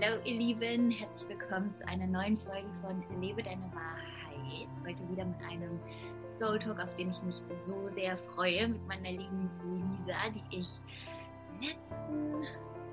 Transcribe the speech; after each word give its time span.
Hallo 0.00 0.20
ihr 0.24 0.34
Lieben, 0.34 0.92
herzlich 0.92 1.28
willkommen 1.28 1.74
zu 1.74 1.84
einer 1.88 2.06
neuen 2.06 2.38
Folge 2.38 2.68
von 2.82 3.02
Lebe 3.20 3.42
deine 3.42 3.64
Wahrheit. 3.72 4.68
Heute 4.86 5.08
wieder 5.10 5.24
mit 5.24 5.40
einem 5.42 5.80
Soul 6.36 6.58
Talk, 6.60 6.78
auf 6.78 6.94
den 6.94 7.10
ich 7.10 7.20
mich 7.22 7.34
so 7.62 7.88
sehr 7.88 8.16
freue, 8.34 8.68
mit 8.68 8.86
meiner 8.86 9.10
lieben 9.10 9.50
Lisa, 9.98 10.14
die 10.32 10.56
ich 10.56 10.68
letzten 11.60 12.44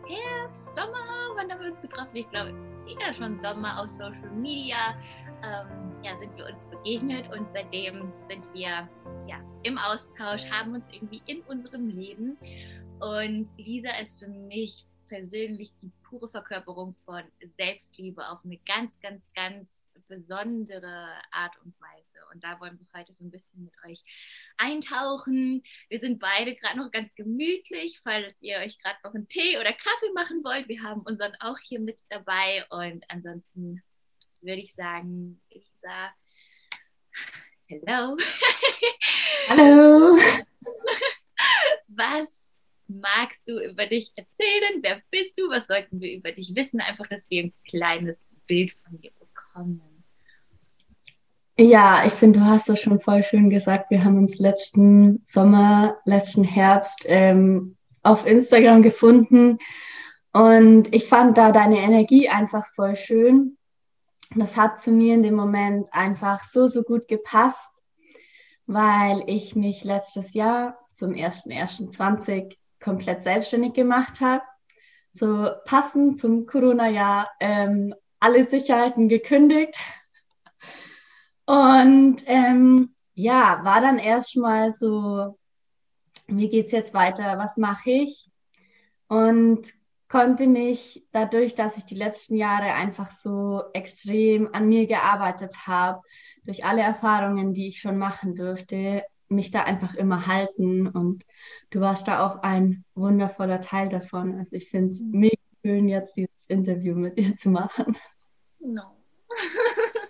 Herbst, 0.07 0.63
Sommer, 0.76 1.36
wann 1.36 1.51
haben 1.51 1.62
wir 1.62 1.72
uns 1.72 1.81
getroffen? 1.81 2.15
Ich 2.15 2.29
glaube, 2.31 2.55
eher 2.87 3.13
schon 3.13 3.37
Sommer 3.40 3.79
auf 3.79 3.90
Social 3.90 4.31
Media. 4.31 4.96
Ähm, 5.44 5.92
ja, 6.01 6.17
sind 6.17 6.35
wir 6.37 6.47
uns 6.47 6.65
begegnet 6.65 7.31
und 7.37 7.51
seitdem 7.51 8.12
sind 8.28 8.51
wir 8.53 8.90
ja, 9.28 9.40
im 9.62 9.78
Austausch, 9.78 10.49
haben 10.49 10.74
uns 10.74 10.87
irgendwie 10.92 11.22
in 11.28 11.42
unserem 11.42 11.87
Leben. 11.87 12.35
Und 12.99 13.47
Lisa 13.58 13.92
ist 14.01 14.19
für 14.19 14.28
mich 14.28 14.85
persönlich 15.16 15.72
die 15.82 15.92
pure 16.04 16.27
Verkörperung 16.27 16.94
von 17.05 17.23
Selbstliebe 17.58 18.28
auf 18.28 18.40
eine 18.44 18.58
ganz, 18.66 19.00
ganz, 19.00 19.23
ganz 19.34 19.70
besondere 20.10 21.08
Art 21.32 21.56
und 21.64 21.73
Weise. 21.80 22.28
Und 22.34 22.44
da 22.44 22.60
wollen 22.60 22.78
wir 22.78 23.00
heute 23.00 23.14
so 23.14 23.23
ein 23.23 23.32
bisschen 23.32 23.64
mit 23.64 23.73
euch 23.88 24.04
eintauchen. 24.58 25.64
Wir 25.88 26.02
sind 26.02 26.20
beide 26.20 26.54
gerade 26.56 26.78
noch 26.78 26.92
ganz 26.92 27.16
gemütlich, 27.16 28.02
falls 28.04 28.36
ihr 28.42 28.58
euch 28.58 28.78
gerade 28.80 28.98
noch 29.06 29.14
einen 29.14 29.30
Tee 29.30 29.58
oder 29.58 29.72
Kaffee 29.72 30.12
machen 30.14 30.44
wollt. 30.44 30.68
Wir 30.68 30.84
haben 30.84 31.02
unseren 31.02 31.34
auch 31.40 31.59
hier 31.59 31.80
mit 31.80 31.98
dabei. 32.09 32.66
Und 32.70 33.06
ansonsten 33.09 33.82
würde 34.42 34.62
ich 34.62 34.76
sagen, 34.76 35.42
Lisa, 35.50 36.14
hello. 37.70 38.18
Hallo. 39.48 40.18
Was 41.88 42.45
magst 42.88 43.48
du 43.48 43.59
über 43.59 43.85
dich 43.85 44.12
erzählen? 44.16 44.81
Wer 44.81 45.02
bist 45.12 45.38
du? 45.38 45.49
Was 45.49 45.67
sollten 45.67 45.99
wir 45.99 46.16
über 46.16 46.31
dich 46.31 46.55
wissen? 46.55 46.80
Einfach, 46.80 47.08
dass 47.08 47.30
wir 47.30 47.44
ein 47.44 47.53
kleines 47.67 48.17
Bild 48.48 48.73
von 48.84 48.99
dir 48.99 49.11
bekommen. 49.19 49.81
Ja, 51.58 52.03
ich 52.05 52.14
finde, 52.14 52.39
du 52.39 52.45
hast 52.45 52.67
das 52.67 52.81
schon 52.81 53.00
voll 53.00 53.23
schön 53.23 53.50
gesagt. 53.50 53.89
Wir 53.89 54.03
haben 54.03 54.17
uns 54.17 54.38
letzten 54.39 55.22
Sommer, 55.23 55.97
letzten 56.03 56.44
Herbst 56.44 57.03
ähm, 57.05 57.77
auf 58.03 58.25
Instagram 58.25 58.81
gefunden 58.81 59.59
und 60.33 60.94
ich 60.94 61.08
fand 61.08 61.38
da 61.38 61.53
deine 61.53 61.77
Energie 61.77 62.27
einfach 62.27 62.66
voll 62.75 62.97
schön. 62.97 63.58
Das 64.36 64.58
hat 64.58 64.81
zu 64.81 64.92
mir 64.92 65.14
in 65.14 65.23
dem 65.23 65.36
Moment 65.36 65.88
einfach 65.94 66.44
so, 66.44 66.67
so 66.67 66.83
gut 66.83 67.08
gepasst, 67.08 67.72
weil 68.66 69.23
ich 69.27 69.55
mich 69.55 69.86
letztes 69.86 70.33
Jahr 70.33 70.77
zum 70.94 71.11
1.1.20 71.11 72.58
komplett 72.80 73.23
selbstständig 73.23 73.73
gemacht 73.73 74.22
habe. 74.22 74.44
So 75.12 75.50
passend 75.66 76.20
zum 76.20 76.45
Corona-Jahr 76.45 77.30
ähm, 77.40 77.95
alle 78.20 78.44
Sicherheiten 78.44 79.08
gekündigt. 79.08 79.76
Und 81.45 82.23
ähm, 82.26 82.95
ja, 83.14 83.59
war 83.64 83.82
dann 83.82 84.00
erstmal 84.00 84.73
so, 84.73 85.38
wie 86.28 86.59
es 86.59 86.72
jetzt 86.72 86.94
weiter? 86.94 87.38
Was 87.38 87.58
mache 87.58 87.92
ich? 87.92 88.30
Und 89.08 89.73
konnte 90.10 90.48
mich 90.48 91.06
dadurch, 91.12 91.56
dass 91.56 91.78
ich 91.78 91.86
die 91.86 91.95
letzten 91.95 92.36
Jahre 92.36 92.73
einfach 92.73 93.12
so 93.12 93.64
extrem 93.73 94.50
an 94.54 94.67
mir 94.67 94.88
gearbeitet 94.88 95.67
habe, 95.67 96.02
durch 96.45 96.66
alle 96.66 96.82
Erfahrungen, 96.82 97.54
die 97.54 97.67
ich 97.67 97.80
schon 97.80 97.98
machen 97.98 98.36
durfte, 98.36 99.04
mich 99.28 99.52
da 99.52 99.64
einfach 99.64 99.95
immer 99.95 100.28
halten. 100.28 100.88
Und 100.88 101.23
du 101.72 101.81
warst 101.81 102.08
da 102.08 102.26
auch 102.26 102.44
ein 102.44 102.86
wundervoller 102.94 103.62
Teil 103.62 103.90
davon. 103.90 104.40
Also 104.40 104.56
ich 104.56 104.70
finde 104.70 104.94
es 104.94 105.02
mhm. 105.02 105.20
mega 105.20 105.42
schön, 105.64 105.88
jetzt 105.88 106.16
dieses 106.16 106.45
Interview 106.48 106.95
mit 106.95 107.17
dir 107.17 107.36
zu 107.38 107.50
machen. 107.50 107.98
No. 108.59 108.84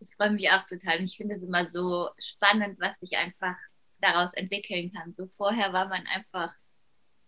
ich 0.00 0.14
freue 0.16 0.30
mich 0.30 0.50
auch 0.50 0.66
total. 0.66 1.02
Ich 1.02 1.16
finde 1.16 1.36
es 1.36 1.42
immer 1.42 1.68
so 1.68 2.08
spannend, 2.18 2.80
was 2.80 2.98
sich 3.00 3.16
einfach 3.16 3.56
daraus 4.00 4.34
entwickeln 4.34 4.92
kann. 4.92 5.14
So 5.14 5.26
vorher 5.36 5.72
war 5.72 5.88
man 5.88 6.06
einfach, 6.06 6.54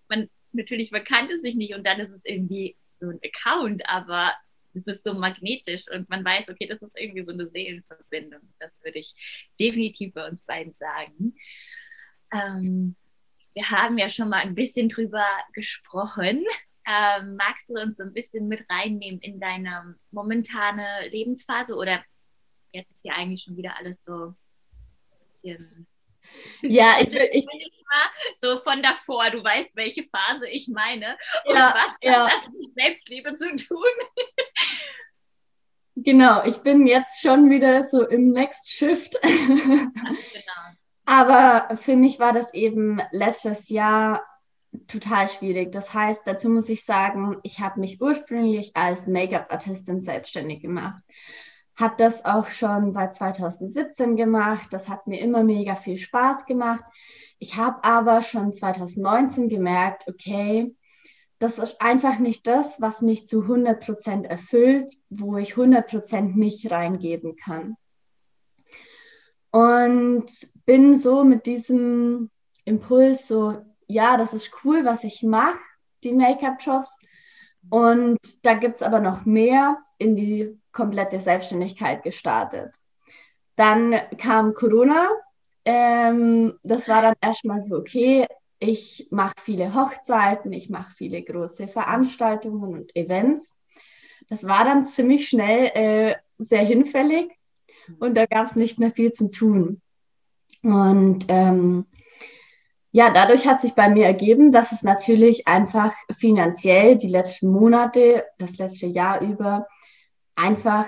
man 0.08 0.28
natürlich, 0.52 0.90
man 0.90 1.04
kannte 1.04 1.38
sich 1.38 1.54
nicht 1.54 1.74
und 1.74 1.86
dann 1.86 2.00
ist 2.00 2.10
es 2.10 2.24
irgendwie 2.24 2.76
so 3.00 3.08
ein 3.08 3.20
Account, 3.24 3.88
aber 3.88 4.32
es 4.74 4.86
ist 4.86 5.04
so 5.04 5.14
magnetisch 5.14 5.84
und 5.92 6.08
man 6.08 6.24
weiß, 6.24 6.48
okay, 6.48 6.66
das 6.66 6.80
ist 6.82 6.96
irgendwie 6.96 7.24
so 7.24 7.32
eine 7.32 7.48
Seelenverbindung. 7.48 8.40
Das 8.58 8.72
würde 8.82 8.98
ich 8.98 9.14
definitiv 9.58 10.14
bei 10.14 10.26
uns 10.28 10.42
beiden 10.42 10.74
sagen. 10.78 11.34
Ähm, 12.32 12.96
wir 13.54 13.70
haben 13.70 13.98
ja 13.98 14.08
schon 14.08 14.28
mal 14.28 14.40
ein 14.40 14.54
bisschen 14.54 14.88
drüber 14.88 15.26
gesprochen. 15.52 16.44
Ähm, 16.86 17.36
magst 17.36 17.68
du 17.68 17.74
uns 17.74 17.96
so 17.96 18.02
ein 18.02 18.12
bisschen 18.12 18.48
mit 18.48 18.64
reinnehmen 18.68 19.20
in 19.20 19.38
deine 19.38 19.94
momentane 20.10 21.08
Lebensphase 21.10 21.74
oder 21.74 22.02
jetzt 22.72 22.90
ist 22.90 23.04
ja 23.04 23.14
eigentlich 23.14 23.42
schon 23.42 23.56
wieder 23.56 23.76
alles 23.76 24.02
so 24.02 24.28
ein 24.28 24.36
bisschen 25.42 25.86
ja, 26.62 26.96
ich, 27.00 27.12
ich, 27.32 27.46
ich 27.46 27.84
so 28.40 28.60
von 28.60 28.82
davor, 28.82 29.30
du 29.30 29.42
weißt, 29.42 29.76
welche 29.76 30.04
Phase 30.04 30.48
ich 30.48 30.68
meine 30.68 31.16
und 31.44 31.54
ja, 31.54 31.74
was 31.74 31.92
hat 31.92 32.02
ja. 32.02 32.28
das 32.28 32.48
mit 32.50 32.74
Selbstliebe 32.74 33.36
zu 33.36 33.56
tun? 33.56 33.84
Genau, 35.94 36.44
ich 36.44 36.58
bin 36.58 36.86
jetzt 36.86 37.20
schon 37.20 37.50
wieder 37.50 37.84
so 37.88 38.06
im 38.06 38.32
Next 38.32 38.70
Shift. 38.70 39.20
genau. 39.22 40.02
Aber 41.04 41.76
für 41.76 41.96
mich 41.96 42.18
war 42.18 42.32
das 42.32 42.52
eben 42.54 43.00
letztes 43.10 43.68
Jahr 43.68 44.22
total 44.88 45.28
schwierig. 45.28 45.72
Das 45.72 45.92
heißt, 45.92 46.22
dazu 46.24 46.48
muss 46.48 46.68
ich 46.68 46.84
sagen, 46.84 47.36
ich 47.42 47.60
habe 47.60 47.80
mich 47.80 48.00
ursprünglich 48.00 48.70
als 48.74 49.06
Make-up-Artistin 49.06 50.00
selbstständig 50.00 50.60
gemacht 50.62 51.02
habe 51.76 51.94
das 51.96 52.24
auch 52.24 52.46
schon 52.48 52.92
seit 52.92 53.14
2017 53.14 54.16
gemacht. 54.16 54.68
Das 54.70 54.88
hat 54.88 55.06
mir 55.06 55.20
immer 55.20 55.42
mega 55.42 55.74
viel 55.74 55.98
Spaß 55.98 56.46
gemacht. 56.46 56.84
Ich 57.38 57.56
habe 57.56 57.82
aber 57.84 58.22
schon 58.22 58.54
2019 58.54 59.48
gemerkt, 59.48 60.04
okay, 60.08 60.74
das 61.42 61.58
ist 61.58 61.82
einfach 61.82 62.18
nicht 62.18 62.46
das, 62.46 62.80
was 62.80 63.02
mich 63.02 63.26
zu 63.26 63.42
100% 63.42 64.24
erfüllt, 64.24 64.94
wo 65.10 65.36
ich 65.36 65.54
100% 65.54 66.36
mich 66.36 66.70
reingeben 66.70 67.36
kann. 67.36 67.76
Und 69.50 70.26
bin 70.64 70.96
so 70.96 71.24
mit 71.24 71.46
diesem 71.46 72.30
Impuls 72.64 73.26
so, 73.26 73.60
ja, 73.88 74.16
das 74.16 74.32
ist 74.32 74.50
cool, 74.64 74.84
was 74.84 75.02
ich 75.02 75.22
mache, 75.22 75.58
die 76.04 76.12
Make-up-Jobs. 76.12 76.96
Und 77.68 78.18
da 78.42 78.54
gibt 78.54 78.76
es 78.76 78.82
aber 78.82 79.00
noch 79.00 79.24
mehr 79.24 79.78
in 79.98 80.14
die 80.14 80.58
komplette 80.72 81.18
Selbstständigkeit 81.18 82.04
gestartet. 82.04 82.72
Dann 83.56 83.94
kam 84.16 84.54
Corona. 84.54 85.08
Ähm, 85.64 86.58
das 86.62 86.88
war 86.88 87.02
dann 87.02 87.14
erstmal 87.20 87.60
so, 87.60 87.76
okay, 87.76 88.26
ich 88.62 89.08
mache 89.10 89.34
viele 89.42 89.74
Hochzeiten, 89.74 90.52
ich 90.52 90.70
mache 90.70 90.94
viele 90.96 91.22
große 91.22 91.66
Veranstaltungen 91.68 92.72
und 92.72 92.96
Events. 92.96 93.56
Das 94.28 94.44
war 94.44 94.64
dann 94.64 94.84
ziemlich 94.84 95.28
schnell 95.28 95.66
äh, 95.74 96.16
sehr 96.38 96.64
hinfällig 96.64 97.32
und 97.98 98.14
da 98.14 98.26
gab 98.26 98.46
es 98.46 98.56
nicht 98.56 98.78
mehr 98.78 98.92
viel 98.92 99.12
zu 99.12 99.30
tun. 99.30 99.82
Und 100.62 101.26
ähm, 101.28 101.86
ja, 102.92 103.10
dadurch 103.10 103.46
hat 103.48 103.62
sich 103.62 103.74
bei 103.74 103.88
mir 103.88 104.06
ergeben, 104.06 104.52
dass 104.52 104.70
es 104.70 104.82
natürlich 104.82 105.48
einfach 105.48 105.92
finanziell 106.16 106.96
die 106.96 107.08
letzten 107.08 107.50
Monate, 107.50 108.24
das 108.38 108.58
letzte 108.58 108.86
Jahr 108.86 109.22
über 109.22 109.66
einfach, 110.36 110.86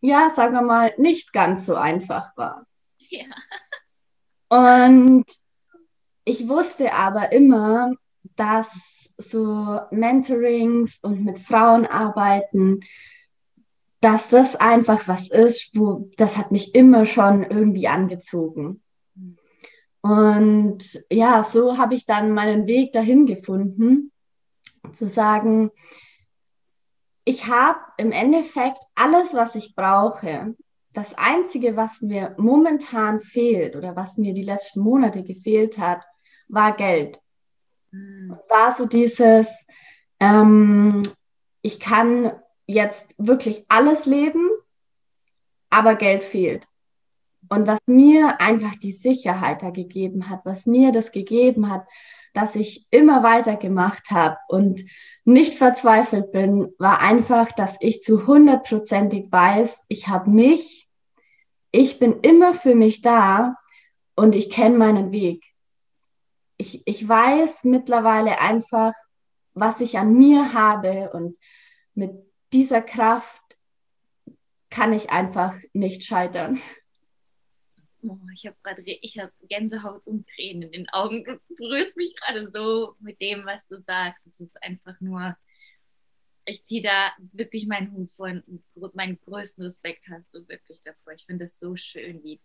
ja, 0.00 0.30
sagen 0.30 0.54
wir 0.54 0.62
mal, 0.62 0.94
nicht 0.96 1.32
ganz 1.32 1.66
so 1.66 1.74
einfach 1.74 2.36
war. 2.36 2.66
Ja. 3.08 3.24
Und 4.48 5.24
ich 6.26 6.48
wusste 6.48 6.92
aber 6.92 7.32
immer, 7.32 7.92
dass 8.34 9.08
so 9.16 9.80
Mentorings 9.90 10.98
und 10.98 11.24
mit 11.24 11.38
Frauen 11.38 11.86
arbeiten, 11.86 12.80
dass 14.00 14.28
das 14.28 14.56
einfach 14.56 15.08
was 15.08 15.30
ist, 15.30 15.70
wo 15.74 16.10
das 16.16 16.36
hat 16.36 16.50
mich 16.50 16.74
immer 16.74 17.06
schon 17.06 17.44
irgendwie 17.44 17.88
angezogen. 17.88 18.82
Und 20.02 21.00
ja, 21.10 21.44
so 21.44 21.78
habe 21.78 21.94
ich 21.94 22.04
dann 22.06 22.32
meinen 22.32 22.66
Weg 22.66 22.92
dahin 22.92 23.26
gefunden, 23.26 24.12
zu 24.94 25.06
sagen, 25.06 25.70
ich 27.24 27.46
habe 27.46 27.78
im 27.98 28.12
Endeffekt 28.12 28.82
alles, 28.96 29.32
was 29.32 29.54
ich 29.54 29.74
brauche. 29.74 30.54
Das 30.92 31.14
Einzige, 31.14 31.76
was 31.76 32.00
mir 32.02 32.34
momentan 32.36 33.20
fehlt 33.20 33.76
oder 33.76 33.94
was 33.94 34.16
mir 34.16 34.34
die 34.34 34.44
letzten 34.44 34.80
Monate 34.80 35.22
gefehlt 35.22 35.78
hat, 35.78 36.02
war 36.48 36.76
Geld. 36.76 37.20
Mhm. 37.90 38.36
War 38.48 38.72
so 38.72 38.86
dieses, 38.86 39.66
ähm, 40.20 41.02
ich 41.62 41.80
kann 41.80 42.32
jetzt 42.66 43.14
wirklich 43.18 43.64
alles 43.68 44.06
leben, 44.06 44.48
aber 45.70 45.94
Geld 45.94 46.24
fehlt. 46.24 46.66
Und 47.48 47.66
was 47.66 47.78
mir 47.86 48.40
einfach 48.40 48.74
die 48.76 48.92
Sicherheit 48.92 49.62
da 49.62 49.70
gegeben 49.70 50.28
hat, 50.28 50.40
was 50.44 50.66
mir 50.66 50.90
das 50.90 51.12
gegeben 51.12 51.70
hat, 51.70 51.86
dass 52.34 52.54
ich 52.54 52.86
immer 52.90 53.22
weitergemacht 53.22 54.10
habe 54.10 54.36
und 54.48 54.84
nicht 55.24 55.54
verzweifelt 55.54 56.32
bin, 56.32 56.72
war 56.78 57.00
einfach, 57.00 57.50
dass 57.52 57.76
ich 57.80 58.02
zu 58.02 58.26
hundertprozentig 58.26 59.30
weiß, 59.30 59.84
ich 59.88 60.08
habe 60.08 60.30
mich, 60.30 60.88
ich 61.70 61.98
bin 61.98 62.20
immer 62.20 62.52
für 62.52 62.74
mich 62.74 63.00
da 63.00 63.56
und 64.16 64.34
ich 64.34 64.50
kenne 64.50 64.76
meinen 64.76 65.12
Weg. 65.12 65.44
Ich, 66.56 66.82
ich 66.86 67.06
weiß 67.06 67.64
mittlerweile 67.64 68.40
einfach, 68.40 68.94
was 69.54 69.80
ich 69.80 69.98
an 69.98 70.14
mir 70.14 70.52
habe 70.52 71.10
und 71.12 71.38
mit 71.94 72.12
dieser 72.52 72.82
Kraft 72.82 73.42
kann 74.70 74.92
ich 74.92 75.10
einfach 75.10 75.54
nicht 75.72 76.04
scheitern. 76.04 76.60
Oh, 78.02 78.18
ich 78.32 78.46
habe 78.46 78.56
gerade 78.62 78.82
habe 78.82 79.32
Gänsehaut 79.48 80.06
und 80.06 80.28
Tränen 80.28 80.62
in 80.62 80.72
den 80.72 80.88
Augen. 80.90 81.24
Du 81.24 81.56
berührst 81.56 81.96
mich 81.96 82.14
gerade 82.16 82.50
so 82.52 82.94
mit 83.00 83.20
dem, 83.20 83.46
was 83.46 83.66
du 83.66 83.80
sagst. 83.80 84.24
Es 84.26 84.38
ist 84.38 84.62
einfach 84.62 85.00
nur, 85.00 85.36
ich 86.44 86.62
ziehe 86.64 86.82
da 86.82 87.12
wirklich 87.32 87.66
meinen 87.66 87.92
Hut 87.92 88.10
vor 88.12 88.28
und 88.28 88.94
meinen 88.94 89.18
größten 89.20 89.64
Respekt 89.64 90.06
hast 90.08 90.32
du 90.34 90.46
wirklich 90.46 90.80
davor. 90.84 91.14
Ich 91.14 91.24
finde 91.24 91.46
es 91.46 91.58
so 91.58 91.74
schön, 91.74 92.22
wie, 92.22 92.40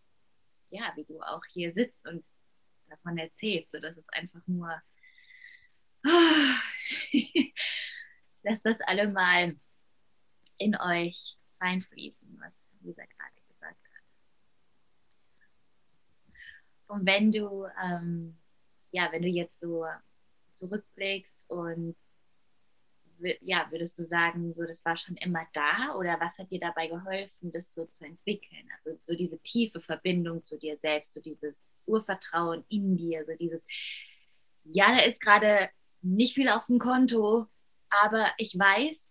ja, 0.71 0.91
wie 0.95 1.03
du 1.03 1.21
auch 1.21 1.43
hier 1.51 1.73
sitzt 1.73 2.07
und 2.07 2.23
davon 2.91 3.17
erzählst. 3.17 3.71
So, 3.71 3.79
das 3.79 3.97
ist 3.97 4.13
einfach 4.13 4.41
nur, 4.47 4.81
oh, 6.05 6.53
lass 8.43 8.61
das 8.63 8.81
alle 8.81 9.07
mal 9.07 9.55
in 10.57 10.75
euch 10.75 11.37
reinfließen, 11.59 12.39
was 12.39 12.53
Lisa 12.81 13.03
gerade 13.03 13.41
gesagt 13.47 13.79
hat. 13.95 14.03
Und 16.87 17.05
wenn 17.05 17.31
du, 17.31 17.67
ähm, 17.81 18.37
ja, 18.91 19.11
wenn 19.11 19.21
du 19.21 19.27
jetzt 19.27 19.59
so 19.59 19.85
zurückblickst 20.53 21.49
und 21.49 21.95
ja, 23.41 23.67
würdest 23.69 23.99
du 23.99 24.03
sagen, 24.03 24.53
so 24.55 24.65
das 24.65 24.83
war 24.83 24.97
schon 24.97 25.15
immer 25.17 25.45
da 25.53 25.95
oder 25.95 26.19
was 26.19 26.37
hat 26.37 26.49
dir 26.49 26.59
dabei 26.59 26.87
geholfen, 26.87 27.51
das 27.51 27.73
so 27.73 27.85
zu 27.85 28.05
entwickeln? 28.05 28.67
Also 28.77 28.99
so 29.03 29.15
diese 29.15 29.37
tiefe 29.39 29.79
Verbindung 29.79 30.43
zu 30.45 30.57
dir 30.57 30.77
selbst, 30.77 31.13
so 31.13 31.21
dieses 31.21 31.63
Urvertrauen 31.85 32.63
in 32.69 32.97
dir, 32.97 33.25
so 33.25 33.33
dieses, 33.39 33.61
ja, 34.63 34.95
da 34.95 35.03
ist 35.03 35.21
gerade 35.21 35.69
nicht 36.01 36.35
viel 36.35 36.49
auf 36.49 36.65
dem 36.67 36.79
Konto, 36.79 37.47
aber 37.89 38.27
ich 38.37 38.57
weiß, 38.57 39.07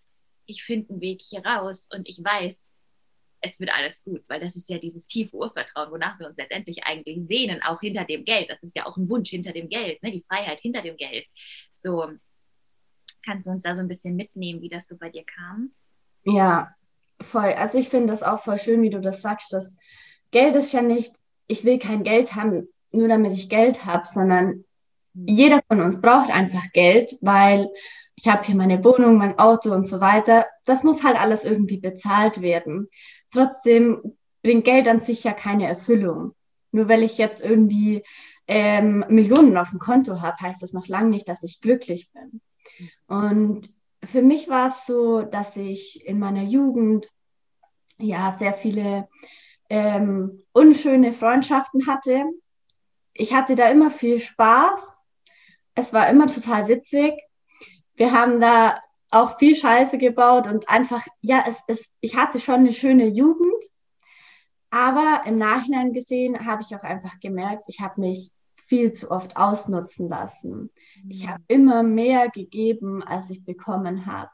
ich 0.46 0.64
finde 0.64 0.90
einen 0.90 1.00
Weg 1.00 1.20
hier 1.22 1.44
raus 1.44 1.88
und 1.92 2.08
ich 2.08 2.22
weiß, 2.22 2.70
es 3.42 3.58
wird 3.58 3.70
alles 3.72 4.02
gut, 4.04 4.22
weil 4.28 4.40
das 4.40 4.56
ist 4.56 4.68
ja 4.68 4.78
dieses 4.78 5.06
tiefe 5.06 5.36
Urvertrauen, 5.36 5.90
wonach 5.90 6.18
wir 6.18 6.26
uns 6.26 6.36
letztendlich 6.36 6.84
eigentlich 6.84 7.26
sehnen, 7.26 7.62
auch 7.62 7.80
hinter 7.80 8.04
dem 8.04 8.24
Geld. 8.24 8.50
Das 8.50 8.62
ist 8.62 8.76
ja 8.76 8.86
auch 8.86 8.96
ein 8.96 9.08
Wunsch 9.08 9.30
hinter 9.30 9.52
dem 9.52 9.68
Geld, 9.68 10.02
ne? 10.02 10.12
die 10.12 10.24
Freiheit 10.28 10.60
hinter 10.60 10.82
dem 10.82 10.96
Geld. 10.96 11.26
So, 11.78 12.10
kannst 13.24 13.46
du 13.46 13.52
uns 13.52 13.62
da 13.62 13.74
so 13.74 13.80
ein 13.80 13.88
bisschen 13.88 14.16
mitnehmen, 14.16 14.60
wie 14.60 14.68
das 14.68 14.88
so 14.88 14.96
bei 14.96 15.08
dir 15.08 15.24
kam? 15.24 15.72
Ja, 16.24 16.74
voll. 17.22 17.52
Also 17.54 17.78
ich 17.78 17.88
finde 17.88 18.12
das 18.12 18.22
auch 18.22 18.42
voll 18.42 18.58
schön, 18.58 18.82
wie 18.82 18.90
du 18.90 19.00
das 19.00 19.22
sagst, 19.22 19.52
dass 19.52 19.76
Geld 20.30 20.54
ist 20.56 20.72
ja 20.72 20.82
nicht, 20.82 21.14
ich 21.50 21.64
will 21.64 21.78
kein 21.78 22.04
Geld 22.04 22.34
haben, 22.34 22.68
nur 22.92 23.08
damit 23.08 23.32
ich 23.32 23.48
Geld 23.48 23.84
habe, 23.84 24.06
sondern 24.06 24.64
jeder 25.14 25.60
von 25.66 25.80
uns 25.80 26.00
braucht 26.00 26.30
einfach 26.30 26.62
Geld, 26.72 27.18
weil 27.20 27.68
ich 28.14 28.28
habe 28.28 28.44
hier 28.44 28.54
meine 28.54 28.84
Wohnung, 28.84 29.16
mein 29.16 29.38
Auto 29.38 29.72
und 29.72 29.86
so 29.86 30.00
weiter. 30.00 30.46
Das 30.64 30.84
muss 30.84 31.02
halt 31.02 31.18
alles 31.18 31.42
irgendwie 31.44 31.78
bezahlt 31.78 32.40
werden. 32.40 32.88
Trotzdem 33.32 34.16
bringt 34.42 34.64
Geld 34.64 34.86
an 34.88 35.00
sich 35.00 35.24
ja 35.24 35.32
keine 35.32 35.66
Erfüllung. 35.66 36.34
Nur 36.70 36.88
weil 36.88 37.02
ich 37.02 37.18
jetzt 37.18 37.42
irgendwie 37.42 38.04
ähm, 38.46 39.04
Millionen 39.08 39.56
auf 39.56 39.70
dem 39.70 39.80
Konto 39.80 40.20
habe, 40.20 40.36
heißt 40.40 40.62
das 40.62 40.72
noch 40.72 40.86
lange 40.86 41.10
nicht, 41.10 41.28
dass 41.28 41.42
ich 41.42 41.60
glücklich 41.60 42.10
bin. 42.12 42.40
Und 43.08 43.70
für 44.04 44.22
mich 44.22 44.48
war 44.48 44.68
es 44.68 44.86
so, 44.86 45.22
dass 45.22 45.56
ich 45.56 46.06
in 46.06 46.18
meiner 46.18 46.42
Jugend 46.42 47.08
ja 47.98 48.32
sehr 48.32 48.54
viele 48.54 49.08
ähm, 49.70 50.42
unschöne 50.52 51.12
Freundschaften 51.12 51.86
hatte. 51.86 52.24
Ich 53.14 53.32
hatte 53.32 53.54
da 53.54 53.70
immer 53.70 53.90
viel 53.90 54.18
Spaß. 54.18 54.98
Es 55.74 55.92
war 55.92 56.08
immer 56.10 56.26
total 56.26 56.68
witzig. 56.68 57.14
Wir 57.94 58.12
haben 58.12 58.40
da 58.40 58.80
auch 59.10 59.38
viel 59.38 59.56
Scheiße 59.56 59.98
gebaut 59.98 60.46
und 60.46 60.68
einfach, 60.68 61.06
ja, 61.20 61.44
es, 61.46 61.62
es, 61.66 61.84
ich 62.00 62.16
hatte 62.16 62.40
schon 62.40 62.56
eine 62.56 62.72
schöne 62.72 63.06
Jugend, 63.06 63.64
aber 64.70 65.22
im 65.26 65.38
Nachhinein 65.38 65.92
gesehen 65.92 66.46
habe 66.46 66.62
ich 66.62 66.74
auch 66.74 66.82
einfach 66.82 67.18
gemerkt, 67.20 67.64
ich 67.66 67.80
habe 67.80 68.00
mich 68.00 68.30
viel 68.66 68.92
zu 68.92 69.10
oft 69.10 69.36
ausnutzen 69.36 70.08
lassen. 70.08 70.70
Ich 71.08 71.26
habe 71.26 71.42
immer 71.48 71.82
mehr 71.82 72.28
gegeben, 72.28 73.02
als 73.02 73.28
ich 73.28 73.44
bekommen 73.44 74.06
habe, 74.06 74.30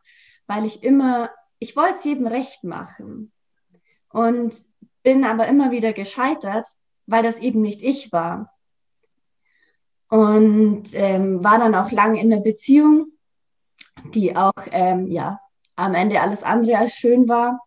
weil 0.46 0.66
ich 0.66 0.82
immer, 0.82 1.30
ich 1.58 1.74
wollte 1.74 1.94
es 1.96 2.04
jedem 2.04 2.26
recht 2.26 2.62
machen 2.62 3.32
und 4.10 4.54
bin 5.06 5.24
aber 5.24 5.46
immer 5.46 5.70
wieder 5.70 5.92
gescheitert, 5.92 6.66
weil 7.06 7.22
das 7.22 7.38
eben 7.38 7.62
nicht 7.62 7.80
ich 7.80 8.10
war. 8.10 8.52
Und 10.08 10.86
ähm, 10.94 11.44
war 11.44 11.60
dann 11.60 11.76
auch 11.76 11.92
lange 11.92 12.20
in 12.20 12.28
der 12.28 12.40
Beziehung, 12.40 13.12
die 14.14 14.34
auch 14.34 14.66
ähm, 14.72 15.06
ja, 15.06 15.38
am 15.76 15.94
Ende 15.94 16.20
alles 16.20 16.42
andere 16.42 16.78
als 16.78 16.94
schön 16.94 17.28
war. 17.28 17.60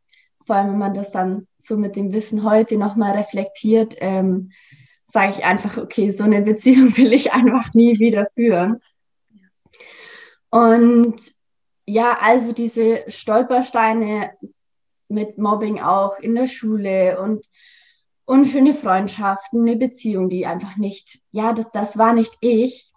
Vor 0.46 0.58
allem, 0.58 0.72
wenn 0.72 0.80
man 0.80 0.94
das 0.94 1.14
dann 1.14 1.48
so 1.58 1.78
mit 1.78 1.96
dem 1.96 2.12
Wissen 2.12 2.44
heute 2.44 2.78
nochmal 2.78 3.16
reflektiert, 3.16 3.96
ähm, 4.00 4.52
sage 5.10 5.36
ich 5.38 5.46
einfach, 5.46 5.78
okay, 5.78 6.12
so 6.12 6.26
eine 6.26 6.42
Beziehung 6.42 6.98
will 6.98 7.14
ich 7.14 7.32
einfach 7.32 7.74
nie 7.74 8.00
wieder 8.00 8.28
führen. 8.36 8.82
Und 10.50 11.22
ja, 11.86 12.18
also 12.20 12.52
diese 12.52 13.06
Stolpersteine 13.08 14.32
mit 15.10 15.38
Mobbing 15.38 15.80
auch 15.82 16.18
in 16.20 16.36
der 16.36 16.48
Schule 16.48 17.20
und 17.20 17.46
unschöne 18.26 18.76
Freundschaften, 18.76 19.62
eine 19.62 19.76
Beziehung, 19.76 20.30
die 20.30 20.46
einfach 20.46 20.78
nicht, 20.78 21.20
ja, 21.32 21.52
das, 21.54 21.66
das 21.74 21.98
war 21.98 22.14
nicht 22.14 22.38
ich, 22.42 22.94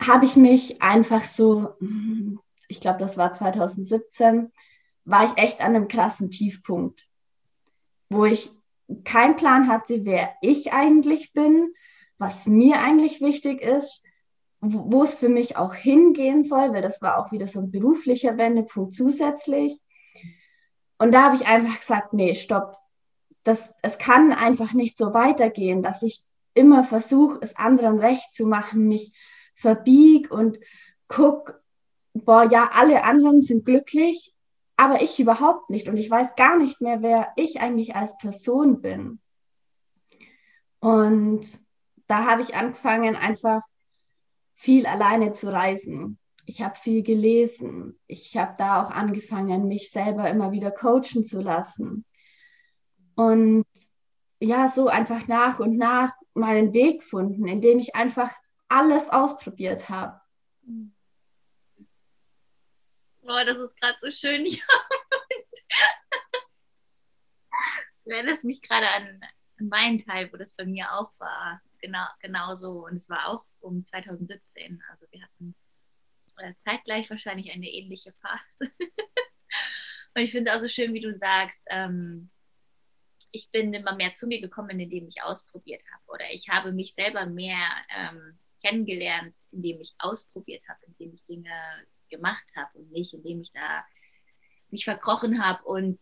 habe 0.00 0.26
ich 0.26 0.36
mich 0.36 0.82
einfach 0.82 1.24
so 1.24 1.74
ich 2.68 2.80
glaube, 2.80 2.98
das 3.00 3.16
war 3.16 3.32
2017, 3.32 4.52
war 5.04 5.24
ich 5.24 5.42
echt 5.42 5.60
an 5.60 5.74
einem 5.74 5.88
krassen 5.88 6.30
Tiefpunkt, 6.30 7.08
wo 8.10 8.26
ich 8.26 8.50
keinen 9.04 9.36
Plan 9.36 9.68
hatte, 9.68 10.04
wer 10.04 10.34
ich 10.42 10.72
eigentlich 10.72 11.32
bin, 11.32 11.72
was 12.18 12.46
mir 12.46 12.80
eigentlich 12.80 13.20
wichtig 13.20 13.62
ist, 13.62 14.02
wo, 14.60 14.92
wo 14.92 15.02
es 15.02 15.14
für 15.14 15.28
mich 15.28 15.56
auch 15.56 15.74
hingehen 15.74 16.44
soll, 16.44 16.72
weil 16.72 16.82
das 16.82 17.00
war 17.00 17.18
auch 17.18 17.32
wieder 17.32 17.48
so 17.48 17.60
ein 17.60 17.70
beruflicher 17.70 18.36
Wendepunkt 18.36 18.94
zusätzlich. 18.94 19.80
Und 20.98 21.12
da 21.12 21.22
habe 21.22 21.36
ich 21.36 21.46
einfach 21.46 21.78
gesagt, 21.78 22.12
nee, 22.12 22.34
stopp. 22.34 22.76
Das, 23.44 23.72
es 23.82 23.98
kann 23.98 24.32
einfach 24.32 24.72
nicht 24.72 24.96
so 24.96 25.14
weitergehen, 25.14 25.82
dass 25.82 26.02
ich 26.02 26.24
immer 26.54 26.84
versuche, 26.84 27.38
es 27.40 27.56
anderen 27.56 27.98
recht 27.98 28.34
zu 28.34 28.46
machen, 28.46 28.88
mich 28.88 29.12
verbieg 29.54 30.30
und 30.30 30.58
guck, 31.06 31.60
boah, 32.12 32.50
ja, 32.50 32.70
alle 32.72 33.04
anderen 33.04 33.42
sind 33.42 33.64
glücklich, 33.64 34.34
aber 34.76 35.02
ich 35.02 35.18
überhaupt 35.18 35.70
nicht. 35.70 35.88
Und 35.88 35.96
ich 35.96 36.10
weiß 36.10 36.34
gar 36.36 36.58
nicht 36.58 36.80
mehr, 36.80 37.00
wer 37.00 37.32
ich 37.36 37.60
eigentlich 37.60 37.94
als 37.94 38.16
Person 38.18 38.80
bin. 38.80 39.20
Und 40.80 41.46
da 42.06 42.24
habe 42.26 42.42
ich 42.42 42.54
angefangen, 42.54 43.16
einfach 43.16 43.62
viel 44.54 44.86
alleine 44.86 45.32
zu 45.32 45.52
reisen. 45.52 46.17
Ich 46.48 46.62
habe 46.62 46.76
viel 46.76 47.02
gelesen. 47.02 48.00
Ich 48.06 48.34
habe 48.38 48.54
da 48.56 48.82
auch 48.82 48.90
angefangen, 48.90 49.68
mich 49.68 49.90
selber 49.90 50.30
immer 50.30 50.50
wieder 50.50 50.70
coachen 50.70 51.26
zu 51.26 51.42
lassen. 51.42 52.06
Und 53.16 53.66
ja, 54.40 54.70
so 54.70 54.88
einfach 54.88 55.26
nach 55.26 55.58
und 55.58 55.76
nach 55.76 56.14
meinen 56.32 56.72
Weg 56.72 57.02
gefunden, 57.02 57.46
indem 57.46 57.80
ich 57.80 57.94
einfach 57.94 58.30
alles 58.66 59.10
ausprobiert 59.10 59.90
habe. 59.90 60.18
Boah, 63.20 63.44
das 63.44 63.60
ist 63.60 63.78
gerade 63.78 63.98
so 64.00 64.10
schön. 64.10 64.46
Ja. 64.56 64.64
du 68.04 68.10
erinnerst 68.10 68.44
mich 68.44 68.62
gerade 68.62 68.88
an, 68.88 69.20
an 69.58 69.68
meinen 69.68 70.02
Teil, 70.02 70.32
wo 70.32 70.38
das 70.38 70.54
bei 70.54 70.64
mir 70.64 70.92
auch 70.92 71.12
war. 71.18 71.60
Genau, 71.80 72.06
genau 72.20 72.54
so. 72.54 72.86
Und 72.86 72.94
es 72.94 73.10
war 73.10 73.28
auch 73.28 73.44
um 73.60 73.84
2017. 73.84 74.82
Also 74.90 75.06
wir 75.10 75.22
hatten 75.22 75.54
äh, 76.38 76.54
zeitgleich 76.64 77.08
wahrscheinlich 77.10 77.50
eine 77.52 77.68
ähnliche 77.68 78.12
Phase. 78.20 78.42
Und 80.14 80.22
ich 80.22 80.32
finde 80.32 80.54
auch 80.54 80.60
so 80.60 80.68
schön, 80.68 80.94
wie 80.94 81.00
du 81.00 81.16
sagst, 81.18 81.66
ähm, 81.70 82.30
ich 83.30 83.50
bin 83.50 83.72
immer 83.74 83.94
mehr 83.94 84.14
zu 84.14 84.26
mir 84.26 84.40
gekommen, 84.40 84.80
indem 84.80 85.06
ich 85.06 85.22
ausprobiert 85.22 85.82
habe. 85.92 86.02
Oder 86.06 86.32
ich 86.32 86.48
habe 86.48 86.72
mich 86.72 86.94
selber 86.94 87.26
mehr 87.26 87.68
ähm, 87.96 88.38
kennengelernt, 88.62 89.36
indem 89.52 89.80
ich 89.80 89.94
ausprobiert 89.98 90.62
habe, 90.68 90.80
indem 90.86 91.12
ich 91.12 91.24
Dinge 91.26 91.52
gemacht 92.08 92.44
habe 92.56 92.78
und 92.78 92.90
nicht, 92.90 93.14
indem 93.14 93.40
ich 93.40 93.52
da 93.52 93.84
mich 94.70 94.84
verkrochen 94.84 95.44
habe 95.44 95.64
und 95.64 96.00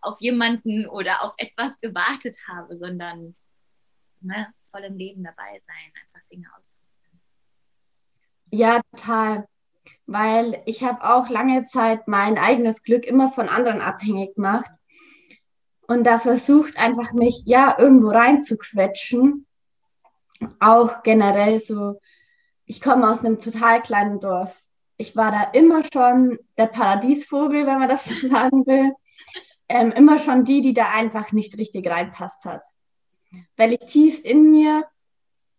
auf 0.00 0.20
jemanden 0.20 0.86
oder 0.86 1.22
auf 1.22 1.34
etwas 1.36 1.78
gewartet 1.80 2.36
habe, 2.48 2.76
sondern 2.76 3.36
ne, 4.20 4.52
voll 4.70 4.84
im 4.84 4.96
Leben 4.96 5.22
dabei 5.22 5.62
sein, 5.66 5.92
einfach 6.02 6.26
Dinge 6.28 6.48
ausprobieren. 6.56 7.20
Ja, 8.50 8.82
total. 8.90 9.48
Weil 10.06 10.62
ich 10.66 10.82
habe 10.82 11.04
auch 11.04 11.28
lange 11.28 11.64
Zeit 11.66 12.08
mein 12.08 12.38
eigenes 12.38 12.82
Glück 12.82 13.06
immer 13.06 13.30
von 13.30 13.48
anderen 13.48 13.80
abhängig 13.80 14.34
gemacht 14.34 14.70
und 15.86 16.04
da 16.04 16.18
versucht 16.18 16.78
einfach 16.78 17.12
mich 17.12 17.42
ja 17.44 17.76
irgendwo 17.78 18.08
reinzuquetschen. 18.08 19.46
Auch 20.58 21.02
generell 21.02 21.60
so, 21.60 22.00
ich 22.64 22.80
komme 22.80 23.10
aus 23.10 23.20
einem 23.20 23.38
total 23.38 23.82
kleinen 23.82 24.18
Dorf. 24.18 24.58
Ich 24.96 25.16
war 25.16 25.30
da 25.30 25.42
immer 25.50 25.82
schon 25.92 26.38
der 26.56 26.68
Paradiesvogel, 26.68 27.66
wenn 27.66 27.78
man 27.78 27.88
das 27.88 28.04
so 28.06 28.26
sagen 28.26 28.66
will. 28.66 28.92
Ähm, 29.68 29.92
immer 29.92 30.18
schon 30.18 30.44
die, 30.44 30.62
die 30.62 30.74
da 30.74 30.90
einfach 30.90 31.32
nicht 31.32 31.58
richtig 31.58 31.86
reinpasst 31.88 32.44
hat. 32.44 32.62
Weil 33.56 33.74
ich 33.74 33.80
tief 33.80 34.24
in 34.24 34.50
mir 34.50 34.84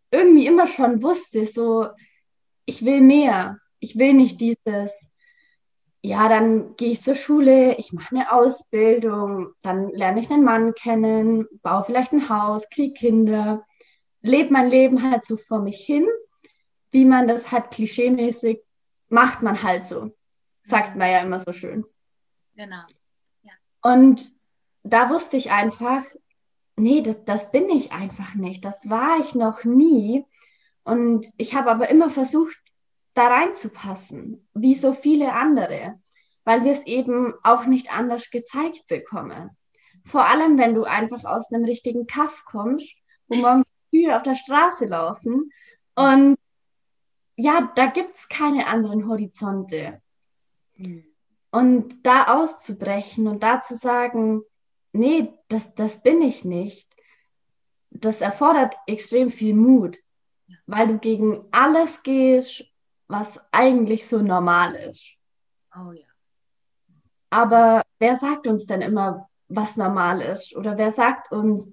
irgendwie 0.10 0.48
immer 0.48 0.66
schon 0.66 1.02
wusste, 1.02 1.46
so, 1.46 1.90
ich 2.66 2.84
will 2.84 3.02
mehr. 3.02 3.60
Ich 3.84 3.98
will 3.98 4.14
nicht 4.14 4.40
dieses, 4.40 4.92
ja, 6.02 6.30
dann 6.30 6.78
gehe 6.78 6.92
ich 6.92 7.02
zur 7.02 7.16
Schule, 7.16 7.76
ich 7.78 7.92
mache 7.92 8.16
eine 8.16 8.32
Ausbildung, 8.32 9.50
dann 9.62 9.90
lerne 9.90 10.22
ich 10.22 10.30
einen 10.32 10.46
Mann 10.46 10.74
kennen, 10.74 11.50
baue 11.62 11.84
vielleicht 11.84 12.14
ein 12.14 12.30
Haus, 12.30 12.70
kriege 12.70 12.94
Kinder, 12.94 13.66
lebe 14.22 14.54
mein 14.54 14.70
Leben 14.70 15.04
halt 15.04 15.26
so 15.26 15.36
vor 15.36 15.60
mich 15.60 15.86
hin, 15.86 16.08
wie 16.92 17.04
man 17.04 17.28
das 17.28 17.52
halt 17.52 17.72
klischeemäßig 17.72 18.62
macht 19.10 19.42
man 19.42 19.62
halt 19.62 19.86
so. 19.86 20.16
Sagt 20.64 20.96
man 20.96 21.12
ja 21.12 21.20
immer 21.20 21.42
so 21.42 21.52
schön. 21.52 21.84
Genau. 22.56 22.84
Ja. 23.42 23.52
Und 23.82 24.34
da 24.84 25.10
wusste 25.10 25.36
ich 25.36 25.52
einfach, 25.52 26.06
nee, 26.78 27.02
das, 27.02 27.18
das 27.26 27.52
bin 27.52 27.70
ich 27.70 27.92
einfach 27.92 28.34
nicht. 28.36 28.64
Das 28.64 28.90
war 28.90 29.20
ich 29.20 29.36
noch 29.36 29.66
nie. 29.66 30.26
Und 30.86 31.30
ich 31.36 31.54
habe 31.54 31.70
aber 31.70 31.90
immer 31.90 32.10
versucht, 32.10 32.63
da 33.14 33.28
reinzupassen, 33.28 34.48
wie 34.54 34.76
so 34.76 34.94
viele 34.94 35.34
andere, 35.34 36.00
weil 36.44 36.64
wir 36.64 36.74
es 36.74 36.86
eben 36.86 37.34
auch 37.44 37.66
nicht 37.66 37.92
anders 37.92 38.30
gezeigt 38.30 38.88
bekommen. 38.88 39.52
Vor 40.06 40.26
allem, 40.26 40.58
wenn 40.58 40.74
du 40.76 40.84
einfach 40.84 41.24
aus 41.24 41.52
einem 41.52 41.66
richtigen 41.66 42.08
Kaff 42.08 42.44
kommst, 42.46 42.94
wo 43.28 43.38
morgens 43.38 43.66
Kühe 43.92 44.16
auf 44.16 44.24
der 44.24 44.36
Straße 44.36 44.86
laufen 44.86 45.52
und 45.96 46.38
ja, 47.36 47.72
da 47.76 47.88
gibt 47.88 48.18
es 48.18 48.28
keine 48.28 48.68
anderen 48.68 49.08
Horizonte. 49.08 50.02
Und 51.52 52.06
da 52.06 52.26
auszubrechen 52.36 53.28
und 53.28 53.44
da 53.44 53.62
zu 53.62 53.76
sagen, 53.76 54.42
nee, 54.92 55.34
das, 55.48 55.74
das 55.76 56.02
bin 56.02 56.22
ich 56.22 56.44
nicht, 56.44 56.88
das 57.90 58.22
erfordert 58.22 58.76
extrem 58.88 59.30
viel 59.30 59.54
Mut, 59.54 59.98
weil 60.66 60.88
du 60.88 60.98
gegen 60.98 61.46
alles 61.52 62.02
gehst, 62.04 62.66
was 63.08 63.40
eigentlich 63.52 64.08
so 64.08 64.20
normal 64.20 64.76
ist. 64.76 65.16
Oh 65.76 65.92
ja. 65.92 66.08
Aber 67.30 67.82
wer 68.00 68.16
sagt 68.16 68.48
uns 68.48 68.66
denn 68.66 68.82
immer, 68.82 69.30
was 69.48 69.78
normal 69.78 70.22
ist? 70.22 70.56
Oder 70.56 70.78
wer 70.78 70.92
sagt 70.92 71.32
uns, 71.32 71.72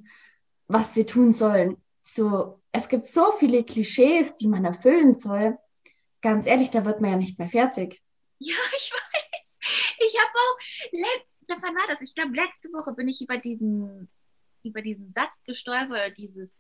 was 0.69 0.97
wir 0.97 1.07
tun 1.07 1.33
sollen? 1.33 1.77
So, 2.03 2.61
es 2.73 2.89
gibt 2.89 3.07
so 3.07 3.33
viele 3.33 3.65
Klischees, 3.65 4.37
die 4.37 4.49
man 4.49 4.65
erfüllen 4.65 5.17
soll. 5.17 5.59
Ganz 6.23 6.47
ehrlich, 6.47 6.71
da 6.71 6.85
wird 6.85 7.01
man 7.01 7.11
ja 7.11 7.17
nicht 7.17 7.39
mehr 7.39 7.49
fertig. 7.49 8.01
Ja, 8.39 8.57
ich 8.77 8.93
weiß. 8.93 9.21
Ich 9.99 10.17
habe 10.19 10.31
auch, 10.33 11.63
wann 11.63 11.75
war 11.75 11.87
das? 11.89 12.01
Ich 12.01 12.15
glaube, 12.15 12.35
letzte 12.35 12.69
Woche 12.73 12.93
bin 12.93 13.09
ich 13.09 13.21
über 13.21 13.37
diesen, 13.37 14.09
über 14.65 14.83
diesen 14.83 15.13
Satz 15.13 15.33
gestolpert, 15.45 15.91
oder 15.91 16.11
dieses, 16.11 16.51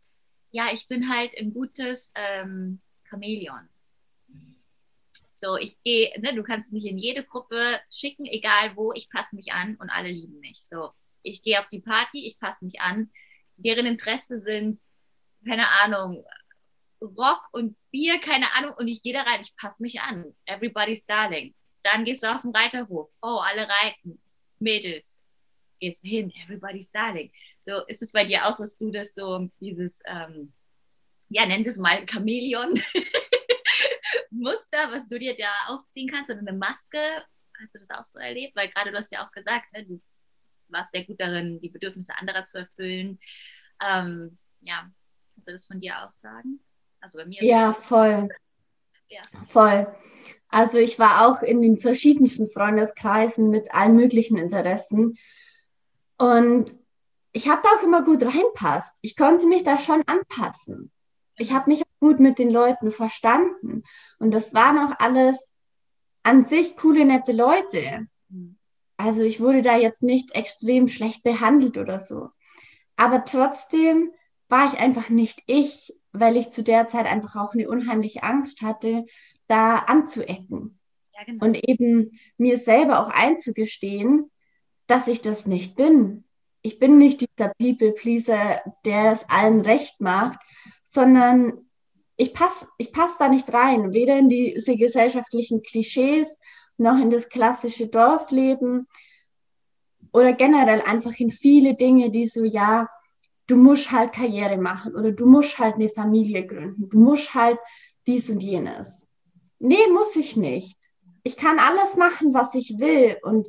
ja, 0.51 0.69
ich 0.73 0.89
bin 0.89 1.11
halt 1.11 1.33
ein 1.39 1.55
gutes 1.55 2.13
ähm, 2.15 2.81
Chamäleon. 3.09 3.69
So, 5.41 5.57
ich 5.57 5.83
gehe, 5.83 6.13
ne, 6.21 6.35
du 6.35 6.43
kannst 6.43 6.71
mich 6.71 6.85
in 6.85 6.99
jede 6.99 7.25
Gruppe 7.25 7.81
schicken, 7.89 8.27
egal 8.27 8.77
wo, 8.77 8.93
ich 8.93 9.09
passe 9.09 9.35
mich 9.35 9.53
an 9.53 9.77
und 9.77 9.89
alle 9.89 10.11
lieben 10.11 10.39
mich. 10.39 10.67
So, 10.69 10.91
ich 11.23 11.43
gehe 11.43 11.59
auf 11.59 11.69
die 11.69 11.81
Party, 11.81 12.27
ich 12.27 12.39
passe 12.39 12.63
mich 12.65 12.81
an. 12.81 13.11
Deren 13.57 13.87
Interesse 13.87 14.43
sind, 14.43 14.79
keine 15.47 15.67
Ahnung, 15.83 16.25
Rock 17.01 17.49
und 17.53 17.75
Bier, 17.91 18.21
keine 18.21 18.53
Ahnung, 18.53 18.75
und 18.77 18.87
ich 18.89 19.03
gehe 19.03 19.15
da 19.15 19.23
rein, 19.23 19.41
ich 19.41 19.57
passe 19.57 19.83
mich 19.83 20.01
an. 20.01 20.35
Everybody's 20.45 21.05
darling. 21.07 21.55
Dann 21.83 22.05
gehst 22.05 22.23
du 22.23 22.27
auf 22.27 22.43
den 22.43 22.55
Reiterhof. 22.55 23.09
Oh, 23.23 23.41
alle 23.43 23.67
reiten. 23.67 24.21
Mädels. 24.59 25.11
Gehst 25.79 26.03
hin, 26.03 26.31
everybody's 26.45 26.91
darling. 26.91 27.33
So, 27.65 27.87
ist 27.87 28.03
es 28.03 28.13
bei 28.13 28.27
dir 28.27 28.47
auch 28.47 28.57
dass 28.59 28.77
du 28.77 28.91
das 28.91 29.15
so, 29.15 29.49
dieses, 29.61 29.93
ähm, 30.05 30.53
ja, 31.31 31.49
wir 31.49 31.67
es 31.67 31.79
mal 31.79 32.07
Chamäleon 32.07 32.75
Muster, 34.31 34.91
was 34.91 35.07
du 35.07 35.19
dir 35.19 35.37
da 35.37 35.75
aufziehen 35.75 36.09
kannst 36.09 36.31
oder 36.31 36.41
eine 36.41 36.53
Maske. 36.53 36.99
Hast 37.61 37.75
du 37.75 37.79
das 37.79 37.91
auch 37.91 38.07
so 38.07 38.19
erlebt? 38.19 38.57
Weil 38.57 38.71
gerade 38.71 38.91
du 38.91 38.97
hast 38.97 39.13
ja 39.13 39.27
auch 39.27 39.33
gesagt, 39.33 39.73
ne, 39.73 39.85
du 39.85 40.01
warst 40.69 40.93
sehr 40.93 41.05
gut 41.05 41.21
darin, 41.21 41.61
die 41.61 41.69
Bedürfnisse 41.69 42.17
anderer 42.17 42.47
zu 42.47 42.59
erfüllen. 42.59 43.19
Ähm, 43.85 44.39
ja, 44.61 44.91
kannst 45.35 45.49
du 45.49 45.53
das 45.53 45.67
von 45.67 45.81
dir 45.81 46.05
auch 46.05 46.13
sagen? 46.23 46.61
Also 47.01 47.19
bei 47.19 47.27
mir. 47.27 47.43
Ja, 47.43 47.75
voll. 47.75 48.29
Ja. 49.09 49.23
Voll. 49.49 49.87
Also 50.49 50.79
ich 50.79 50.99
war 50.99 51.27
auch 51.27 51.43
in 51.43 51.63
den 51.63 51.79
verschiedensten 51.79 52.49
Freundeskreisen 52.49 53.51
mit 53.51 53.73
allen 53.75 53.97
möglichen 53.97 54.37
Interessen. 54.37 55.19
Und 56.19 56.77
ich 57.33 57.49
habe 57.49 57.63
da 57.63 57.71
auch 57.71 57.83
immer 57.83 58.05
gut 58.05 58.23
reinpasst. 58.23 58.95
Ich 59.01 59.17
konnte 59.17 59.47
mich 59.47 59.65
da 59.65 59.79
schon 59.79 60.03
anpassen 60.07 60.93
ich 61.41 61.53
habe 61.53 61.71
mich 61.71 61.83
gut 62.01 62.21
mit 62.21 62.39
den 62.39 62.51
Leuten 62.51 62.91
verstanden. 62.91 63.83
Und 64.19 64.33
das 64.33 64.53
waren 64.53 64.79
auch 64.79 64.99
alles 64.99 65.51
an 66.23 66.47
sich 66.47 66.77
coole, 66.77 67.05
nette 67.05 67.33
Leute. 67.33 68.07
Also 68.97 69.23
ich 69.23 69.41
wurde 69.41 69.63
da 69.63 69.79
jetzt 69.79 70.03
nicht 70.03 70.35
extrem 70.35 70.89
schlecht 70.89 71.23
behandelt 71.23 71.79
oder 71.79 71.99
so. 72.01 72.29
Aber 72.97 73.25
trotzdem 73.25 74.11
war 74.49 74.67
ich 74.67 74.79
einfach 74.79 75.09
nicht 75.09 75.43
ich, 75.47 75.95
weil 76.13 76.37
ich 76.37 76.51
zu 76.51 76.63
der 76.63 76.89
Zeit 76.89 77.07
einfach 77.07 77.37
auch 77.37 77.55
eine 77.55 77.69
unheimliche 77.69 78.23
Angst 78.23 78.61
hatte, 78.61 79.07
da 79.47 79.77
anzuecken. 79.77 80.79
Ja, 81.15 81.25
genau. 81.25 81.47
Und 81.47 81.67
eben 81.67 82.19
mir 82.37 82.59
selber 82.59 83.01
auch 83.01 83.09
einzugestehen, 83.09 84.31
dass 84.87 85.09
ich 85.09 85.23
das 85.23 85.47
nicht 85.47 85.77
bin. 85.77 86.25
Ich 86.61 86.79
bin 86.79 86.99
nicht 86.99 87.23
dieser 87.23 87.55
People-Pleaser, 87.59 88.61
der 88.85 89.13
es 89.13 89.27
allen 89.31 89.63
recht 89.63 89.99
macht, 90.01 90.39
sondern 90.91 91.71
ich 92.17 92.35
passe 92.35 92.67
ich 92.77 92.93
pass 92.93 93.17
da 93.17 93.29
nicht 93.29 93.53
rein, 93.55 93.95
weder 93.95 94.19
in 94.19 94.29
diese 94.29 94.77
gesellschaftlichen 94.77 95.63
Klischees 95.63 96.37
noch 96.77 96.99
in 97.01 97.11
das 97.11 97.29
klassische 97.29 97.87
Dorfleben 97.87 98.87
oder 100.13 100.33
generell 100.33 100.83
einfach 100.83 101.19
in 101.19 101.31
viele 101.31 101.75
Dinge, 101.75 102.11
die 102.11 102.29
so, 102.29 102.45
ja, 102.45 102.89
du 103.47 103.57
musst 103.57 103.91
halt 103.91 104.13
Karriere 104.13 104.59
machen 104.59 104.95
oder 104.95 105.13
du 105.13 105.27
musst 105.27 105.59
halt 105.59 105.77
eine 105.77 105.89
Familie 105.89 106.47
gründen, 106.47 106.89
du 106.91 106.99
musst 106.99 107.33
halt 107.35 107.59
dies 108.07 108.29
und 108.29 108.43
jenes. 108.43 109.07
Nee, 109.59 109.87
muss 109.93 110.15
ich 110.17 110.37
nicht. 110.37 110.77
Ich 111.23 111.37
kann 111.37 111.59
alles 111.59 111.97
machen, 111.97 112.35
was 112.35 112.55
ich 112.55 112.79
will 112.79 113.17
und 113.23 113.47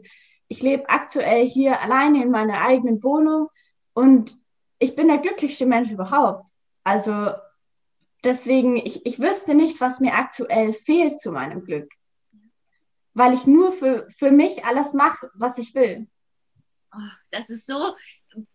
ich 0.48 0.62
lebe 0.62 0.89
aktuell 0.89 1.48
hier 1.48 1.81
alleine 1.81 2.24
in 2.24 2.29
meiner 2.29 2.62
eigenen 2.62 3.01
Wohnung 3.01 3.48
und 3.93 4.38
ich 4.79 4.95
bin 4.95 5.07
der 5.07 5.19
glücklichste 5.19 5.65
Mensch 5.65 5.89
überhaupt. 5.89 6.50
Also 6.84 7.34
deswegen, 8.24 8.78
ich, 8.78 9.06
ich 9.06 9.20
wüsste 9.20 9.56
nicht, 9.56 9.80
was 9.82 10.00
mir 10.00 10.14
aktuell 10.14 10.74
fehlt 10.74 11.20
zu 11.20 11.32
meinem 11.32 11.64
Glück. 11.64 11.92
Weil 13.14 13.34
ich 13.34 13.46
nur 13.46 13.74
für, 13.74 14.08
für 14.18 14.32
mich 14.32 14.64
alles 14.66 14.94
mache, 14.94 15.30
was 15.34 15.58
ich 15.58 15.76
will. 15.76 16.08
Oh, 16.94 17.10
das 17.32 17.50
ist 17.50 17.68
so, 17.68 17.96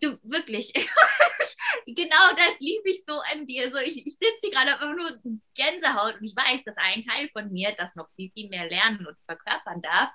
du 0.00 0.18
wirklich, 0.23 0.73
genau 1.87 2.33
das 2.37 2.59
liebe 2.61 2.90
ich 2.90 3.04
so 3.06 3.21
an 3.33 3.47
dir. 3.47 3.71
So, 3.71 3.78
ich, 3.78 4.06
ich 4.06 4.12
sitze 4.12 4.38
hier 4.42 4.50
gerade 4.50 4.73
einfach 4.73 4.97
nur 4.97 5.18
Gänsehaut 5.54 6.16
und 6.21 6.25
ich 6.25 6.37
weiß, 6.37 6.64
dass 6.64 6.76
ein 6.76 7.02
Teil 7.02 7.28
von 7.33 7.52
mir 7.52 7.75
das 7.76 7.95
noch 7.95 8.09
viel, 8.16 8.30
viel 8.33 8.49
mehr 8.49 8.68
lernen 8.68 9.06
und 9.06 9.16
verkörpern 9.26 9.83
darf. 9.83 10.11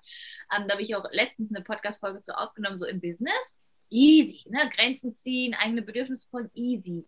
Ähm, 0.56 0.68
da 0.68 0.74
habe 0.74 0.82
ich 0.82 0.96
auch 0.96 1.06
letztens 1.12 1.54
eine 1.54 1.64
Podcast-Folge 1.64 2.22
zu 2.22 2.38
aufgenommen, 2.38 2.78
so 2.78 2.86
im 2.86 3.02
Business. 3.02 3.58
Easy, 3.90 4.50
ne? 4.50 4.70
Grenzen 4.76 5.16
ziehen, 5.18 5.54
eigene 5.54 5.82
Bedürfnisse 5.82 6.28
voll 6.30 6.50
easy. 6.54 7.06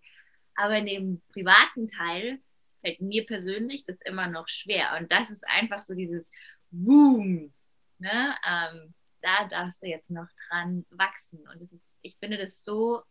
Aber 0.56 0.78
in 0.78 0.86
dem 0.86 1.22
privaten 1.32 1.88
Teil 1.88 2.40
fällt 2.82 3.02
mir 3.02 3.26
persönlich 3.26 3.86
das 3.86 3.98
immer 4.06 4.28
noch 4.28 4.48
schwer. 4.48 4.98
Und 5.00 5.12
das 5.12 5.30
ist 5.30 5.46
einfach 5.48 5.82
so 5.82 5.96
dieses 5.96 6.30
Boom. 6.72 7.54
Ne? 8.00 8.36
Ähm, 8.48 8.94
da 9.22 9.46
darfst 9.48 9.82
du 9.82 9.88
jetzt 9.88 10.10
noch 10.10 10.28
dran 10.50 10.86
wachsen. 10.90 11.48
Und 11.48 11.62
ist, 11.62 11.74
ich 12.02 12.18
finde 12.18 12.38
das 12.38 12.64
so, 12.64 13.02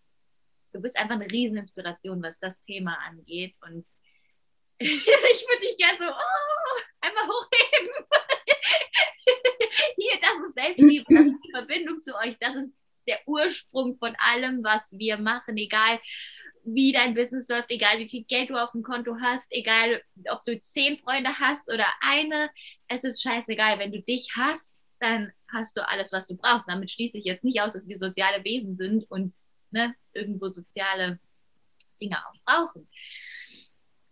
du 0.73 0.81
bist 0.81 0.97
einfach 0.97 1.15
eine 1.15 1.31
Rieseninspiration, 1.31 2.23
was 2.23 2.39
das 2.39 2.61
Thema 2.65 2.99
angeht. 3.07 3.55
Und 3.63 3.87
ich 4.79 5.07
würde 5.07 5.63
dich 5.63 5.77
gerne 5.77 5.99
so, 5.99 6.05
oh, 6.05 6.81
einmal 7.01 7.25
hochheben. 7.25 8.07
Hier, 9.97 10.21
das 10.21 10.49
ist 10.49 10.55
Selbstliebe, 10.55 11.05
das 11.09 11.27
ist 11.27 11.45
die 11.45 11.51
Verbindung 11.51 12.03
zu 12.03 12.15
euch, 12.17 12.37
das 12.39 12.57
ist 12.57 12.75
der 13.07 13.21
Ursprung 13.27 13.97
von 13.99 14.15
allem, 14.19 14.63
was 14.63 14.83
wir 14.91 15.17
machen, 15.17 15.57
egal 15.57 16.01
wie 16.65 16.93
dein 16.93 17.15
Business 17.15 17.49
läuft, 17.49 17.71
egal 17.71 17.99
wie 17.99 18.09
viel 18.09 18.25
Geld 18.25 18.51
du 18.51 18.55
auf 18.55 18.73
dem 18.73 18.83
Konto 18.83 19.17
hast, 19.21 19.47
egal 19.51 20.03
ob 20.31 20.45
du 20.45 20.61
zehn 20.63 20.99
Freunde 20.99 21.31
hast 21.39 21.69
oder 21.73 21.87
eine. 22.01 22.51
Es 22.89 23.05
ist 23.05 23.23
scheißegal. 23.23 23.79
Wenn 23.79 23.93
du 23.93 24.01
dich 24.01 24.29
hast, 24.37 24.71
dann 25.01 25.33
hast 25.53 25.77
du 25.77 25.87
alles, 25.87 26.13
was 26.13 26.27
du 26.27 26.37
brauchst. 26.37 26.69
Damit 26.69 26.91
schließe 26.91 27.19
ich 27.19 27.25
jetzt 27.25 27.45
nicht 27.45 27.61
aus, 27.61 27.73
dass 27.73 27.89
wir 27.89 27.99
soziale 27.99 28.45
Wesen 28.45 28.77
sind 28.77 29.11
und 29.11 29.35
ne, 29.71 29.95
irgendwo 30.13 30.51
soziale 30.51 31.19
Dinge 32.01 32.19
auch 32.19 32.45
brauchen. 32.45 32.89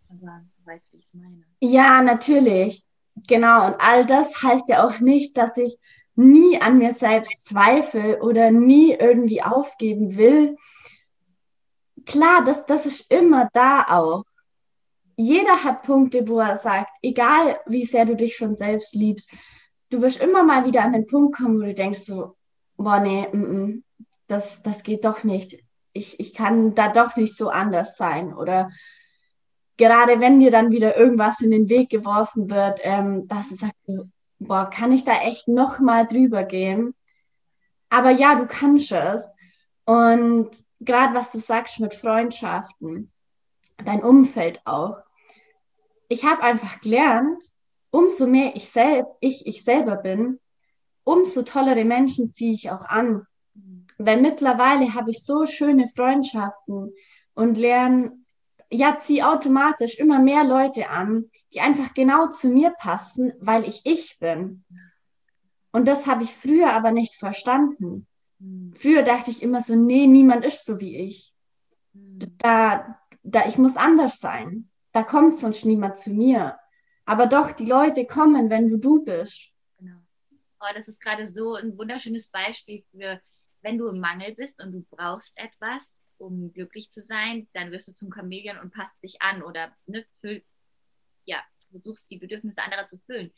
Aber 0.09 0.43
du 0.57 0.65
weißt, 0.65 0.91
wie 0.93 0.97
ich 0.97 1.05
es 1.05 1.13
meine. 1.13 1.43
Ja, 1.61 2.01
natürlich. 2.01 2.83
Genau. 3.27 3.67
Und 3.67 3.75
all 3.79 4.05
das 4.05 4.41
heißt 4.41 4.67
ja 4.67 4.85
auch 4.85 4.99
nicht, 4.99 5.37
dass 5.37 5.55
ich 5.57 5.77
nie 6.15 6.59
an 6.61 6.77
mir 6.77 6.93
selbst 6.93 7.45
zweifle 7.45 8.21
oder 8.21 8.51
nie 8.51 8.93
irgendwie 8.93 9.41
aufgeben 9.41 10.17
will. 10.17 10.57
Klar, 12.05 12.43
das, 12.43 12.65
das 12.65 12.85
ist 12.85 13.11
immer 13.11 13.49
da 13.53 13.85
auch. 13.87 14.23
Jeder 15.15 15.63
hat 15.63 15.83
Punkte, 15.83 16.27
wo 16.27 16.39
er 16.39 16.57
sagt, 16.57 16.89
egal 17.01 17.59
wie 17.65 17.85
sehr 17.85 18.05
du 18.05 18.15
dich 18.15 18.35
schon 18.35 18.55
selbst 18.55 18.95
liebst, 18.95 19.29
du 19.89 20.01
wirst 20.01 20.19
immer 20.19 20.43
mal 20.43 20.65
wieder 20.65 20.83
an 20.83 20.93
den 20.93 21.05
Punkt 21.05 21.37
kommen, 21.37 21.59
wo 21.59 21.65
du 21.65 21.73
denkst 21.73 21.99
so, 21.99 22.35
boah, 22.77 22.99
nee, 22.99 23.27
m 23.31 23.43
-m, 23.43 23.83
das, 24.27 24.63
das 24.63 24.83
geht 24.83 25.05
doch 25.05 25.23
nicht. 25.23 25.63
Ich, 25.93 26.19
ich 26.19 26.33
kann 26.33 26.73
da 26.73 26.87
doch 26.87 27.15
nicht 27.15 27.35
so 27.35 27.49
anders 27.49 27.97
sein. 27.97 28.33
Oder 28.33 28.71
gerade 29.77 30.19
wenn 30.19 30.39
dir 30.39 30.51
dann 30.51 30.71
wieder 30.71 30.97
irgendwas 30.97 31.41
in 31.41 31.51
den 31.51 31.69
Weg 31.69 31.89
geworfen 31.89 32.49
wird, 32.49 32.79
ähm, 32.83 33.27
dass 33.27 33.49
du 33.49 33.55
sagst, 33.55 33.75
boah, 34.39 34.69
kann 34.69 34.91
ich 34.91 35.03
da 35.03 35.21
echt 35.21 35.47
noch 35.47 35.79
mal 35.79 36.07
drüber 36.07 36.43
gehen? 36.43 36.95
Aber 37.89 38.11
ja, 38.11 38.35
du 38.35 38.47
kannst 38.47 38.91
es. 38.91 39.29
Und 39.83 40.51
gerade 40.81 41.13
was 41.13 41.31
du 41.31 41.39
sagst 41.39 41.79
mit 41.79 41.93
Freundschaften, 41.93 43.11
dein 43.85 44.03
Umfeld 44.03 44.61
auch. 44.65 44.97
Ich 46.09 46.25
habe 46.25 46.43
einfach 46.43 46.81
gelernt, 46.81 47.41
umso 47.91 48.27
mehr 48.27 48.55
ich, 48.55 48.69
sel 48.69 49.05
ich, 49.19 49.45
ich 49.45 49.63
selber 49.63 49.95
bin, 49.95 50.39
umso 51.03 51.43
tollere 51.43 51.85
Menschen 51.85 52.31
ziehe 52.31 52.53
ich 52.53 52.69
auch 52.71 52.85
an. 52.85 53.25
Weil 53.97 54.19
mittlerweile 54.19 54.93
habe 54.93 55.11
ich 55.11 55.23
so 55.23 55.45
schöne 55.45 55.87
Freundschaften 55.89 56.93
und 57.33 57.57
lerne, 57.57 58.11
ja, 58.69 58.97
ziehe 58.99 59.27
automatisch 59.27 59.95
immer 59.95 60.19
mehr 60.19 60.43
Leute 60.43 60.89
an, 60.89 61.29
die 61.53 61.59
einfach 61.59 61.93
genau 61.93 62.27
zu 62.27 62.47
mir 62.47 62.71
passen, 62.71 63.33
weil 63.39 63.67
ich 63.67 63.81
ich 63.85 64.17
bin. 64.19 64.63
Und 65.71 65.87
das 65.87 66.07
habe 66.07 66.23
ich 66.23 66.33
früher 66.33 66.71
aber 66.71 66.91
nicht 66.91 67.15
verstanden. 67.15 68.07
Früher 68.75 69.03
dachte 69.03 69.29
ich 69.29 69.43
immer 69.43 69.61
so, 69.61 69.75
nee, 69.75 70.07
niemand 70.07 70.43
ist 70.45 70.65
so 70.65 70.79
wie 70.79 70.97
ich. 70.97 71.33
Da, 71.93 72.99
da, 73.23 73.47
ich 73.47 73.57
muss 73.57 73.75
anders 73.75 74.19
sein. 74.19 74.69
Da 74.91 75.03
kommt 75.03 75.37
sonst 75.37 75.65
niemand 75.65 75.97
zu 75.97 76.11
mir. 76.11 76.57
Aber 77.05 77.27
doch, 77.27 77.51
die 77.51 77.65
Leute 77.65 78.05
kommen, 78.05 78.49
wenn 78.49 78.69
du 78.69 78.77
du 78.77 79.03
bist. 79.03 79.49
Genau. 79.77 79.97
Oh, 80.59 80.73
das 80.75 80.87
ist 80.87 81.01
gerade 81.01 81.27
so 81.27 81.55
ein 81.55 81.77
wunderschönes 81.77 82.29
Beispiel 82.29 82.83
für, 82.91 83.21
wenn 83.61 83.77
du 83.77 83.87
im 83.87 83.99
Mangel 83.99 84.33
bist 84.35 84.63
und 84.63 84.71
du 84.71 84.85
brauchst 84.89 85.37
etwas, 85.37 85.83
um 86.17 86.53
glücklich 86.53 86.91
zu 86.91 87.01
sein, 87.01 87.47
dann 87.53 87.71
wirst 87.71 87.87
du 87.87 87.93
zum 87.93 88.11
Chamäleon 88.11 88.59
und 88.59 88.73
passt 88.73 88.95
dich 89.03 89.21
an 89.21 89.43
oder 89.43 89.75
ne, 89.87 90.05
füll, 90.19 90.43
ja, 91.25 91.43
versuchst 91.69 92.09
die 92.11 92.17
Bedürfnisse 92.17 92.61
anderer 92.61 92.87
zu 92.87 92.99
füllen. 92.99 93.31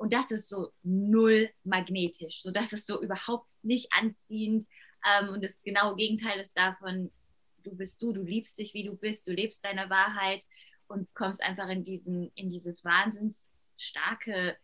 Und 0.00 0.14
das 0.14 0.30
ist 0.30 0.48
so 0.48 0.72
null 0.82 1.50
magnetisch. 1.62 2.40
So, 2.40 2.50
das 2.50 2.72
ist 2.72 2.86
so 2.86 3.02
überhaupt 3.02 3.46
nicht 3.62 3.92
anziehend. 3.92 4.64
Ähm, 5.06 5.28
und 5.28 5.44
das 5.44 5.60
genaue 5.60 5.94
Gegenteil 5.94 6.40
ist 6.40 6.56
davon, 6.56 7.12
du 7.58 7.76
bist 7.76 8.00
du, 8.00 8.14
du 8.14 8.22
liebst 8.22 8.58
dich, 8.58 8.72
wie 8.72 8.84
du 8.84 8.96
bist, 8.96 9.26
du 9.26 9.32
lebst 9.32 9.62
deine 9.62 9.90
Wahrheit 9.90 10.42
und 10.86 11.12
kommst 11.12 11.42
einfach 11.42 11.68
in, 11.68 11.84
diesen, 11.84 12.32
in 12.34 12.50
dieses 12.50 12.82
wahnsinns 12.82 13.46
starke, 13.76 14.56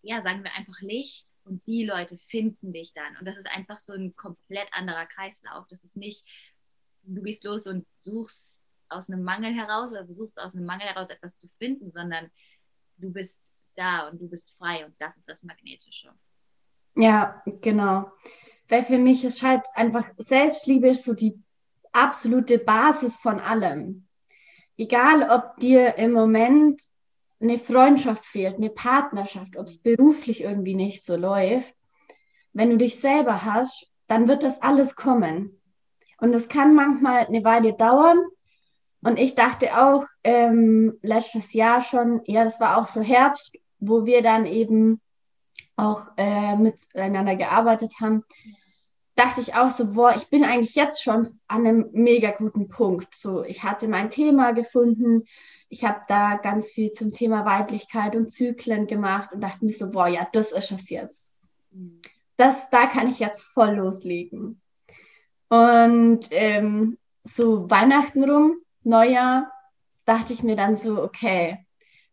ja, 0.00 0.22
sagen 0.22 0.42
wir 0.42 0.54
einfach 0.54 0.80
Licht 0.80 1.26
und 1.44 1.66
die 1.66 1.84
Leute 1.84 2.16
finden 2.16 2.72
dich 2.72 2.94
dann. 2.94 3.18
Und 3.18 3.26
das 3.26 3.36
ist 3.36 3.48
einfach 3.48 3.78
so 3.78 3.92
ein 3.92 4.16
komplett 4.16 4.68
anderer 4.72 5.04
Kreislauf. 5.04 5.66
Das 5.68 5.84
ist 5.84 5.96
nicht, 5.96 6.26
du 7.02 7.20
gehst 7.20 7.44
los 7.44 7.66
und 7.66 7.86
suchst 7.98 8.62
aus 8.88 9.10
einem 9.10 9.22
Mangel 9.22 9.52
heraus 9.52 9.92
oder 9.92 10.06
versuchst 10.06 10.40
aus 10.40 10.54
einem 10.54 10.64
Mangel 10.64 10.86
heraus 10.86 11.10
etwas 11.10 11.36
zu 11.36 11.50
finden, 11.58 11.92
sondern 11.92 12.30
du 12.96 13.12
bist 13.12 13.36
da 13.76 14.08
und 14.08 14.20
du 14.20 14.28
bist 14.28 14.52
frei 14.58 14.84
und 14.84 14.94
das 14.98 15.16
ist 15.16 15.28
das 15.28 15.42
Magnetische. 15.42 16.10
Ja, 16.94 17.42
genau. 17.60 18.10
Weil 18.68 18.84
für 18.84 18.98
mich 18.98 19.24
ist 19.24 19.42
halt 19.42 19.62
einfach 19.74 20.06
Selbstliebe 20.18 20.88
ist 20.88 21.04
so 21.04 21.14
die 21.14 21.38
absolute 21.92 22.58
Basis 22.58 23.16
von 23.16 23.40
allem 23.40 24.06
egal 24.82 25.28
ob 25.30 25.56
dir 25.58 25.96
im 25.96 26.12
Moment 26.12 26.82
eine 27.40 27.58
Freundschaft 27.58 28.24
fehlt, 28.24 28.56
eine 28.56 28.70
Partnerschaft, 28.70 29.56
ob 29.56 29.66
es 29.66 29.82
beruflich 29.82 30.42
irgendwie 30.42 30.74
nicht 30.74 31.04
so 31.04 31.16
läuft, 31.16 31.74
wenn 32.52 32.70
du 32.70 32.76
dich 32.76 33.00
selber 33.00 33.44
hast, 33.44 33.86
dann 34.06 34.28
wird 34.28 34.42
das 34.42 34.60
alles 34.60 34.94
kommen. 34.94 35.60
Und 36.18 36.34
es 36.34 36.48
kann 36.48 36.74
manchmal 36.74 37.26
eine 37.26 37.44
Weile 37.44 37.72
dauern. 37.72 38.20
Und 39.02 39.18
ich 39.18 39.34
dachte 39.34 39.76
auch 39.76 40.04
ähm, 40.22 40.98
letztes 41.02 41.52
Jahr 41.52 41.82
schon, 41.82 42.20
ja, 42.26 42.44
das 42.44 42.60
war 42.60 42.78
auch 42.78 42.88
so 42.88 43.00
Herbst, 43.00 43.56
wo 43.82 44.06
wir 44.06 44.22
dann 44.22 44.46
eben 44.46 45.00
auch 45.76 46.06
äh, 46.16 46.56
miteinander 46.56 47.36
gearbeitet 47.36 47.94
haben 48.00 48.24
dachte 49.14 49.40
ich 49.40 49.54
auch 49.54 49.70
so, 49.70 49.92
boah, 49.92 50.14
ich 50.16 50.28
bin 50.28 50.44
eigentlich 50.44 50.74
jetzt 50.74 51.02
schon 51.02 51.38
an 51.48 51.66
einem 51.66 51.90
mega 51.92 52.30
guten 52.30 52.68
Punkt. 52.68 53.14
So, 53.14 53.44
ich 53.44 53.62
hatte 53.62 53.88
mein 53.88 54.10
Thema 54.10 54.52
gefunden, 54.52 55.24
ich 55.68 55.84
habe 55.84 56.00
da 56.08 56.36
ganz 56.36 56.68
viel 56.68 56.92
zum 56.92 57.12
Thema 57.12 57.44
Weiblichkeit 57.44 58.14
und 58.14 58.30
Zyklen 58.30 58.86
gemacht 58.86 59.32
und 59.32 59.40
dachte 59.40 59.64
mir 59.64 59.74
so, 59.74 59.90
boah, 59.90 60.06
ja, 60.06 60.26
das 60.32 60.52
ist 60.52 60.70
es 60.70 60.90
jetzt. 60.90 61.34
Das, 62.36 62.68
da 62.70 62.86
kann 62.86 63.08
ich 63.08 63.18
jetzt 63.18 63.42
voll 63.42 63.76
loslegen. 63.76 64.60
Und 65.48 66.20
ähm, 66.30 66.98
so 67.24 67.70
Weihnachten 67.70 68.28
rum, 68.28 68.56
Neujahr, 68.82 69.50
dachte 70.04 70.32
ich 70.32 70.42
mir 70.42 70.56
dann 70.56 70.76
so, 70.76 71.02
okay, 71.02 71.64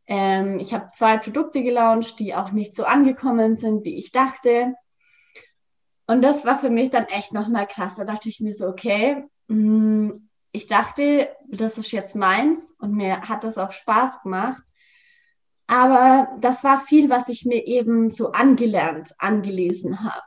ähm, 0.09 0.59
ich 0.59 0.73
habe 0.73 0.89
zwei 0.95 1.17
Produkte 1.17 1.61
gelauncht, 1.61 2.17
die 2.17 2.33
auch 2.33 2.51
nicht 2.51 2.75
so 2.75 2.83
angekommen 2.83 3.55
sind, 3.55 3.85
wie 3.85 3.95
ich 3.95 4.11
dachte. 4.11 4.73
Und 6.07 6.23
das 6.23 6.43
war 6.43 6.59
für 6.59 6.71
mich 6.71 6.89
dann 6.89 7.05
echt 7.05 7.31
nochmal 7.31 7.67
krass. 7.67 7.95
Da 7.95 8.05
dachte 8.05 8.27
ich 8.27 8.39
mir 8.41 8.55
so, 8.55 8.67
okay, 8.67 9.23
mm, 9.47 10.13
ich 10.51 10.65
dachte, 10.65 11.29
das 11.47 11.77
ist 11.77 11.91
jetzt 11.91 12.15
meins 12.15 12.73
und 12.79 12.95
mir 12.95 13.29
hat 13.29 13.43
das 13.43 13.59
auch 13.59 13.71
Spaß 13.71 14.23
gemacht. 14.23 14.63
Aber 15.67 16.29
das 16.41 16.63
war 16.63 16.79
viel, 16.79 17.11
was 17.11 17.29
ich 17.29 17.45
mir 17.45 17.67
eben 17.67 18.09
so 18.09 18.31
angelernt, 18.31 19.13
angelesen 19.19 20.03
habe. 20.03 20.25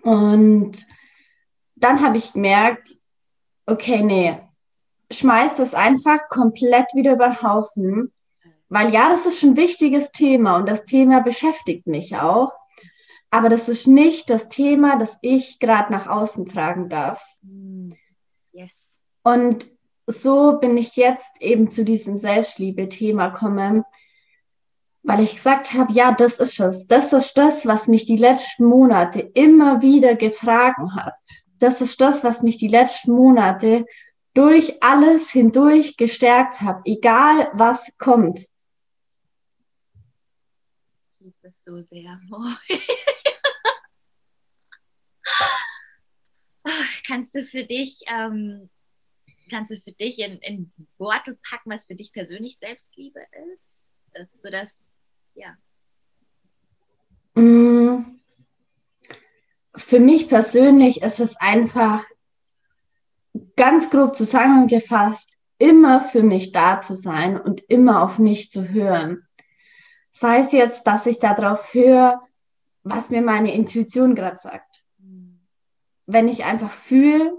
Und 0.00 0.86
dann 1.76 2.00
habe 2.00 2.16
ich 2.16 2.32
gemerkt, 2.32 2.96
okay, 3.66 4.02
nee, 4.02 4.40
schmeiß 5.10 5.56
das 5.56 5.74
einfach 5.74 6.30
komplett 6.30 6.86
wieder 6.94 7.12
über 7.12 7.28
den 7.28 7.42
Haufen. 7.42 8.13
Weil 8.74 8.92
ja, 8.92 9.08
das 9.08 9.24
ist 9.24 9.40
ein 9.44 9.56
wichtiges 9.56 10.10
Thema 10.10 10.56
und 10.56 10.68
das 10.68 10.84
Thema 10.84 11.20
beschäftigt 11.20 11.86
mich 11.86 12.16
auch. 12.16 12.52
Aber 13.30 13.48
das 13.48 13.68
ist 13.68 13.86
nicht 13.86 14.28
das 14.28 14.48
Thema, 14.48 14.96
das 14.96 15.16
ich 15.22 15.60
gerade 15.60 15.92
nach 15.92 16.08
außen 16.08 16.46
tragen 16.46 16.88
darf. 16.88 17.24
Mm, 17.42 17.92
yes. 18.50 18.72
Und 19.22 19.70
so 20.08 20.58
bin 20.58 20.76
ich 20.76 20.96
jetzt 20.96 21.40
eben 21.40 21.70
zu 21.70 21.84
diesem 21.84 22.16
Selbstliebe-Thema 22.16 23.28
gekommen, 23.28 23.84
weil 25.04 25.20
ich 25.20 25.36
gesagt 25.36 25.74
habe, 25.74 25.92
ja, 25.92 26.10
das 26.10 26.40
ist 26.40 26.58
es. 26.58 26.88
Das 26.88 27.12
ist 27.12 27.38
das, 27.38 27.66
was 27.66 27.86
mich 27.86 28.06
die 28.06 28.16
letzten 28.16 28.64
Monate 28.64 29.20
immer 29.20 29.82
wieder 29.82 30.16
getragen 30.16 30.96
hat. 30.96 31.14
Das 31.60 31.80
ist 31.80 32.00
das, 32.00 32.24
was 32.24 32.42
mich 32.42 32.56
die 32.58 32.66
letzten 32.66 33.12
Monate 33.12 33.86
durch 34.34 34.82
alles 34.82 35.30
hindurch 35.30 35.96
gestärkt 35.96 36.60
hat, 36.60 36.80
egal 36.84 37.50
was 37.52 37.96
kommt. 37.98 38.48
Ich 41.14 41.20
liebe 41.20 41.36
das 41.42 41.53
so 41.64 41.80
sehr. 41.80 42.20
kannst 47.06 47.34
du 47.34 47.44
für 47.44 47.64
dich, 47.64 48.02
ähm, 48.06 48.70
kannst 49.50 49.72
du 49.72 49.80
für 49.80 49.92
dich 49.92 50.18
in, 50.18 50.38
in 50.38 50.72
Worte 50.98 51.38
packen, 51.48 51.70
was 51.70 51.86
für 51.86 51.94
dich 51.94 52.12
persönlich 52.12 52.58
Selbstliebe 52.58 53.20
ist? 53.20 53.76
Das, 54.12 54.28
so 54.40 54.50
dass, 54.50 54.84
ja. 55.34 55.56
Mm. 57.34 58.20
Für 59.76 59.98
mich 59.98 60.28
persönlich 60.28 61.02
ist 61.02 61.18
es 61.18 61.36
einfach 61.36 62.04
ganz 63.56 63.90
grob 63.90 64.14
zusammengefasst, 64.14 65.32
immer 65.58 66.00
für 66.00 66.22
mich 66.22 66.52
da 66.52 66.80
zu 66.80 66.96
sein 66.96 67.40
und 67.40 67.60
immer 67.68 68.04
auf 68.04 68.20
mich 68.20 68.50
zu 68.50 68.68
hören. 68.68 69.26
Sei 70.16 70.38
es 70.38 70.52
jetzt, 70.52 70.86
dass 70.86 71.06
ich 71.06 71.18
darauf 71.18 71.74
höre, 71.74 72.22
was 72.84 73.10
mir 73.10 73.20
meine 73.20 73.52
Intuition 73.52 74.14
gerade 74.14 74.36
sagt. 74.36 74.84
Wenn 76.06 76.28
ich 76.28 76.44
einfach 76.44 76.70
fühle, 76.70 77.36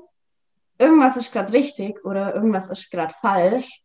irgendwas 0.78 1.16
ist 1.16 1.32
gerade 1.32 1.54
richtig 1.54 2.04
oder 2.04 2.36
irgendwas 2.36 2.68
ist 2.68 2.92
gerade 2.92 3.14
falsch, 3.22 3.82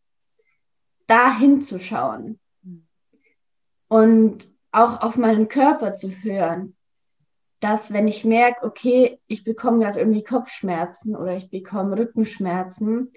da 1.07 1.39
hinzuschauen. 1.39 2.41
Und 3.87 4.49
auch 4.73 5.03
auf 5.03 5.17
meinen 5.17 5.47
Körper 5.47 5.95
zu 5.95 6.11
hören, 6.11 6.77
dass 7.61 7.93
wenn 7.93 8.09
ich 8.09 8.25
merke, 8.25 8.67
okay, 8.67 9.21
ich 9.29 9.45
bekomme 9.45 9.85
gerade 9.85 10.01
irgendwie 10.01 10.25
Kopfschmerzen 10.25 11.15
oder 11.15 11.37
ich 11.37 11.49
bekomme 11.49 11.97
Rückenschmerzen, 11.97 13.13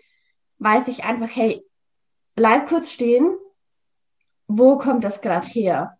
weiß 0.60 0.88
ich 0.90 1.04
einfach, 1.04 1.30
hey, 1.36 1.66
bleib 2.36 2.68
kurz 2.68 2.92
stehen, 2.92 3.36
wo 4.48 4.78
kommt 4.78 5.04
das 5.04 5.22
gerade 5.22 5.48
her? 5.48 5.98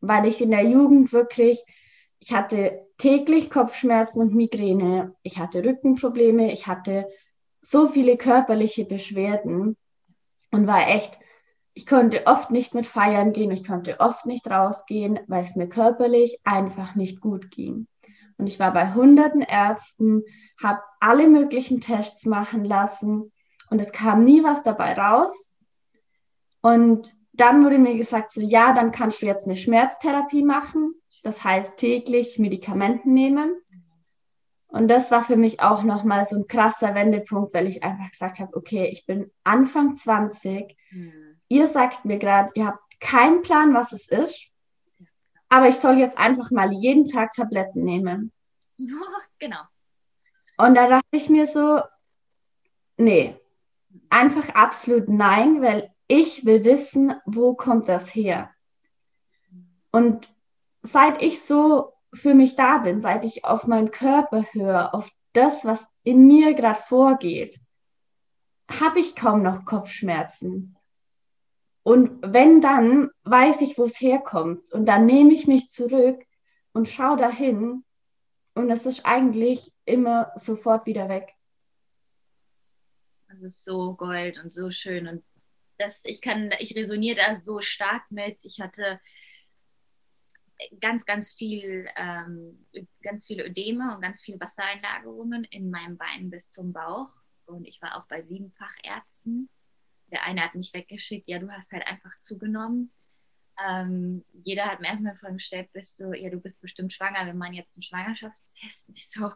Weil 0.00 0.26
ich 0.26 0.40
in 0.40 0.50
der 0.50 0.64
Jugend 0.64 1.12
wirklich, 1.12 1.62
ich 2.18 2.32
hatte 2.32 2.86
täglich 2.98 3.50
Kopfschmerzen 3.50 4.20
und 4.20 4.34
Migräne, 4.34 5.14
ich 5.22 5.38
hatte 5.38 5.64
Rückenprobleme, 5.64 6.52
ich 6.52 6.66
hatte 6.66 7.06
so 7.62 7.88
viele 7.88 8.16
körperliche 8.16 8.84
Beschwerden 8.84 9.76
und 10.50 10.66
war 10.66 10.88
echt, 10.88 11.18
ich 11.74 11.86
konnte 11.86 12.26
oft 12.26 12.50
nicht 12.50 12.74
mit 12.74 12.86
feiern 12.86 13.32
gehen, 13.32 13.50
ich 13.50 13.66
konnte 13.66 14.00
oft 14.00 14.26
nicht 14.26 14.46
rausgehen, 14.50 15.20
weil 15.28 15.44
es 15.44 15.56
mir 15.56 15.68
körperlich 15.68 16.38
einfach 16.44 16.94
nicht 16.94 17.20
gut 17.20 17.50
ging. 17.50 17.86
Und 18.38 18.46
ich 18.46 18.58
war 18.58 18.72
bei 18.72 18.94
hunderten 18.94 19.42
Ärzten, 19.42 20.22
habe 20.62 20.80
alle 20.98 21.28
möglichen 21.28 21.80
Tests 21.80 22.24
machen 22.24 22.64
lassen 22.64 23.32
und 23.68 23.80
es 23.80 23.92
kam 23.92 24.24
nie 24.24 24.42
was 24.42 24.62
dabei 24.62 24.94
raus. 24.94 25.54
Und 26.62 27.14
dann 27.40 27.64
wurde 27.64 27.78
mir 27.78 27.96
gesagt, 27.96 28.32
so 28.32 28.40
ja, 28.40 28.72
dann 28.72 28.92
kannst 28.92 29.22
du 29.22 29.26
jetzt 29.26 29.46
eine 29.46 29.56
Schmerztherapie 29.56 30.42
machen. 30.42 30.94
Das 31.22 31.42
heißt 31.42 31.76
täglich 31.76 32.38
Medikamenten 32.38 33.12
nehmen. 33.12 33.60
Und 34.68 34.88
das 34.88 35.10
war 35.10 35.24
für 35.24 35.36
mich 35.36 35.60
auch 35.60 35.82
nochmal 35.82 36.26
so 36.26 36.36
ein 36.36 36.46
krasser 36.46 36.94
Wendepunkt, 36.94 37.52
weil 37.54 37.66
ich 37.66 37.82
einfach 37.82 38.10
gesagt 38.10 38.38
habe, 38.38 38.56
okay, 38.56 38.88
ich 38.92 39.04
bin 39.04 39.30
Anfang 39.42 39.96
20. 39.96 40.76
Mhm. 40.90 41.40
Ihr 41.48 41.66
sagt 41.66 42.04
mir 42.04 42.18
gerade, 42.18 42.50
ihr 42.54 42.66
habt 42.66 43.00
keinen 43.00 43.42
Plan, 43.42 43.74
was 43.74 43.92
es 43.92 44.06
ist. 44.06 44.46
Aber 45.48 45.68
ich 45.68 45.76
soll 45.76 45.98
jetzt 45.98 46.16
einfach 46.16 46.52
mal 46.52 46.72
jeden 46.72 47.04
Tag 47.04 47.32
Tabletten 47.32 47.82
nehmen. 47.82 48.32
genau. 49.38 49.62
Und 50.56 50.76
da 50.76 50.88
dachte 50.88 51.08
ich 51.12 51.28
mir 51.28 51.46
so, 51.46 51.80
nee, 52.96 53.34
einfach 54.10 54.50
absolut 54.50 55.08
nein, 55.08 55.62
weil 55.62 55.90
ich 56.10 56.44
will 56.44 56.64
wissen, 56.64 57.14
wo 57.24 57.54
kommt 57.54 57.88
das 57.88 58.12
her? 58.12 58.50
Und 59.92 60.28
seit 60.82 61.22
ich 61.22 61.42
so 61.42 61.92
für 62.12 62.34
mich 62.34 62.56
da 62.56 62.78
bin, 62.78 63.00
seit 63.00 63.24
ich 63.24 63.44
auf 63.44 63.68
meinen 63.68 63.92
Körper 63.92 64.44
höre, 64.50 64.92
auf 64.92 65.08
das, 65.34 65.64
was 65.64 65.86
in 66.02 66.26
mir 66.26 66.54
gerade 66.54 66.80
vorgeht, 66.80 67.60
habe 68.68 68.98
ich 68.98 69.14
kaum 69.14 69.42
noch 69.42 69.64
Kopfschmerzen. 69.64 70.76
Und 71.84 72.18
wenn 72.22 72.60
dann, 72.60 73.10
weiß 73.22 73.60
ich, 73.60 73.78
wo 73.78 73.84
es 73.84 74.00
herkommt. 74.00 74.70
Und 74.72 74.86
dann 74.86 75.06
nehme 75.06 75.32
ich 75.32 75.46
mich 75.46 75.70
zurück 75.70 76.20
und 76.72 76.88
schaue 76.88 77.18
dahin. 77.18 77.84
Und 78.54 78.68
es 78.70 78.84
ist 78.84 79.06
eigentlich 79.06 79.72
immer 79.84 80.32
sofort 80.34 80.86
wieder 80.86 81.08
weg. 81.08 81.32
Das 83.28 83.40
ist 83.42 83.64
so 83.64 83.94
Gold 83.94 84.42
und 84.42 84.52
so 84.52 84.72
schön. 84.72 85.06
Und 85.06 85.24
das, 85.80 86.00
ich 86.04 86.20
kann, 86.20 86.50
ich 86.58 86.76
resoniere 86.76 87.16
da 87.16 87.40
so 87.40 87.60
stark 87.60 88.10
mit. 88.10 88.38
Ich 88.42 88.60
hatte 88.60 89.00
ganz, 90.80 91.04
ganz 91.04 91.32
viel, 91.32 91.88
ähm, 91.96 92.66
ganz 93.02 93.26
viele 93.26 93.44
Ödeme 93.46 93.94
und 93.94 94.02
ganz 94.02 94.20
viele 94.20 94.40
Wassereinlagerungen 94.40 95.44
in 95.44 95.70
meinem 95.70 95.96
Bein 95.96 96.30
bis 96.30 96.50
zum 96.50 96.72
Bauch. 96.72 97.10
Und 97.46 97.66
ich 97.66 97.80
war 97.82 97.96
auch 97.96 98.06
bei 98.06 98.22
sieben 98.22 98.52
Fachärzten. 98.52 99.48
Der 100.12 100.24
eine 100.24 100.42
hat 100.42 100.54
mich 100.54 100.74
weggeschickt, 100.74 101.28
ja, 101.28 101.38
du 101.38 101.50
hast 101.50 101.72
halt 101.72 101.86
einfach 101.86 102.18
zugenommen. 102.18 102.92
Ähm, 103.68 104.24
jeder 104.44 104.66
hat 104.66 104.80
mir 104.80 104.88
erstmal 104.88 105.16
Fragen 105.16 105.36
gestellt, 105.36 105.68
bist 105.72 106.00
du, 106.00 106.12
ja, 106.12 106.30
du 106.30 106.38
bist 106.40 106.60
bestimmt 106.60 106.92
schwanger, 106.92 107.26
wenn 107.26 107.36
man 107.36 107.52
jetzt 107.52 107.76
einen 107.76 107.82
Schwangerschaftstest. 107.82 108.88
Und 108.88 108.98
ich 108.98 109.08
so, 109.10 109.30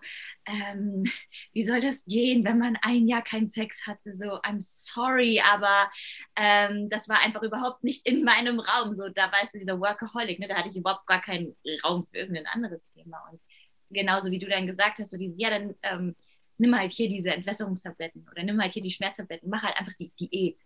ähm, 0.47 1.05
wie 1.53 1.65
soll 1.65 1.81
das 1.81 2.05
gehen, 2.05 2.45
wenn 2.45 2.59
man 2.59 2.79
ein 2.83 3.07
Jahr 3.07 3.23
keinen 3.23 3.51
Sex 3.51 3.87
hatte? 3.87 4.17
So, 4.17 4.41
I'm 4.43 4.61
sorry, 4.61 5.41
aber 5.41 5.91
ähm, 6.37 6.89
das 6.91 7.09
war 7.09 7.21
einfach 7.21 7.43
überhaupt 7.43 7.85
nicht 7.85 8.07
in 8.07 8.25
meinem 8.25 8.61
Raum. 8.61 8.93
So, 8.93 9.09
da 9.09 9.31
weißt 9.31 9.55
du, 9.55 9.59
dieser 9.59 9.81
Workaholic, 9.81 10.39
ne, 10.39 10.49
da 10.49 10.57
hatte 10.57 10.69
ich 10.69 10.77
überhaupt 10.77 11.07
gar 11.07 11.21
keinen 11.21 11.57
Raum 11.85 12.07
für 12.07 12.19
irgendein 12.19 12.47
anderes 12.47 12.89
Thema. 12.95 13.19
Und 13.31 13.41
genauso 13.91 14.31
wie 14.31 14.39
du 14.39 14.49
dann 14.49 14.67
gesagt 14.67 14.99
hast, 14.99 15.11
so 15.11 15.19
dieses, 15.19 15.39
ja, 15.39 15.51
dann 15.51 15.75
ähm, 15.83 16.17
nimm 16.59 16.77
halt 16.77 16.93
hier 16.93 17.09
diese 17.09 17.31
Entwässerungstabletten 17.31 18.27
oder 18.31 18.43
nimm 18.43 18.61
halt 18.61 18.73
hier 18.73 18.83
die 18.83 18.91
Schmerztabletten, 18.91 19.51
mach 19.51 19.63
halt 19.63 19.77
einfach 19.79 19.95
die 19.99 20.13
Diät 20.21 20.61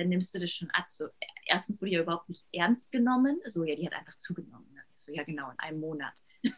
dann 0.00 0.08
nimmst 0.08 0.34
du 0.34 0.38
das 0.38 0.50
schon 0.50 0.70
ab. 0.70 0.86
So, 0.90 1.08
erstens 1.46 1.80
wurde 1.80 1.92
ja 1.92 2.02
überhaupt 2.02 2.28
nicht 2.28 2.46
ernst 2.52 2.90
genommen. 2.90 3.40
So, 3.46 3.64
ja, 3.64 3.76
die 3.76 3.86
hat 3.86 3.94
einfach 3.94 4.16
zugenommen. 4.18 4.72
Ne? 4.72 4.82
So, 4.94 5.12
ja, 5.12 5.22
genau, 5.24 5.50
in 5.50 5.58
einem 5.58 5.80
Monat 5.80 6.14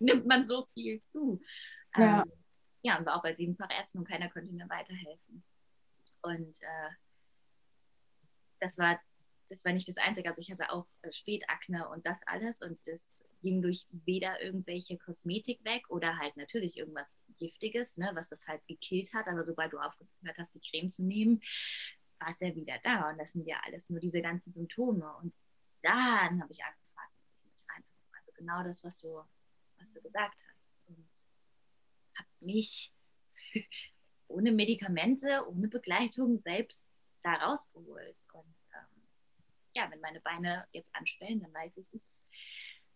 nimmt 0.00 0.26
man 0.26 0.44
so 0.44 0.66
viel 0.74 1.02
zu. 1.06 1.40
Ja. 1.96 2.22
Ähm, 2.22 2.32
ja, 2.82 2.98
und 2.98 3.06
war 3.06 3.16
auch 3.16 3.22
bei 3.22 3.34
siebenfach 3.34 3.70
Ärzten 3.70 3.98
und 3.98 4.08
keiner 4.08 4.28
konnte 4.28 4.52
mir 4.52 4.68
weiterhelfen. 4.68 5.42
Und 6.22 6.62
äh, 6.62 6.90
das 8.60 8.76
war 8.76 9.00
das 9.48 9.64
war 9.64 9.72
nicht 9.72 9.88
das 9.88 9.96
Einzige. 9.96 10.28
Also 10.28 10.40
ich 10.40 10.50
hatte 10.50 10.70
auch 10.70 10.86
äh, 11.02 11.12
Spätakne 11.12 11.88
und 11.88 12.04
das 12.06 12.18
alles 12.26 12.60
und 12.60 12.78
das 12.86 13.00
ging 13.42 13.60
durch 13.60 13.86
weder 13.90 14.40
irgendwelche 14.42 14.96
Kosmetik 14.98 15.62
weg 15.64 15.88
oder 15.90 16.18
halt 16.18 16.36
natürlich 16.36 16.78
irgendwas 16.78 17.06
Giftiges, 17.38 17.94
ne, 17.96 18.10
was 18.14 18.28
das 18.30 18.46
halt 18.46 18.66
gekillt 18.66 19.12
hat. 19.12 19.26
Aber 19.28 19.44
sobald 19.44 19.72
du 19.72 19.78
aufgehört 19.78 20.38
hast, 20.38 20.54
die 20.54 20.60
Creme 20.60 20.90
zu 20.90 21.02
nehmen, 21.02 21.40
war 22.18 22.30
es 22.30 22.40
ja 22.40 22.54
wieder 22.54 22.78
da. 22.82 23.10
Und 23.10 23.18
das 23.18 23.32
sind 23.32 23.46
ja 23.46 23.60
alles 23.64 23.88
nur 23.90 24.00
diese 24.00 24.22
ganzen 24.22 24.52
Symptome. 24.52 25.14
Und 25.16 25.34
dann 25.82 26.42
habe 26.42 26.52
ich 26.52 26.62
angefangen, 26.64 27.12
mich 27.44 27.64
reinzugucken. 27.68 28.14
Also 28.18 28.32
genau 28.36 28.62
das, 28.64 28.84
was 28.84 29.00
du, 29.00 29.22
was 29.78 29.90
du 29.90 30.00
gesagt 30.02 30.36
hast. 30.48 30.88
Und 30.88 31.08
habe 32.16 32.28
mich 32.40 32.92
ohne 34.28 34.52
Medikamente, 34.52 35.46
ohne 35.48 35.68
Begleitung 35.68 36.40
selbst 36.40 36.80
da 37.22 37.34
rausgeholt. 37.34 38.16
Und 38.32 38.54
ähm, 38.74 39.08
ja, 39.74 39.90
wenn 39.90 40.00
meine 40.00 40.20
Beine 40.20 40.66
jetzt 40.72 40.94
anstellen, 40.94 41.40
dann 41.40 41.52
weiß 41.52 41.76
ich, 41.76 41.86
ups, 41.92 42.14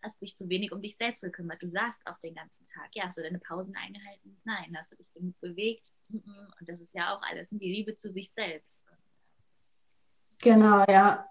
hast 0.03 0.21
dich 0.21 0.37
zu 0.37 0.49
wenig 0.49 0.73
um 0.73 0.81
dich 0.81 0.97
selbst 0.97 1.23
gekümmert. 1.23 1.63
Du 1.63 1.67
saßt 1.67 2.07
auch 2.07 2.19
den 2.21 2.35
ganzen 2.35 2.67
Tag. 2.67 2.91
Ja, 2.95 3.05
hast 3.05 3.19
du 3.19 3.23
deine 3.23 3.41
Pausen 3.41 3.75
eingehalten? 3.77 4.41
Nein. 4.45 4.77
Hast 4.77 4.93
du 4.93 4.97
dich 4.97 5.13
genug 5.13 5.39
bewegt? 5.41 5.85
Und 6.11 6.69
das 6.69 6.81
ist 6.81 6.95
ja 6.95 7.15
auch 7.15 7.23
alles 7.23 7.49
die 7.51 7.71
Liebe 7.71 7.97
zu 7.97 8.13
sich 8.13 8.33
selbst. 8.35 8.69
Genau, 10.41 10.85
ja. 10.89 11.29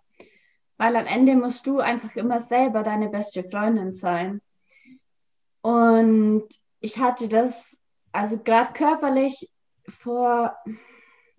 Weil 0.78 0.96
am 0.96 1.06
Ende 1.06 1.36
musst 1.36 1.66
du 1.66 1.80
einfach 1.80 2.16
immer 2.16 2.40
selber 2.40 2.84
deine 2.84 3.10
beste 3.10 3.44
Freundin 3.44 3.92
sein. 3.92 4.42
Und 5.62 6.48
ich 6.80 7.00
hatte 7.00 7.28
das, 7.28 7.78
also 8.12 8.38
gerade 8.38 8.74
körperlich 8.74 9.50
vor, 9.88 10.56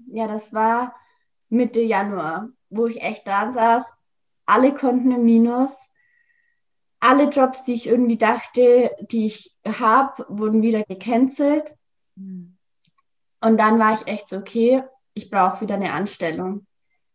ja, 0.06 0.26
das 0.26 0.52
war 0.52 0.94
Mitte 1.48 1.80
Januar, 1.80 2.48
wo 2.68 2.86
ich 2.86 3.00
echt 3.00 3.26
dran 3.26 3.52
saß. 3.52 3.90
Alle 4.46 4.74
konnten 4.74 5.12
im 5.12 5.24
Minus. 5.24 5.76
Alle 7.00 7.30
Jobs, 7.30 7.62
die 7.64 7.74
ich 7.74 7.86
irgendwie 7.86 8.18
dachte, 8.18 8.90
die 9.10 9.26
ich 9.26 9.56
habe, 9.64 10.26
wurden 10.28 10.62
wieder 10.62 10.82
gecancelt. 10.82 11.74
Mhm. 12.16 12.56
Und 13.40 13.56
dann 13.58 13.78
war 13.78 13.94
ich 13.94 14.06
echt 14.08 14.28
so, 14.28 14.38
okay, 14.38 14.82
ich 15.14 15.30
brauche 15.30 15.60
wieder 15.60 15.76
eine 15.76 15.92
Anstellung. 15.92 16.66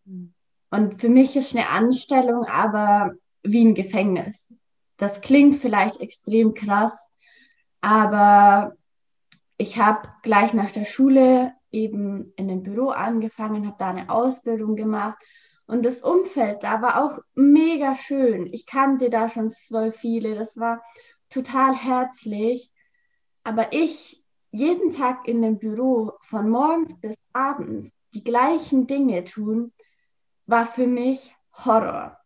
Mhm. 0.06 0.33
Und 0.74 1.00
für 1.00 1.10
mich 1.10 1.36
ist 1.36 1.56
eine 1.56 1.70
Anstellung 1.70 2.46
aber 2.46 3.14
wie 3.44 3.64
ein 3.64 3.76
Gefängnis. 3.76 4.52
Das 4.98 5.22
klingt 5.22 5.60
vielleicht 5.60 6.00
extrem 6.02 6.56
krass, 6.56 7.00
aber 7.82 8.74
ich 9.58 9.78
habe 9.78 10.10
gleich 10.24 10.52
nach 10.56 10.72
der 10.72 10.86
Schule 10.86 11.54
eben 11.70 12.34
in 12.38 12.48
dem 12.48 12.64
Büro 12.64 12.90
angefangen, 12.90 13.68
habe 13.68 13.76
da 13.78 13.92
eine 13.92 14.10
Ausbildung 14.10 14.76
gemacht 14.76 15.20
und 15.68 15.86
das 15.86 16.02
Umfeld 16.02 16.64
da 16.64 16.82
war 16.82 17.04
auch 17.04 17.20
mega 17.36 17.96
schön. 17.96 18.52
Ich 18.52 18.66
kannte 18.66 19.12
da 19.12 19.30
schon 19.30 19.52
voll 19.68 19.92
viele, 19.92 20.34
das 20.34 20.58
war 20.58 20.82
total 21.30 21.76
herzlich. 21.76 22.72
Aber 23.44 23.74
ich 23.74 24.24
jeden 24.50 24.92
Tag 24.92 25.28
in 25.28 25.44
dem 25.44 25.60
Büro 25.60 26.14
von 26.24 26.50
morgens 26.50 27.00
bis 27.00 27.16
abends 27.32 27.92
die 28.16 28.24
gleichen 28.24 28.88
Dinge 28.88 29.24
tun, 29.24 29.72
war 30.46 30.66
für 30.66 30.88
mich 30.88 31.36
Horror. 31.66 32.18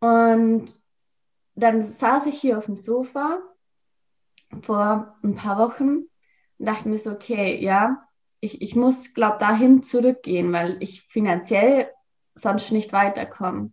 Und 0.00 0.72
dann 1.54 1.84
saß 1.84 2.26
ich 2.26 2.40
hier 2.40 2.58
auf 2.58 2.66
dem 2.66 2.76
Sofa 2.76 3.40
vor 4.62 5.16
ein 5.22 5.34
paar 5.34 5.58
Wochen 5.58 6.04
und 6.58 6.66
dachte 6.66 6.88
mir 6.88 6.98
so, 6.98 7.10
okay, 7.10 7.62
ja, 7.62 8.08
ich, 8.40 8.60
ich 8.62 8.74
muss, 8.74 9.14
glaube 9.14 9.38
dahin 9.38 9.82
zurückgehen, 9.82 10.52
weil 10.52 10.82
ich 10.82 11.02
finanziell 11.02 11.90
sonst 12.34 12.72
nicht 12.72 12.92
weiterkomme. 12.92 13.72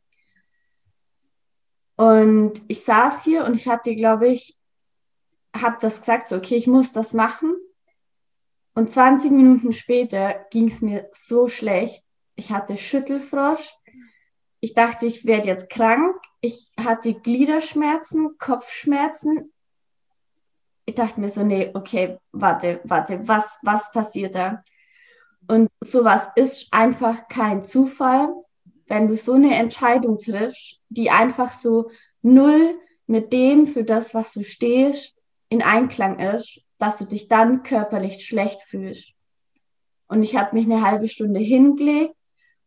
Und 1.96 2.62
ich 2.68 2.84
saß 2.84 3.24
hier 3.24 3.46
und 3.46 3.56
ich 3.56 3.68
hatte, 3.68 3.96
glaube 3.96 4.28
ich, 4.30 4.58
habe 5.56 5.78
das 5.82 6.00
gesagt, 6.00 6.28
so, 6.28 6.36
okay, 6.36 6.56
ich 6.56 6.68
muss 6.68 6.92
das 6.92 7.14
machen. 7.14 7.56
Und 8.76 8.92
20 8.92 9.32
Minuten 9.32 9.74
später 9.74 10.46
ging 10.52 10.68
es 10.68 10.82
mir 10.82 11.10
so 11.14 11.48
schlecht. 11.48 12.04
Ich 12.40 12.52
hatte 12.52 12.78
Schüttelfrosch. 12.78 13.70
Ich 14.62 14.74
dachte, 14.74 15.06
ich 15.06 15.26
werde 15.26 15.50
jetzt 15.50 15.70
krank. 15.70 16.16
Ich 16.40 16.72
hatte 16.80 17.14
Gliederschmerzen, 17.14 18.38
Kopfschmerzen. 18.38 19.52
Ich 20.86 20.96
dachte 20.96 21.20
mir 21.20 21.30
so, 21.30 21.44
nee, 21.44 21.70
okay, 21.74 22.18
warte, 22.32 22.80
warte, 22.86 23.28
was, 23.28 23.60
was 23.62 23.92
passiert 23.92 24.36
da? 24.36 24.64
Und 25.50 25.68
sowas 25.84 26.30
ist 26.38 26.70
einfach 26.72 27.28
kein 27.28 27.66
Zufall, 27.66 28.34
wenn 28.88 29.10
du 29.10 29.18
so 29.18 29.34
eine 29.34 29.56
Entscheidung 29.56 30.18
triffst, 30.18 30.80
die 30.88 31.10
einfach 31.10 31.52
so 31.52 31.92
null 32.22 32.80
mit 33.06 33.34
dem, 33.34 33.68
für 33.68 33.84
das, 33.84 34.14
was 34.14 34.32
du 34.32 34.46
stehst, 34.46 35.14
in 35.50 35.62
Einklang 35.62 36.20
ist, 36.20 36.62
dass 36.78 37.00
du 37.00 37.04
dich 37.06 37.28
dann 37.28 37.64
körperlich 37.64 38.26
schlecht 38.26 38.62
fühlst. 38.62 39.12
Und 40.08 40.24
ich 40.24 40.38
habe 40.38 40.56
mich 40.56 40.66
eine 40.66 40.84
halbe 40.84 41.10
Stunde 41.10 41.42
hingelegt 41.42 42.16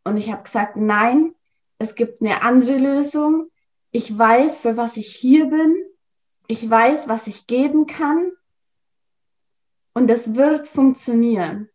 und 0.05 0.17
ich 0.17 0.31
habe 0.33 0.43
gesagt, 0.43 0.77
nein, 0.77 1.35
es 1.79 1.95
gibt 1.95 2.21
eine 2.21 2.43
andere 2.43 2.77
Lösung. 2.77 3.51
Ich 3.91 4.17
weiß, 4.17 4.57
für 4.57 4.77
was 4.77 4.97
ich 4.97 5.15
hier 5.15 5.47
bin. 5.47 5.77
Ich 6.47 6.69
weiß, 6.69 7.09
was 7.09 7.27
ich 7.27 7.47
geben 7.47 7.87
kann. 7.87 8.33
Und 9.95 10.11
es 10.11 10.35
wird 10.35 10.69
funktionieren. 10.69 11.69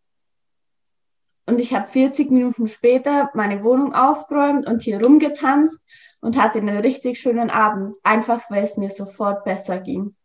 Und 1.45 1.59
ich 1.59 1.73
habe 1.73 1.87
40 1.87 2.29
Minuten 2.31 2.67
später 2.67 3.29
meine 3.33 3.63
Wohnung 3.63 3.93
aufgeräumt 3.93 4.67
und 4.67 4.81
hier 4.81 5.01
rumgetanzt 5.01 5.81
und 6.19 6.35
hatte 6.37 6.59
einen 6.59 6.77
richtig 6.79 7.19
schönen 7.19 7.49
Abend, 7.49 7.95
einfach 8.03 8.49
weil 8.49 8.63
es 8.63 8.75
mir 8.75 8.89
sofort 8.89 9.45
besser 9.45 9.79
ging. 9.79 10.15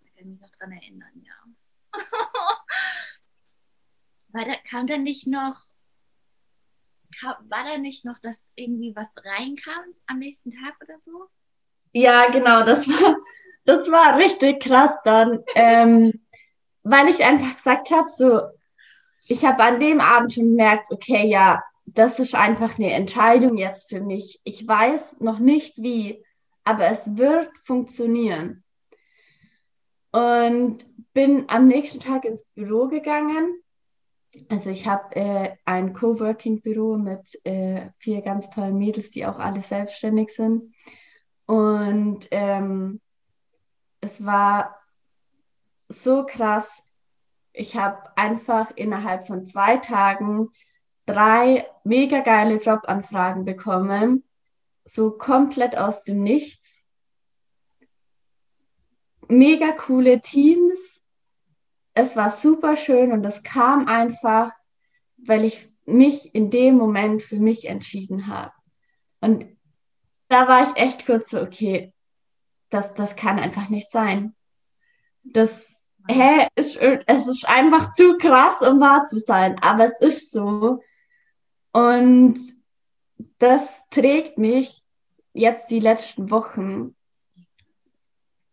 Ich 0.00 0.14
kann 0.14 0.28
mich 0.30 0.40
noch 0.40 0.48
daran 0.58 0.72
erinnern, 0.72 1.22
ja. 1.22 1.34
war 4.32 4.44
da, 4.44 4.54
kam 4.68 4.86
da 4.86 4.98
nicht 4.98 5.26
noch, 5.26 5.56
kam, 7.20 7.34
war 7.48 7.64
da 7.64 7.78
nicht 7.78 8.04
noch, 8.04 8.18
dass 8.20 8.36
irgendwie 8.54 8.94
was 8.94 9.08
reinkam 9.24 9.92
am 10.06 10.18
nächsten 10.18 10.52
Tag 10.52 10.76
oder 10.82 10.98
so? 11.04 11.26
Ja, 11.92 12.30
genau, 12.30 12.64
das 12.64 12.88
war, 12.88 13.16
das 13.64 13.90
war 13.90 14.16
richtig 14.16 14.62
krass 14.62 14.98
dann, 15.04 15.40
ähm, 15.54 16.24
weil 16.82 17.08
ich 17.08 17.24
einfach 17.24 17.56
gesagt 17.56 17.90
habe, 17.90 18.08
so, 18.08 18.40
ich 19.28 19.44
habe 19.44 19.62
an 19.62 19.78
dem 19.78 20.00
Abend 20.00 20.32
schon 20.32 20.50
gemerkt, 20.50 20.90
okay, 20.90 21.26
ja, 21.26 21.62
das 21.84 22.18
ist 22.18 22.34
einfach 22.34 22.78
eine 22.78 22.92
Entscheidung 22.92 23.56
jetzt 23.56 23.88
für 23.88 24.00
mich. 24.00 24.40
Ich 24.44 24.66
weiß 24.66 25.20
noch 25.20 25.38
nicht 25.38 25.76
wie, 25.78 26.24
aber 26.64 26.86
es 26.88 27.16
wird 27.16 27.50
funktionieren. 27.64 28.64
Und 30.12 30.84
bin 31.12 31.48
am 31.48 31.66
nächsten 31.66 32.00
Tag 32.00 32.24
ins 32.24 32.44
Büro 32.54 32.88
gegangen. 32.88 33.62
Also 34.48 34.70
ich 34.70 34.86
habe 34.86 35.14
äh, 35.16 35.56
ein 35.64 35.92
Coworking-Büro 35.92 36.96
mit 36.96 37.38
äh, 37.44 37.90
vier 37.98 38.22
ganz 38.22 38.50
tollen 38.50 38.78
Mädels, 38.78 39.10
die 39.10 39.26
auch 39.26 39.38
alle 39.38 39.60
selbstständig 39.60 40.34
sind. 40.34 40.74
Und 41.46 42.28
ähm, 42.30 43.00
es 44.00 44.24
war 44.24 44.76
so 45.88 46.24
krass. 46.24 46.82
Ich 47.52 47.76
habe 47.76 48.16
einfach 48.16 48.70
innerhalb 48.76 49.26
von 49.26 49.46
zwei 49.46 49.76
Tagen 49.76 50.48
drei 51.06 51.66
mega 51.84 52.20
geile 52.20 52.56
Jobanfragen 52.56 53.44
bekommen, 53.44 54.24
so 54.84 55.10
komplett 55.10 55.76
aus 55.76 56.04
dem 56.04 56.22
Nichts. 56.22 56.86
Mega 59.28 59.72
coole 59.72 60.20
Teams. 60.20 60.91
Es 61.94 62.16
war 62.16 62.30
super 62.30 62.76
schön 62.76 63.12
und 63.12 63.24
es 63.24 63.42
kam 63.42 63.86
einfach, 63.86 64.52
weil 65.16 65.44
ich 65.44 65.70
mich 65.84 66.34
in 66.34 66.50
dem 66.50 66.76
Moment 66.76 67.22
für 67.22 67.36
mich 67.36 67.66
entschieden 67.66 68.26
habe. 68.26 68.52
Und 69.20 69.46
da 70.28 70.48
war 70.48 70.62
ich 70.62 70.76
echt 70.76 71.06
kurz 71.06 71.30
so, 71.30 71.40
okay, 71.40 71.92
das, 72.70 72.94
das 72.94 73.16
kann 73.16 73.38
einfach 73.38 73.68
nicht 73.68 73.90
sein. 73.90 74.34
Das, 75.22 75.74
hä, 76.08 76.48
ist, 76.54 76.76
es 76.76 77.26
ist 77.26 77.46
einfach 77.46 77.92
zu 77.92 78.16
krass, 78.16 78.62
um 78.62 78.80
wahr 78.80 79.04
zu 79.04 79.18
sein, 79.18 79.58
aber 79.60 79.84
es 79.84 80.00
ist 80.00 80.30
so. 80.30 80.80
Und 81.72 82.38
das 83.38 83.88
trägt 83.90 84.38
mich 84.38 84.82
jetzt 85.32 85.70
die 85.70 85.80
letzten 85.80 86.30
Wochen 86.30 86.94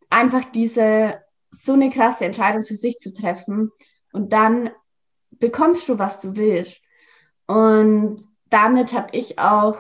einfach 0.09 0.45
diese 0.45 1.23
so 1.51 1.73
eine 1.73 1.89
krasse 1.89 2.25
Entscheidung 2.25 2.63
für 2.63 2.75
sich 2.75 2.97
zu 2.99 3.13
treffen 3.13 3.71
und 4.11 4.33
dann 4.33 4.69
bekommst 5.31 5.89
du, 5.89 5.99
was 5.99 6.19
du 6.21 6.35
willst. 6.35 6.79
Und 7.47 8.21
damit 8.49 8.93
habe 8.93 9.09
ich 9.13 9.39
auch 9.39 9.77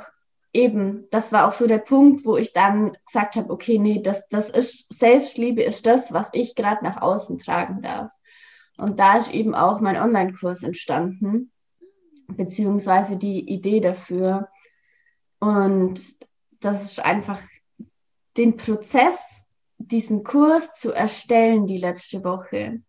eben, 0.53 1.07
das 1.11 1.31
war 1.31 1.47
auch 1.47 1.53
so 1.53 1.67
der 1.67 1.77
Punkt, 1.77 2.25
wo 2.25 2.37
ich 2.37 2.53
dann 2.53 2.97
gesagt 3.05 3.35
habe, 3.35 3.51
okay, 3.51 3.77
nee, 3.77 4.01
das, 4.01 4.27
das 4.29 4.49
ist 4.49 4.91
Selbstliebe 4.91 5.61
ist 5.61 5.85
das, 5.85 6.11
was 6.11 6.29
ich 6.33 6.55
gerade 6.55 6.83
nach 6.83 7.01
außen 7.01 7.37
tragen 7.37 7.81
darf. 7.81 8.11
Und 8.77 8.99
da 8.99 9.17
ist 9.17 9.31
eben 9.31 9.53
auch 9.53 9.79
mein 9.81 9.97
Online-Kurs 9.97 10.63
entstanden 10.63 11.51
beziehungsweise 12.35 13.17
die 13.17 13.49
Idee 13.49 13.79
dafür. 13.79 14.49
Und 15.39 15.99
das 16.59 16.83
ist 16.83 16.99
einfach 16.99 17.41
den 18.37 18.57
Prozess, 18.57 19.45
diesen 19.79 20.23
Kurs 20.23 20.75
zu 20.75 20.91
erstellen 20.91 21.65
die 21.65 21.77
letzte 21.77 22.23
Woche. 22.23 22.81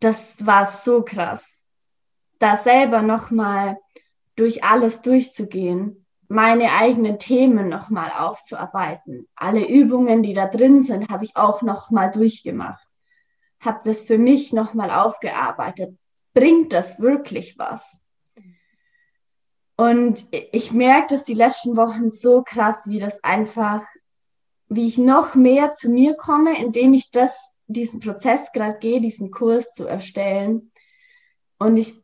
Das 0.00 0.46
war 0.46 0.66
so 0.66 1.02
krass. 1.02 1.60
Da 2.38 2.56
selber 2.58 3.02
nochmal 3.02 3.78
durch 4.36 4.62
alles 4.62 5.02
durchzugehen, 5.02 6.06
meine 6.28 6.72
eigenen 6.72 7.18
Themen 7.18 7.68
nochmal 7.68 8.12
aufzuarbeiten. 8.16 9.26
Alle 9.34 9.66
Übungen, 9.66 10.22
die 10.22 10.34
da 10.34 10.46
drin 10.46 10.82
sind, 10.82 11.08
habe 11.08 11.24
ich 11.24 11.34
auch 11.34 11.62
nochmal 11.62 12.12
durchgemacht. 12.12 12.86
Habe 13.58 13.80
das 13.84 14.02
für 14.02 14.18
mich 14.18 14.52
nochmal 14.52 14.90
aufgearbeitet, 14.90 15.98
bringt 16.32 16.72
das 16.72 17.00
wirklich 17.00 17.58
was? 17.58 18.04
Und 19.76 20.26
ich 20.30 20.70
merke 20.70 21.14
das 21.14 21.24
die 21.24 21.34
letzten 21.34 21.76
Wochen 21.76 22.10
so 22.10 22.42
krass, 22.42 22.82
wie 22.86 22.98
das 22.98 23.22
einfach, 23.24 23.86
wie 24.68 24.86
ich 24.86 24.98
noch 24.98 25.34
mehr 25.34 25.72
zu 25.74 25.88
mir 25.88 26.14
komme, 26.14 26.58
indem 26.58 26.94
ich 26.94 27.10
das, 27.10 27.56
diesen 27.66 28.00
Prozess 28.00 28.52
gerade 28.52 28.78
gehe, 28.78 29.00
diesen 29.00 29.30
Kurs 29.30 29.72
zu 29.72 29.86
erstellen. 29.86 30.72
Und 31.58 31.76
ich, 31.76 31.94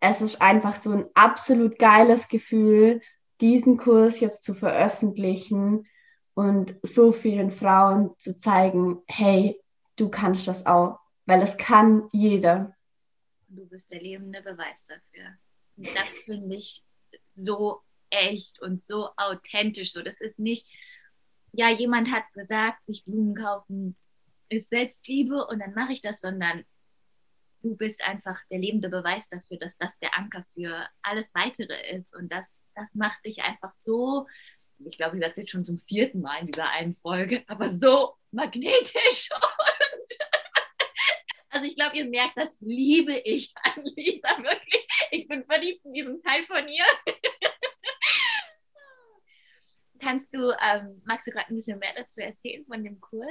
es 0.00 0.20
ist 0.20 0.40
einfach 0.40 0.76
so 0.76 0.92
ein 0.92 1.06
absolut 1.14 1.78
geiles 1.78 2.28
Gefühl, 2.28 3.00
diesen 3.40 3.76
Kurs 3.76 4.20
jetzt 4.20 4.44
zu 4.44 4.54
veröffentlichen 4.54 5.86
und 6.34 6.76
so 6.82 7.12
vielen 7.12 7.50
Frauen 7.50 8.10
zu 8.18 8.36
zeigen, 8.36 9.02
hey, 9.06 9.60
du 9.96 10.08
kannst 10.08 10.48
das 10.48 10.66
auch, 10.66 10.98
weil 11.26 11.42
es 11.42 11.56
kann 11.56 12.08
jeder 12.12 12.74
du 13.54 13.66
bist 13.66 13.90
der 13.90 14.00
lebende 14.00 14.42
Beweis 14.42 14.76
dafür. 14.88 15.36
Und 15.76 15.88
das 15.94 16.18
finde 16.24 16.56
ich 16.56 16.84
so 17.32 17.80
echt 18.10 18.60
und 18.60 18.82
so 18.82 19.10
authentisch. 19.16 19.92
So, 19.92 20.02
das 20.02 20.20
ist 20.20 20.38
nicht, 20.38 20.68
ja, 21.56 21.70
jemand 21.70 22.10
hat 22.10 22.24
gesagt, 22.32 22.84
sich 22.86 23.04
Blumen 23.04 23.34
kaufen 23.34 23.96
ist 24.48 24.68
Selbstliebe 24.70 25.46
und 25.46 25.60
dann 25.60 25.74
mache 25.74 25.92
ich 25.92 26.02
das, 26.02 26.20
sondern 26.20 26.64
du 27.62 27.76
bist 27.76 28.02
einfach 28.02 28.40
der 28.50 28.58
lebende 28.58 28.88
Beweis 28.88 29.28
dafür, 29.28 29.58
dass 29.58 29.76
das 29.78 29.96
der 30.00 30.16
Anker 30.16 30.44
für 30.52 30.86
alles 31.02 31.26
weitere 31.34 31.96
ist. 31.96 32.14
Und 32.14 32.30
das, 32.30 32.44
das 32.74 32.94
macht 32.94 33.24
dich 33.24 33.42
einfach 33.42 33.72
so, 33.82 34.26
ich 34.84 34.98
glaube, 34.98 35.16
ich 35.16 35.22
sage 35.22 35.40
jetzt 35.40 35.50
schon 35.50 35.64
zum 35.64 35.78
vierten 35.78 36.20
Mal 36.20 36.40
in 36.40 36.48
dieser 36.48 36.68
einen 36.70 36.94
Folge, 36.94 37.42
aber 37.46 37.72
so 37.78 38.14
magnetisch 38.32 39.30
und 39.34 40.18
also 41.54 41.68
ich 41.68 41.76
glaube, 41.76 41.96
ihr 41.96 42.06
merkt, 42.06 42.36
das 42.36 42.56
liebe 42.60 43.16
ich 43.16 43.54
an 43.62 43.84
Lisa 43.84 44.42
wirklich. 44.42 44.88
Ich 45.12 45.28
bin 45.28 45.44
verliebt 45.44 45.84
in 45.84 45.92
diesen 45.92 46.20
Teil 46.20 46.44
von 46.46 46.66
ihr. 46.66 46.84
Kannst 50.04 50.34
du, 50.34 50.52
ähm, 50.60 51.02
magst 51.04 51.26
du 51.26 51.30
gerade 51.30 51.48
ein 51.48 51.56
bisschen 51.56 51.78
mehr 51.78 51.94
dazu 51.96 52.20
erzählen 52.20 52.64
von 52.66 52.84
dem 52.84 53.00
Kurs? 53.00 53.26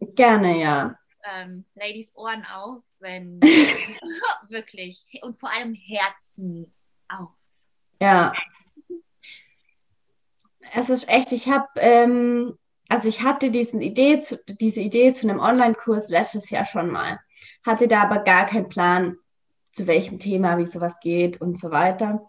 Gerne, 0.00 0.58
ja. 0.58 0.96
Ähm, 1.24 1.64
Ladies 1.74 2.10
Ohren 2.16 2.44
auf, 2.44 2.82
wenn 2.98 3.40
wirklich 4.48 5.04
und 5.22 5.38
vor 5.38 5.50
allem 5.50 5.74
Herzen 5.74 6.74
auf. 7.08 7.30
Ja. 8.00 8.32
Es 10.72 10.88
ist 10.88 11.08
echt, 11.08 11.30
ich 11.32 11.48
habe, 11.48 11.68
ähm, 11.76 12.58
also 12.88 13.06
ich 13.06 13.22
hatte 13.22 13.50
diesen 13.50 13.80
Idee 13.82 14.20
zu, 14.20 14.40
diese 14.46 14.80
Idee 14.80 15.12
zu 15.12 15.28
einem 15.28 15.38
Online-Kurs 15.38 16.08
letztes 16.08 16.50
Jahr 16.50 16.64
schon 16.64 16.90
mal 16.90 17.20
hatte 17.64 17.88
da 17.88 18.02
aber 18.02 18.20
gar 18.20 18.46
keinen 18.46 18.68
Plan, 18.68 19.16
zu 19.72 19.86
welchem 19.86 20.18
Thema, 20.18 20.58
wie 20.58 20.66
sowas 20.66 20.98
geht 21.00 21.40
und 21.40 21.58
so 21.58 21.70
weiter. 21.70 22.26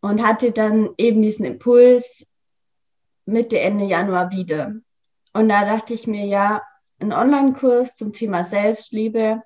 Und 0.00 0.26
hatte 0.26 0.52
dann 0.52 0.90
eben 0.98 1.22
diesen 1.22 1.44
Impuls 1.44 2.26
Mitte, 3.26 3.58
Ende 3.60 3.84
Januar 3.84 4.30
wieder. 4.30 4.74
Und 5.32 5.48
da 5.48 5.64
dachte 5.64 5.94
ich 5.94 6.06
mir, 6.06 6.24
ja, 6.24 6.62
ein 6.98 7.12
Online-Kurs 7.12 7.94
zum 7.96 8.12
Thema 8.12 8.44
Selbstliebe, 8.44 9.42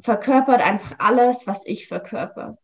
verkörpert 0.00 0.60
einfach 0.60 0.96
alles, 0.98 1.46
was 1.46 1.60
ich 1.64 1.86
verkörper. 1.86 2.56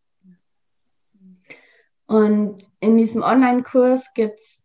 Und 2.07 2.67
in 2.81 2.97
diesem 2.97 3.23
Online-Kurs 3.23 4.15
gibt 4.15 4.41
es 4.41 4.63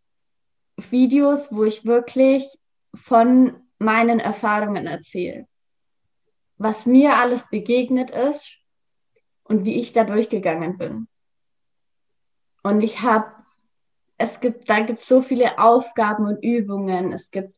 Videos, 0.90 1.52
wo 1.52 1.64
ich 1.64 1.84
wirklich 1.84 2.46
von 2.94 3.60
meinen 3.78 4.18
Erfahrungen 4.18 4.86
erzähle. 4.86 5.46
Was 6.56 6.86
mir 6.86 7.16
alles 7.16 7.48
begegnet 7.50 8.10
ist 8.10 8.56
und 9.42 9.64
wie 9.64 9.78
ich 9.78 9.92
da 9.92 10.04
durchgegangen 10.04 10.78
bin. 10.78 11.08
Und 12.62 12.80
ich 12.80 13.02
habe, 13.02 13.33
es 14.16 14.40
gibt, 14.40 14.68
da 14.68 14.80
gibt 14.80 15.00
es 15.00 15.08
so 15.08 15.22
viele 15.22 15.58
Aufgaben 15.58 16.26
und 16.26 16.42
Übungen. 16.42 17.12
Es 17.12 17.30
gibt 17.30 17.56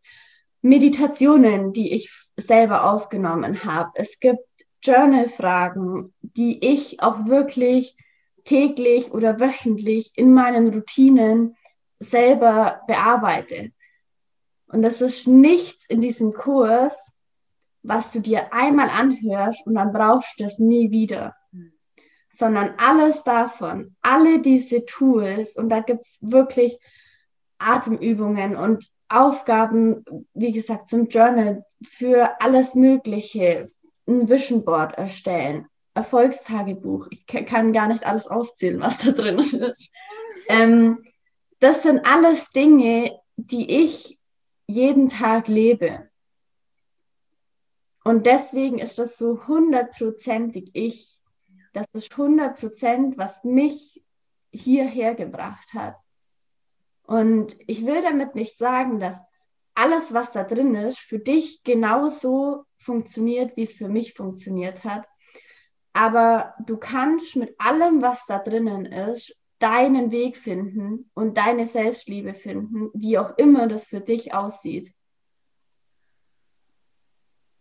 Meditationen, 0.62 1.73
die 1.73 1.95
ich 1.95 2.11
selber 2.37 2.90
aufgenommen 2.90 3.64
habe. 3.64 3.90
Es 3.95 4.19
gibt 4.21 4.40
Journal-Fragen, 4.83 6.14
die 6.21 6.64
ich 6.64 7.01
auch 7.01 7.27
wirklich 7.27 7.97
täglich 8.45 9.12
oder 9.12 9.40
wöchentlich 9.40 10.12
in 10.14 10.33
meinen 10.33 10.69
Routinen 10.69 11.57
selber 11.99 12.83
bearbeite. 12.87 13.73
Und 14.69 14.83
das 14.83 15.01
ist 15.01 15.27
nichts 15.27 15.87
in 15.87 16.01
diesem 16.01 16.33
Kurs, 16.33 17.16
was 17.83 18.12
du 18.12 18.21
dir 18.21 18.53
einmal 18.53 18.90
anhörst 18.90 19.66
und 19.66 19.75
dann 19.75 19.92
brauchst 19.92 20.38
du 20.40 20.45
es 20.45 20.59
nie 20.59 20.90
wieder. 20.90 21.35
Sondern 22.37 22.75
alles 22.77 23.22
davon, 23.25 23.96
alle 24.03 24.40
diese 24.40 24.85
Tools, 24.85 25.57
und 25.57 25.70
da 25.70 25.81
gibt 25.81 26.03
es 26.03 26.18
wirklich 26.20 26.79
Atemübungen 27.59 28.57
und 28.57 28.90
Aufgaben, 29.09 30.05
wie 30.35 30.53
gesagt, 30.53 30.88
zum 30.88 31.09
Journal 31.09 31.64
für 31.83 32.40
alles 32.40 32.75
Mögliche, 32.75 33.68
ein 34.07 34.29
Vision 34.29 34.64
Board 34.64 34.94
erstellen, 34.99 35.66
Erfolgstagebuch. 35.94 37.07
Ich 37.11 37.27
kann 37.27 37.72
gar 37.72 37.88
nicht 37.88 38.05
alles 38.05 38.27
aufzählen, 38.27 38.81
was 38.81 38.99
da 38.99 39.12
drin 39.12 39.38
ist. 39.38 39.90
Ähm, 40.49 41.05
das 41.61 41.83
sind 41.83 42.07
alles 42.07 42.51
Dinge, 42.51 43.18
die 43.37 43.85
ich 43.85 44.18
jeden 44.66 45.09
Tag 45.09 45.49
lebe. 45.49 46.11
Und 48.05 48.27
deswegen 48.27 48.79
ist 48.79 48.99
das 48.99 49.16
so 49.18 49.46
hundertprozentig 49.46 50.70
ich. 50.75 51.15
Das 51.77 51.87
ist 51.93 52.17
hundertprozent, 52.17 53.19
was 53.19 53.45
mich 53.45 54.03
hierher 54.51 55.15
gebracht 55.15 55.75
hat. 55.75 55.97
Und 57.03 57.55
ich 57.67 57.85
will 57.85 58.01
damit 58.01 58.35
nicht 58.35 58.57
sagen, 58.57 58.99
dass 58.99 59.19
alles, 59.75 60.15
was 60.15 60.33
da 60.33 60.43
drin 60.43 60.75
ist, 60.75 60.99
für 60.99 61.19
dich 61.19 61.62
genauso 61.65 62.65
funktioniert, 62.79 63.59
wie 63.59 63.65
es 63.65 63.75
für 63.75 63.91
mich 63.91 64.15
funktioniert 64.15 64.85
hat. 64.85 65.07
Aber 65.93 66.55
du 66.65 66.79
kannst 66.79 67.37
mit 67.37 67.55
allem, 67.59 68.01
was 68.01 68.25
da 68.25 68.39
drinnen 68.39 68.87
ist, 68.87 69.37
deinen 69.59 70.11
Weg 70.11 70.39
finden 70.39 71.11
und 71.12 71.37
deine 71.37 71.67
Selbstliebe 71.67 72.33
finden, 72.33 72.89
wie 72.95 73.19
auch 73.19 73.37
immer 73.37 73.67
das 73.67 73.85
für 73.85 74.01
dich 74.01 74.33
aussieht. 74.33 74.95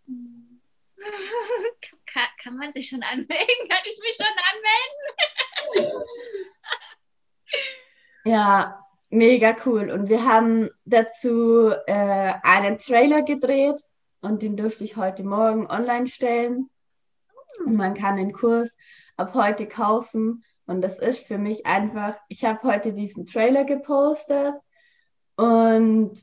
Kann, 2.15 2.27
kann 2.41 2.55
man 2.55 2.71
sich 2.71 2.87
schon 2.87 3.03
anmelden? 3.03 3.27
Kann 3.69 3.83
ich 3.83 3.99
mich 3.99 4.15
schon 4.15 4.25
anmelden? 5.83 6.03
ja, 8.23 8.85
mega 9.09 9.53
cool. 9.65 9.91
Und 9.91 10.07
wir 10.07 10.23
haben 10.23 10.69
dazu 10.85 11.71
äh, 11.87 12.33
einen 12.41 12.79
Trailer 12.79 13.23
gedreht 13.23 13.83
und 14.21 14.41
den 14.41 14.55
dürfte 14.55 14.85
ich 14.85 14.95
heute 14.95 15.25
Morgen 15.25 15.67
online 15.67 16.07
stellen. 16.07 16.69
Und 17.65 17.75
man 17.75 17.95
kann 17.95 18.15
den 18.15 18.31
Kurs 18.31 18.73
ab 19.17 19.33
heute 19.33 19.67
kaufen. 19.67 20.45
Und 20.67 20.81
das 20.81 20.97
ist 20.97 21.19
für 21.27 21.37
mich 21.37 21.65
einfach, 21.65 22.15
ich 22.29 22.45
habe 22.45 22.63
heute 22.63 22.93
diesen 22.93 23.27
Trailer 23.27 23.65
gepostet 23.65 24.55
und 25.35 26.13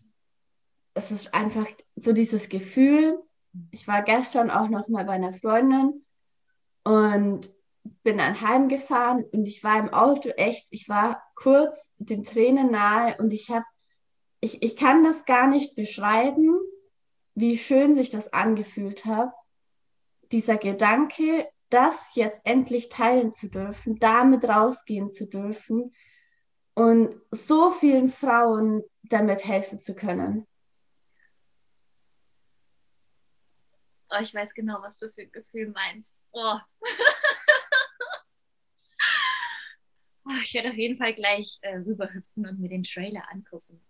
es 0.94 1.10
ist 1.10 1.34
einfach 1.34 1.66
so 1.96 2.14
dieses 2.14 2.48
Gefühl. 2.48 3.22
Ich 3.70 3.86
war 3.86 4.02
gestern 4.02 4.50
auch 4.50 4.68
noch 4.68 4.88
mal 4.88 5.04
bei 5.04 5.12
einer 5.12 5.34
Freundin 5.34 6.04
und 6.84 7.50
bin 8.02 8.18
dann 8.18 8.40
heimgefahren 8.40 9.24
und 9.32 9.46
ich 9.46 9.62
war 9.62 9.78
im 9.78 9.92
Auto 9.92 10.30
echt, 10.30 10.66
ich 10.70 10.88
war 10.88 11.22
kurz 11.34 11.90
den 11.98 12.24
Tränen 12.24 12.70
nahe 12.70 13.16
und 13.18 13.32
ich 13.32 13.50
habe, 13.50 13.64
ich, 14.40 14.62
ich 14.62 14.76
kann 14.76 15.04
das 15.04 15.24
gar 15.24 15.46
nicht 15.48 15.74
beschreiben, 15.74 16.58
wie 17.34 17.58
schön 17.58 17.94
sich 17.94 18.10
das 18.10 18.32
angefühlt 18.32 19.04
hat. 19.04 19.32
Dieser 20.30 20.56
Gedanke, 20.56 21.48
das 21.70 22.14
jetzt 22.14 22.40
endlich 22.44 22.88
teilen 22.88 23.34
zu 23.34 23.48
dürfen, 23.48 23.98
damit 23.98 24.48
rausgehen 24.48 25.12
zu 25.12 25.26
dürfen 25.26 25.94
und 26.74 27.16
so 27.30 27.70
vielen 27.70 28.10
Frauen 28.10 28.82
damit 29.02 29.44
helfen 29.44 29.80
zu 29.80 29.94
können. 29.94 30.46
Oh, 34.12 34.18
ich 34.20 34.34
weiß 34.34 34.52
genau, 34.54 34.82
was 34.82 34.98
du 34.98 35.10
für 35.10 35.22
ein 35.22 35.32
Gefühl 35.32 35.70
meinst. 35.70 36.08
Oh. 36.32 36.58
oh 40.26 40.32
ich 40.44 40.52
werde 40.54 40.70
auf 40.70 40.76
jeden 40.76 40.98
Fall 40.98 41.14
gleich 41.14 41.58
äh, 41.62 41.76
rüberhüpfen 41.76 42.46
und 42.46 42.60
mir 42.60 42.68
den 42.68 42.84
Trailer 42.84 43.22
angucken. 43.30 43.80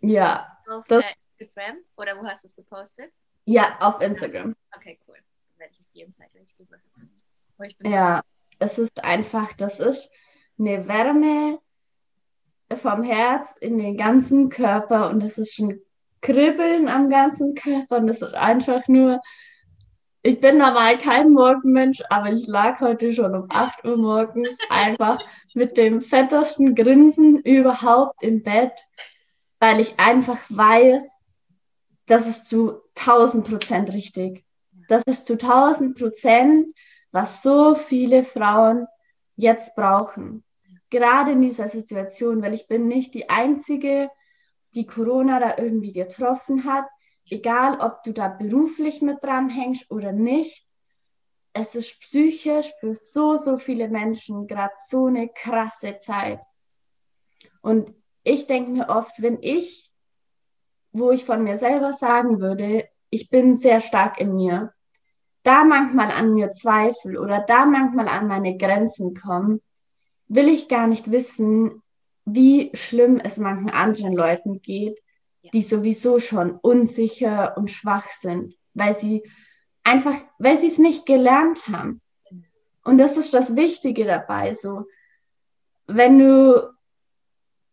Ja. 0.00 0.58
Auf 0.66 0.86
das, 0.86 1.04
äh, 1.04 1.14
Instagram 1.36 1.76
oder 1.96 2.18
wo 2.18 2.26
hast 2.26 2.42
du 2.42 2.46
es 2.46 2.56
gepostet? 2.56 3.12
Ja, 3.44 3.76
auf 3.80 4.00
Instagram. 4.00 4.56
Okay, 4.74 4.98
cool. 5.06 5.16
Dann 5.16 5.58
werde 5.58 5.74
ich 5.74 5.80
auf 5.80 5.92
jeden 5.92 6.14
Fall 6.14 6.28
gleich 6.32 6.54
rüberhüpfen. 6.58 7.20
Ja, 7.84 8.22
es 8.58 8.78
ist 8.78 9.04
einfach, 9.04 9.52
das 9.54 9.78
ist 9.78 10.10
eine 10.58 10.88
Wärme 10.88 11.60
vom 12.76 13.02
Herz 13.02 13.50
in 13.60 13.76
den 13.76 13.98
ganzen 13.98 14.48
Körper 14.48 15.10
und 15.10 15.22
es 15.22 15.36
ist 15.36 15.54
schon 15.54 15.82
Kribbeln 16.22 16.88
am 16.88 17.10
ganzen 17.10 17.54
Körper 17.54 17.98
und 17.98 18.08
es 18.08 18.22
ist 18.22 18.34
einfach 18.34 18.88
nur, 18.88 19.20
ich 20.22 20.40
bin 20.40 20.58
normal 20.58 20.98
kein 20.98 21.30
Morgenmensch, 21.30 22.02
aber 22.10 22.32
ich 22.32 22.46
lag 22.46 22.80
heute 22.80 23.14
schon 23.14 23.34
um 23.34 23.46
8 23.48 23.84
Uhr 23.84 23.96
morgens 23.96 24.50
einfach 24.68 25.24
mit 25.54 25.76
dem 25.76 26.02
fettesten 26.02 26.74
Grinsen 26.74 27.38
überhaupt 27.38 28.22
im 28.22 28.42
Bett, 28.42 28.72
weil 29.58 29.80
ich 29.80 29.98
einfach 29.98 30.38
weiß, 30.48 31.10
das 32.06 32.26
ist 32.26 32.48
zu 32.48 32.82
1000 32.98 33.46
Prozent 33.46 33.92
richtig. 33.92 34.44
Das 34.88 35.02
ist 35.06 35.26
zu 35.26 35.34
1000 35.34 35.96
Prozent 35.96 36.74
was 37.12 37.42
so 37.42 37.74
viele 37.74 38.24
Frauen 38.24 38.86
jetzt 39.36 39.74
brauchen. 39.74 40.44
Gerade 40.90 41.32
in 41.32 41.40
dieser 41.40 41.68
Situation, 41.68 42.42
weil 42.42 42.54
ich 42.54 42.66
bin 42.66 42.88
nicht 42.88 43.14
die 43.14 43.28
Einzige, 43.28 44.10
die 44.74 44.86
Corona 44.86 45.40
da 45.40 45.54
irgendwie 45.58 45.92
getroffen 45.92 46.64
hat. 46.64 46.86
Egal, 47.30 47.80
ob 47.80 48.02
du 48.02 48.12
da 48.12 48.28
beruflich 48.28 49.02
mit 49.02 49.22
dran 49.22 49.48
hängst 49.48 49.90
oder 49.90 50.12
nicht. 50.12 50.66
Es 51.52 51.74
ist 51.74 52.00
psychisch 52.00 52.72
für 52.80 52.94
so, 52.94 53.36
so 53.36 53.56
viele 53.56 53.88
Menschen 53.88 54.46
gerade 54.46 54.74
so 54.88 55.06
eine 55.06 55.28
krasse 55.28 55.98
Zeit. 55.98 56.40
Und 57.62 57.94
ich 58.24 58.46
denke 58.46 58.70
mir 58.72 58.88
oft, 58.88 59.22
wenn 59.22 59.38
ich, 59.42 59.92
wo 60.92 61.12
ich 61.12 61.24
von 61.24 61.44
mir 61.44 61.58
selber 61.58 61.92
sagen 61.92 62.40
würde, 62.40 62.88
ich 63.10 63.30
bin 63.30 63.56
sehr 63.56 63.80
stark 63.80 64.20
in 64.20 64.34
mir, 64.34 64.72
da 65.42 65.64
manchmal 65.64 66.10
an 66.10 66.34
mir 66.34 66.52
zweifle 66.52 67.20
oder 67.20 67.40
da 67.40 67.64
manchmal 67.64 68.08
an 68.08 68.26
meine 68.26 68.56
Grenzen 68.56 69.14
komme, 69.14 69.60
will 70.28 70.48
ich 70.48 70.68
gar 70.68 70.86
nicht 70.86 71.10
wissen, 71.10 71.82
wie 72.24 72.70
schlimm 72.74 73.20
es 73.22 73.36
manchen 73.36 73.70
anderen 73.70 74.14
Leuten 74.14 74.62
geht, 74.62 74.98
die 75.42 75.62
sowieso 75.62 76.20
schon 76.20 76.52
unsicher 76.52 77.56
und 77.56 77.70
schwach 77.70 78.10
sind, 78.12 78.54
weil 78.74 78.94
sie 78.94 79.22
einfach, 79.84 80.14
weil 80.38 80.56
sie 80.58 80.66
es 80.66 80.78
nicht 80.78 81.06
gelernt 81.06 81.66
haben. 81.68 82.00
Und 82.84 82.98
das 82.98 83.16
ist 83.16 83.34
das 83.34 83.56
Wichtige 83.56 84.04
dabei, 84.04 84.54
so, 84.54 84.86
wenn 85.86 86.18
du 86.18 86.72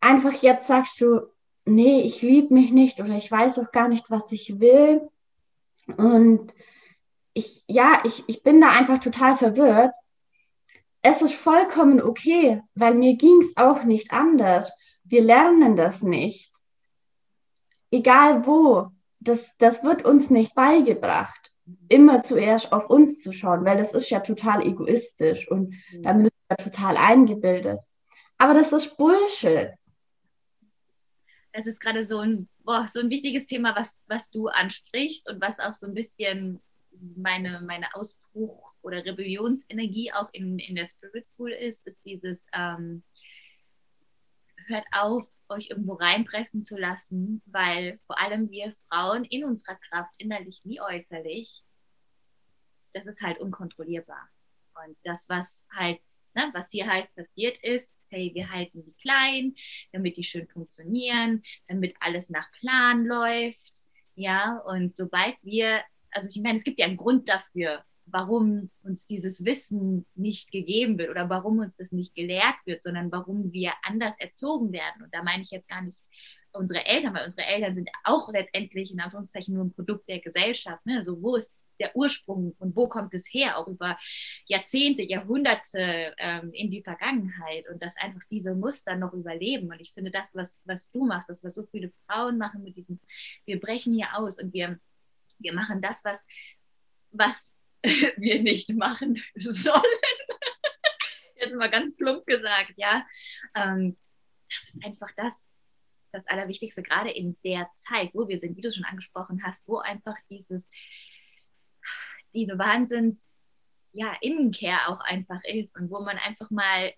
einfach 0.00 0.32
jetzt 0.42 0.66
sagst 0.66 0.96
so, 0.96 1.28
nee, 1.64 2.02
ich 2.02 2.22
liebe 2.22 2.52
mich 2.54 2.72
nicht 2.72 3.00
oder 3.00 3.16
ich 3.16 3.30
weiß 3.30 3.58
auch 3.58 3.70
gar 3.72 3.88
nicht, 3.88 4.10
was 4.10 4.32
ich 4.32 4.60
will 4.60 5.08
und 5.96 6.52
ich, 7.34 7.64
ja, 7.68 8.00
ich, 8.04 8.24
ich 8.26 8.42
bin 8.42 8.60
da 8.60 8.68
einfach 8.68 8.98
total 8.98 9.36
verwirrt. 9.36 9.94
Es 11.02 11.22
ist 11.22 11.34
vollkommen 11.34 12.02
okay, 12.02 12.62
weil 12.74 12.94
mir 12.94 13.14
ging 13.14 13.40
es 13.40 13.56
auch 13.56 13.84
nicht 13.84 14.12
anders. 14.12 14.72
Wir 15.04 15.22
lernen 15.22 15.76
das 15.76 16.02
nicht. 16.02 16.52
Egal 17.90 18.46
wo, 18.46 18.90
das, 19.20 19.56
das 19.58 19.82
wird 19.82 20.04
uns 20.04 20.30
nicht 20.30 20.54
beigebracht, 20.54 21.52
immer 21.88 22.22
zuerst 22.22 22.72
auf 22.72 22.88
uns 22.88 23.20
zu 23.20 23.32
schauen, 23.32 23.64
weil 23.64 23.76
das 23.76 23.94
ist 23.94 24.10
ja 24.10 24.20
total 24.20 24.66
egoistisch 24.66 25.50
und 25.50 25.74
mhm. 25.92 26.02
dann 26.02 26.20
sind 26.22 26.32
wir 26.48 26.56
total 26.56 26.96
eingebildet. 26.96 27.80
Aber 28.38 28.54
das 28.54 28.72
ist 28.72 28.96
Bullshit. 28.96 29.70
Es 31.52 31.66
ist 31.66 31.80
gerade 31.80 32.04
so 32.04 32.18
ein 32.18 32.48
boah, 32.68 32.86
so 32.86 33.00
ein 33.00 33.08
wichtiges 33.08 33.46
Thema, 33.46 33.74
was, 33.74 33.98
was 34.08 34.28
du 34.28 34.48
ansprichst 34.48 35.30
und 35.30 35.40
was 35.40 35.58
auch 35.58 35.72
so 35.72 35.86
ein 35.86 35.94
bisschen 35.94 36.60
meine, 37.16 37.62
meine 37.62 37.94
Ausbruch- 37.94 38.74
oder 38.82 39.02
Rebellionsenergie 39.06 40.12
auch 40.12 40.28
in, 40.32 40.58
in 40.58 40.74
der 40.74 40.84
Spirit 40.84 41.26
School 41.26 41.50
ist, 41.52 41.86
ist 41.86 41.98
dieses, 42.04 42.44
ähm, 42.52 43.02
hört 44.66 44.84
auf, 44.92 45.26
euch 45.48 45.70
irgendwo 45.70 45.94
reinpressen 45.94 46.64
zu 46.64 46.76
lassen, 46.76 47.42
weil 47.46 47.98
vor 48.06 48.18
allem 48.18 48.50
wir 48.50 48.74
Frauen 48.88 49.24
in 49.24 49.44
unserer 49.44 49.76
Kraft, 49.76 50.14
innerlich 50.18 50.60
wie 50.64 50.80
äußerlich, 50.80 51.62
das 52.92 53.06
ist 53.06 53.22
halt 53.22 53.38
unkontrollierbar. 53.38 54.28
Und 54.74 54.96
das, 55.04 55.28
was 55.28 55.46
halt, 55.74 56.00
ne, 56.34 56.50
was 56.52 56.70
hier 56.70 56.86
halt 56.86 57.14
passiert 57.14 57.58
ist, 57.62 57.90
hey, 58.10 58.30
wir 58.34 58.50
halten 58.50 58.84
die 58.84 58.94
klein, 58.94 59.54
damit 59.92 60.16
die 60.16 60.24
schön 60.24 60.48
funktionieren, 60.48 61.42
damit 61.66 61.94
alles 62.00 62.30
nach 62.30 62.50
Plan 62.52 63.04
läuft. 63.04 63.84
Ja, 64.14 64.58
und 64.66 64.96
sobald 64.96 65.36
wir, 65.42 65.82
also 66.10 66.28
ich 66.34 66.42
meine, 66.42 66.58
es 66.58 66.64
gibt 66.64 66.80
ja 66.80 66.86
einen 66.86 66.96
Grund 66.96 67.28
dafür, 67.28 67.84
warum 68.10 68.70
uns 68.82 69.06
dieses 69.06 69.44
Wissen 69.44 70.06
nicht 70.14 70.50
gegeben 70.50 70.98
wird 70.98 71.10
oder 71.10 71.28
warum 71.28 71.58
uns 71.58 71.76
das 71.76 71.92
nicht 71.92 72.14
gelehrt 72.14 72.56
wird, 72.64 72.82
sondern 72.82 73.10
warum 73.12 73.52
wir 73.52 73.72
anders 73.82 74.14
erzogen 74.18 74.72
werden. 74.72 75.02
Und 75.02 75.14
da 75.14 75.22
meine 75.22 75.42
ich 75.42 75.50
jetzt 75.50 75.68
gar 75.68 75.82
nicht 75.82 76.02
unsere 76.52 76.84
Eltern, 76.84 77.14
weil 77.14 77.24
unsere 77.24 77.46
Eltern 77.46 77.74
sind 77.74 77.88
auch 78.04 78.32
letztendlich 78.32 78.92
in 78.92 79.00
Anführungszeichen 79.00 79.54
nur 79.54 79.64
ein 79.64 79.72
Produkt 79.72 80.08
der 80.08 80.20
Gesellschaft. 80.20 80.84
Ne? 80.86 80.98
Also 80.98 81.20
wo 81.22 81.36
ist 81.36 81.52
der 81.78 81.94
Ursprung 81.96 82.54
und 82.58 82.76
wo 82.76 82.88
kommt 82.88 83.14
es 83.14 83.26
her, 83.30 83.56
auch 83.56 83.68
über 83.68 83.96
Jahrzehnte, 84.46 85.02
Jahrhunderte 85.02 86.14
ähm, 86.18 86.50
in 86.52 86.70
die 86.70 86.82
Vergangenheit 86.82 87.68
und 87.68 87.82
dass 87.82 87.96
einfach 87.96 88.22
diese 88.30 88.54
Muster 88.54 88.96
noch 88.96 89.12
überleben. 89.12 89.70
Und 89.70 89.80
ich 89.80 89.92
finde 89.92 90.10
das, 90.10 90.28
was, 90.34 90.52
was 90.64 90.90
du 90.90 91.06
machst, 91.06 91.28
das, 91.28 91.44
was 91.44 91.54
so 91.54 91.64
viele 91.70 91.92
Frauen 92.06 92.38
machen 92.38 92.62
mit 92.62 92.76
diesem, 92.76 92.98
wir 93.44 93.60
brechen 93.60 93.94
hier 93.94 94.16
aus 94.16 94.38
und 94.38 94.52
wir, 94.52 94.78
wir 95.38 95.52
machen 95.52 95.80
das, 95.80 96.04
was, 96.04 96.18
was 97.10 97.36
wir 98.16 98.42
nicht 98.42 98.70
machen 98.70 99.22
sollen. 99.36 99.82
Jetzt 101.36 101.54
mal 101.54 101.70
ganz 101.70 101.96
plump 101.96 102.26
gesagt, 102.26 102.72
ja. 102.76 103.06
Ähm, 103.54 103.96
das 104.48 104.74
ist 104.74 104.84
einfach 104.84 105.10
das, 105.16 105.34
das 106.12 106.26
Allerwichtigste, 106.26 106.82
gerade 106.82 107.10
in 107.10 107.36
der 107.44 107.70
Zeit, 107.76 108.10
wo 108.14 108.28
wir 108.28 108.40
sind, 108.40 108.56
wie 108.56 108.62
du 108.62 108.72
schon 108.72 108.84
angesprochen 108.84 109.42
hast, 109.44 109.68
wo 109.68 109.78
einfach 109.78 110.16
dieses, 110.30 110.68
diese 112.34 112.58
Wahnsinns, 112.58 113.20
ja, 113.92 114.14
Innenkehr 114.20 114.88
auch 114.88 115.00
einfach 115.00 115.42
ist 115.44 115.76
und 115.76 115.90
wo 115.90 116.00
man 116.00 116.18
einfach 116.18 116.50
mal 116.50 116.92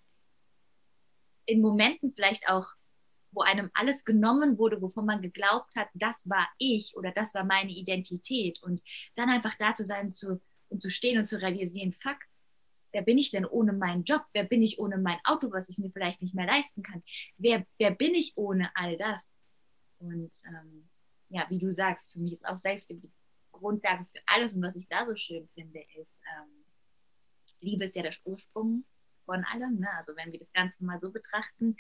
in 1.47 1.61
Momenten 1.61 2.13
vielleicht 2.13 2.49
auch, 2.49 2.67
wo 3.33 3.43
einem 3.43 3.71
alles 3.75 4.05
genommen 4.05 4.59
wurde, 4.59 4.83
wovon 4.83 5.07
man 5.07 5.23
geglaubt 5.23 5.77
hat, 5.77 5.89
das 5.95 6.29
war 6.29 6.49
ich 6.59 6.97
oder 6.97 7.13
das 7.13 7.33
war 7.33 7.45
meine 7.45 7.71
Identität 7.71 8.61
und 8.63 8.83
dann 9.15 9.31
einfach 9.31 9.55
da 9.57 9.75
zu 9.75 9.85
sein, 9.85 10.11
zu 10.13 10.41
und 10.71 10.81
zu 10.81 10.91
stehen 10.91 11.19
und 11.19 11.27
zu 11.27 11.41
realisieren, 11.41 11.93
fuck, 11.93 12.19
wer 12.93 13.03
bin 13.03 13.19
ich 13.19 13.31
denn 13.31 13.45
ohne 13.45 13.73
meinen 13.73 14.05
Job? 14.05 14.25
Wer 14.33 14.45
bin 14.45 14.63
ich 14.63 14.79
ohne 14.79 14.99
mein 14.99 15.19
Auto, 15.25 15.53
was 15.53 15.69
ich 15.69 15.79
mir 15.79 15.91
vielleicht 15.91 16.23
nicht 16.23 16.35
mehr 16.35 16.47
leisten 16.47 16.83
kann? 16.83 17.03
Wer, 17.37 17.67
wer 17.79 17.91
bin 17.91 18.15
ich 18.15 18.33
ohne 18.37 18.71
all 18.75 18.97
das? 18.97 19.27
Und 19.99 20.33
ähm, 20.47 20.89
ja, 21.29 21.47
wie 21.51 21.59
du 21.59 21.71
sagst, 21.71 22.13
für 22.13 22.19
mich 22.19 22.33
ist 22.33 22.47
auch 22.47 22.59
selbst 22.59 22.89
die 22.91 23.13
Grundlage 23.53 24.07
für 24.13 24.21
alles 24.27 24.55
und 24.55 24.63
was 24.63 24.77
ich 24.77 24.89
da 24.89 25.05
so 25.05 25.15
schön 25.15 25.49
finde, 25.55 25.81
ist, 25.95 26.11
ähm, 26.37 26.65
Liebe 27.61 27.85
ist 27.85 27.97
ja 27.97 28.03
der 28.03 28.15
Ursprung 28.25 28.85
von 29.27 29.45
allem. 29.45 29.79
Ne? 29.79 29.89
Also 29.97 30.17
wenn 30.17 30.33
wir 30.33 30.41
das 30.41 30.53
Ganze 30.53 30.83
mal 30.85 31.01
so 31.01 31.11
betrachten. 31.11 31.77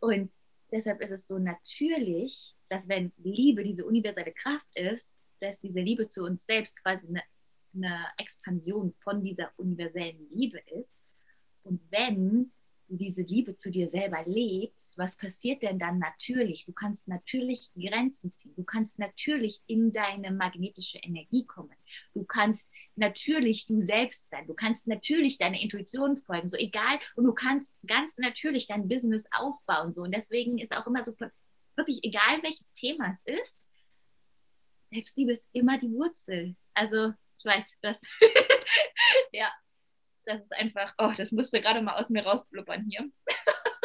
Und 0.00 0.32
deshalb 0.72 1.00
ist 1.00 1.10
es 1.10 1.26
so 1.26 1.38
natürlich, 1.38 2.54
dass 2.68 2.88
wenn 2.88 3.12
Liebe 3.18 3.62
diese 3.62 3.84
universelle 3.84 4.32
Kraft 4.32 4.66
ist, 4.74 5.18
dass 5.40 5.58
diese 5.60 5.80
Liebe 5.80 6.08
zu 6.08 6.24
uns 6.24 6.44
selbst 6.46 6.74
quasi 6.82 7.06
eine 7.06 7.22
eine 7.74 8.06
Expansion 8.16 8.94
von 9.00 9.22
dieser 9.22 9.50
universellen 9.56 10.28
Liebe 10.30 10.58
ist. 10.58 10.90
Und 11.62 11.80
wenn 11.90 12.50
du 12.88 12.96
diese 12.96 13.22
Liebe 13.22 13.56
zu 13.56 13.70
dir 13.70 13.90
selber 13.90 14.24
lebst, 14.24 14.96
was 14.96 15.14
passiert 15.16 15.62
denn 15.62 15.78
dann 15.78 15.98
natürlich? 15.98 16.64
Du 16.64 16.72
kannst 16.72 17.06
natürlich 17.06 17.70
Grenzen 17.74 18.32
ziehen. 18.32 18.54
Du 18.56 18.64
kannst 18.64 18.98
natürlich 18.98 19.62
in 19.66 19.92
deine 19.92 20.32
magnetische 20.32 20.98
Energie 20.98 21.46
kommen. 21.46 21.76
Du 22.14 22.24
kannst 22.24 22.66
natürlich 22.96 23.66
du 23.66 23.82
selbst 23.82 24.28
sein. 24.30 24.46
Du 24.46 24.54
kannst 24.54 24.86
natürlich 24.86 25.38
deiner 25.38 25.60
Intuition 25.60 26.18
folgen, 26.18 26.48
so 26.48 26.56
egal. 26.56 26.98
Und 27.14 27.24
du 27.24 27.32
kannst 27.32 27.70
ganz 27.86 28.16
natürlich 28.18 28.66
dein 28.66 28.88
Business 28.88 29.24
aufbauen. 29.30 29.94
So. 29.94 30.02
Und 30.02 30.14
deswegen 30.14 30.58
ist 30.58 30.72
auch 30.72 30.86
immer 30.86 31.04
so 31.04 31.12
von, 31.12 31.30
wirklich 31.76 32.00
egal 32.02 32.42
welches 32.42 32.72
Thema 32.72 33.16
es 33.24 33.40
ist, 33.40 33.54
Selbstliebe 34.90 35.32
ist 35.32 35.46
immer 35.52 35.78
die 35.78 35.92
Wurzel. 35.92 36.56
Also 36.74 37.12
ich 37.38 37.44
weiß, 37.44 37.64
das, 37.82 37.98
ja, 39.32 39.46
das 40.24 40.42
ist 40.42 40.52
einfach, 40.52 40.92
oh, 40.98 41.12
das 41.16 41.32
musste 41.32 41.60
gerade 41.60 41.80
mal 41.82 42.00
aus 42.00 42.10
mir 42.10 42.24
rausblubbern 42.24 42.84
hier. 42.88 43.08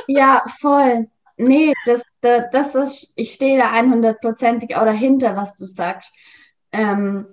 ja, 0.07 0.43
voll. 0.59 1.09
Nee, 1.37 1.73
das, 1.85 2.01
das, 2.21 2.43
das 2.51 2.75
ist, 2.75 3.13
ich 3.15 3.33
stehe 3.33 3.57
da 3.57 3.71
100%ig 3.73 4.75
auch 4.75 4.85
dahinter, 4.85 5.35
was 5.35 5.55
du 5.55 5.65
sagst. 5.65 6.11
Ähm, 6.71 7.25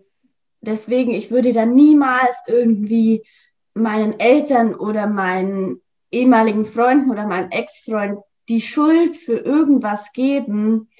deswegen, 0.61 1.13
ich 1.13 1.31
würde 1.31 1.53
da 1.53 1.67
niemals 1.67 2.37
irgendwie 2.47 3.27
meinen 3.75 4.19
Eltern 4.19 4.75
oder 4.75 5.07
meinen 5.07 5.83
ehemaligen 6.11 6.65
Freunden 6.65 7.11
oder 7.11 7.27
meinem 7.27 7.51
Ex-Freund 7.51 8.21
die 8.49 8.61
Schuld 8.61 9.17
für 9.17 9.39
irgendwas 9.39 10.13
geben, 10.13 10.91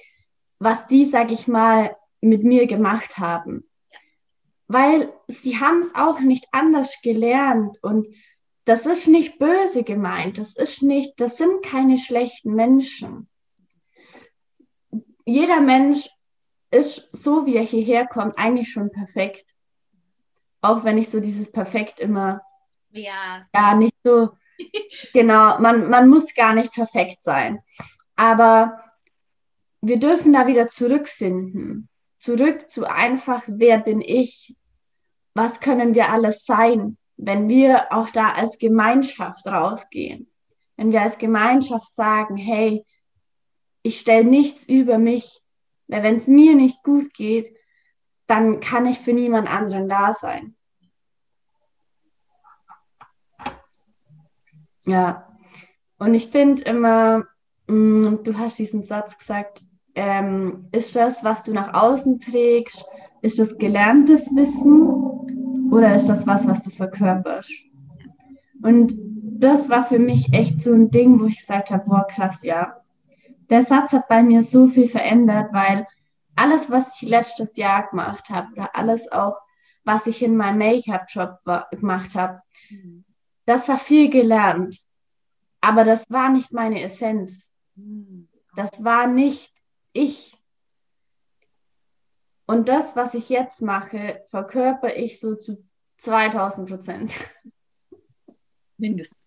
was 0.59 0.87
die, 0.87 1.05
sag 1.05 1.31
ich 1.31 1.47
mal, 1.47 1.95
mit 2.21 2.43
mir 2.43 2.67
gemacht 2.67 3.17
haben 3.17 3.70
weil 4.71 5.13
sie 5.27 5.59
haben 5.59 5.79
es 5.79 5.93
auch 5.95 6.19
nicht 6.19 6.47
anders 6.51 6.95
gelernt 7.01 7.77
und 7.81 8.07
das 8.65 8.85
ist 8.85 9.07
nicht 9.07 9.39
böse 9.39 9.83
gemeint, 9.83 10.37
das 10.37 10.55
ist 10.55 10.83
nicht, 10.83 11.19
das 11.19 11.37
sind 11.37 11.63
keine 11.63 11.97
schlechten 11.97 12.53
Menschen. 12.53 13.27
Jeder 15.25 15.61
Mensch 15.61 16.09
ist 16.69 17.09
so, 17.11 17.45
wie 17.45 17.55
er 17.55 17.63
hierher 17.63 18.07
kommt, 18.07 18.37
eigentlich 18.37 18.71
schon 18.71 18.91
perfekt. 18.91 19.45
Auch 20.61 20.83
wenn 20.83 20.97
ich 20.97 21.09
so 21.09 21.19
dieses 21.19 21.51
Perfekt 21.51 21.99
immer 21.99 22.41
ja, 22.91 23.47
ja 23.53 23.75
nicht 23.75 23.95
so 24.03 24.29
genau, 25.13 25.59
man, 25.59 25.89
man 25.89 26.09
muss 26.09 26.33
gar 26.33 26.53
nicht 26.53 26.71
perfekt 26.73 27.23
sein. 27.23 27.59
Aber 28.15 28.79
wir 29.81 29.97
dürfen 29.97 30.33
da 30.33 30.47
wieder 30.47 30.69
zurückfinden. 30.69 31.89
Zurück 32.19 32.69
zu 32.69 32.85
einfach, 32.85 33.43
wer 33.47 33.79
bin 33.79 34.01
ich? 34.01 34.55
Was 35.33 35.59
können 35.59 35.93
wir 35.93 36.09
alles 36.09 36.45
sein, 36.45 36.97
wenn 37.17 37.47
wir 37.47 37.91
auch 37.91 38.09
da 38.09 38.31
als 38.31 38.57
Gemeinschaft 38.57 39.45
rausgehen. 39.47 40.31
Wenn 40.75 40.91
wir 40.91 41.01
als 41.01 41.17
Gemeinschaft 41.17 41.95
sagen, 41.95 42.35
hey, 42.35 42.85
ich 43.83 43.99
stelle 43.99 44.25
nichts 44.25 44.67
über 44.67 44.97
mich, 44.97 45.41
weil 45.87 46.03
wenn 46.03 46.15
es 46.15 46.27
mir 46.27 46.55
nicht 46.55 46.83
gut 46.83 47.13
geht, 47.13 47.55
dann 48.27 48.59
kann 48.59 48.85
ich 48.85 48.99
für 48.99 49.13
niemand 49.13 49.49
anderen 49.49 49.89
da 49.89 50.13
sein. 50.13 50.55
Ja, 54.85 55.27
und 55.99 56.15
ich 56.15 56.27
finde 56.27 56.63
immer, 56.63 57.25
mh, 57.67 58.09
mm, 58.09 58.23
du 58.23 58.37
hast 58.37 58.57
diesen 58.57 58.81
Satz 58.81 59.17
gesagt, 59.17 59.61
ähm, 59.93 60.67
ist 60.71 60.95
das, 60.95 61.23
was 61.23 61.43
du 61.43 61.53
nach 61.53 61.73
außen 61.73 62.19
trägst, 62.19 62.83
ist 63.21 63.37
das 63.37 63.57
gelerntes 63.57 64.25
Wissen 64.35 65.00
oder 65.71 65.95
ist 65.95 66.07
das 66.07 66.27
was, 66.27 66.45
was 66.47 66.61
du 66.61 66.69
verkörperst? 66.69 67.51
Und 68.61 68.93
das 69.39 69.69
war 69.69 69.87
für 69.87 69.99
mich 69.99 70.31
echt 70.33 70.59
so 70.59 70.73
ein 70.73 70.91
Ding, 70.91 71.19
wo 71.19 71.25
ich 71.25 71.37
gesagt 71.37 71.71
habe, 71.71 71.85
boah, 71.85 72.05
krass, 72.07 72.43
ja. 72.43 72.75
Der 73.49 73.63
Satz 73.63 73.91
hat 73.93 74.07
bei 74.07 74.21
mir 74.21 74.43
so 74.43 74.67
viel 74.67 74.87
verändert, 74.87 75.51
weil 75.51 75.87
alles, 76.35 76.69
was 76.69 77.01
ich 77.01 77.09
letztes 77.09 77.55
Jahr 77.55 77.89
gemacht 77.89 78.29
habe 78.29 78.51
oder 78.53 78.75
alles 78.75 79.11
auch, 79.11 79.37
was 79.83 80.07
ich 80.07 80.21
in 80.21 80.37
meinem 80.37 80.59
Make-up-Job 80.59 81.39
gemacht 81.71 82.15
habe, 82.15 82.41
mhm. 82.69 83.03
das 83.45 83.67
war 83.67 83.77
viel 83.77 84.09
gelernt. 84.09 84.77
Aber 85.61 85.83
das 85.83 86.05
war 86.09 86.29
nicht 86.29 86.51
meine 86.51 86.81
Essenz. 86.83 87.49
Mhm. 87.75 88.27
Das 88.55 88.83
war 88.83 89.07
nicht 89.07 89.53
ich. 89.93 90.37
Und 92.45 92.67
das, 92.67 92.95
was 92.95 93.13
ich 93.13 93.29
jetzt 93.29 93.61
mache, 93.61 94.25
verkörper 94.29 94.95
ich 94.95 95.19
so 95.19 95.35
zu 95.35 95.63
2000 95.97 96.67
Prozent. 96.67 97.13
Mindestens. 98.77 99.17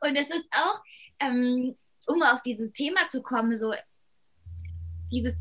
Und 0.00 0.16
es 0.16 0.28
ist 0.28 0.48
auch, 0.52 0.82
ähm, 1.20 1.76
um 2.06 2.22
auf 2.22 2.42
dieses 2.42 2.72
Thema 2.72 3.08
zu 3.08 3.22
kommen, 3.22 3.56
so 3.56 3.72
dieses 5.10 5.34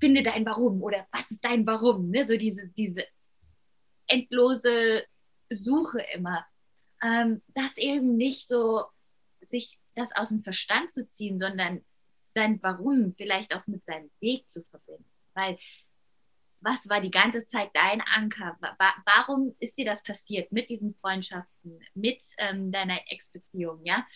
finde 0.00 0.22
dein 0.22 0.44
Warum 0.44 0.82
oder 0.82 1.06
was 1.12 1.30
ist 1.30 1.42
dein 1.42 1.66
Warum, 1.66 2.10
ne? 2.10 2.28
so 2.28 2.36
diese, 2.36 2.68
diese 2.68 3.04
endlose 4.06 5.04
Suche 5.48 6.04
immer, 6.14 6.44
ähm, 7.02 7.40
das 7.54 7.76
eben 7.78 8.16
nicht 8.16 8.48
so 8.48 8.84
sich 9.48 9.78
das 9.94 10.08
aus 10.14 10.28
dem 10.28 10.42
Verstand 10.42 10.92
zu 10.92 11.08
ziehen, 11.10 11.38
sondern 11.38 11.82
sein 12.34 12.62
Warum 12.62 13.12
vielleicht 13.12 13.54
auch 13.54 13.66
mit 13.66 13.84
seinem 13.84 14.10
Weg 14.20 14.50
zu 14.50 14.62
verbinden. 14.64 15.08
Weil 15.34 15.58
was 16.60 16.88
war 16.88 17.00
die 17.00 17.10
ganze 17.10 17.46
Zeit 17.46 17.70
dein 17.74 18.00
Anker? 18.00 18.58
Warum 19.04 19.54
ist 19.58 19.76
dir 19.76 19.84
das 19.84 20.02
passiert 20.02 20.50
mit 20.50 20.70
diesen 20.70 20.94
Freundschaften, 20.94 21.78
mit 21.94 22.20
ähm, 22.38 22.72
deiner 22.72 23.00
Ex-Beziehung? 23.10 23.84
Ja? 23.84 24.06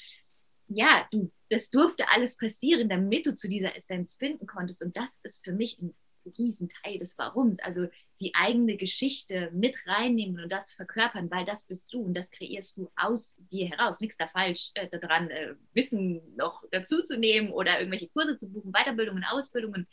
ja, 0.69 1.07
du, 1.11 1.33
das 1.49 1.71
durfte 1.71 2.09
alles 2.09 2.37
passieren, 2.37 2.89
damit 2.89 3.27
du 3.27 3.35
zu 3.35 3.49
dieser 3.49 3.75
Essenz 3.77 4.15
finden 4.15 4.47
konntest. 4.47 4.83
Und 4.83 4.97
das 4.97 5.09
ist 5.23 5.43
für 5.45 5.53
mich 5.53 5.79
ein 5.81 5.95
Riesenteil 6.37 6.99
des 6.99 7.17
Warums. 7.19 7.61
Also 7.61 7.89
die 8.21 8.35
eigene 8.35 8.77
Geschichte 8.77 9.51
mit 9.53 9.77
reinnehmen 9.87 10.43
und 10.43 10.51
das 10.51 10.73
verkörpern, 10.73 11.31
weil 11.31 11.45
das 11.45 11.65
bist 11.65 11.93
du 11.93 12.03
und 12.03 12.15
das 12.15 12.31
kreierst 12.31 12.77
du 12.77 12.91
aus 12.97 13.35
dir 13.39 13.69
heraus. 13.69 14.01
Nichts 14.01 14.17
da 14.17 14.29
falsch 14.29 14.71
äh, 14.75 14.89
daran, 14.89 15.31
äh, 15.31 15.55
Wissen 15.73 16.35
noch 16.37 16.65
dazu 16.71 17.03
zu 17.03 17.17
nehmen 17.17 17.51
oder 17.53 17.79
irgendwelche 17.79 18.09
Kurse 18.09 18.37
zu 18.39 18.49
buchen, 18.49 18.73
Weiterbildungen, 18.73 19.25
Ausbildungen, 19.25 19.87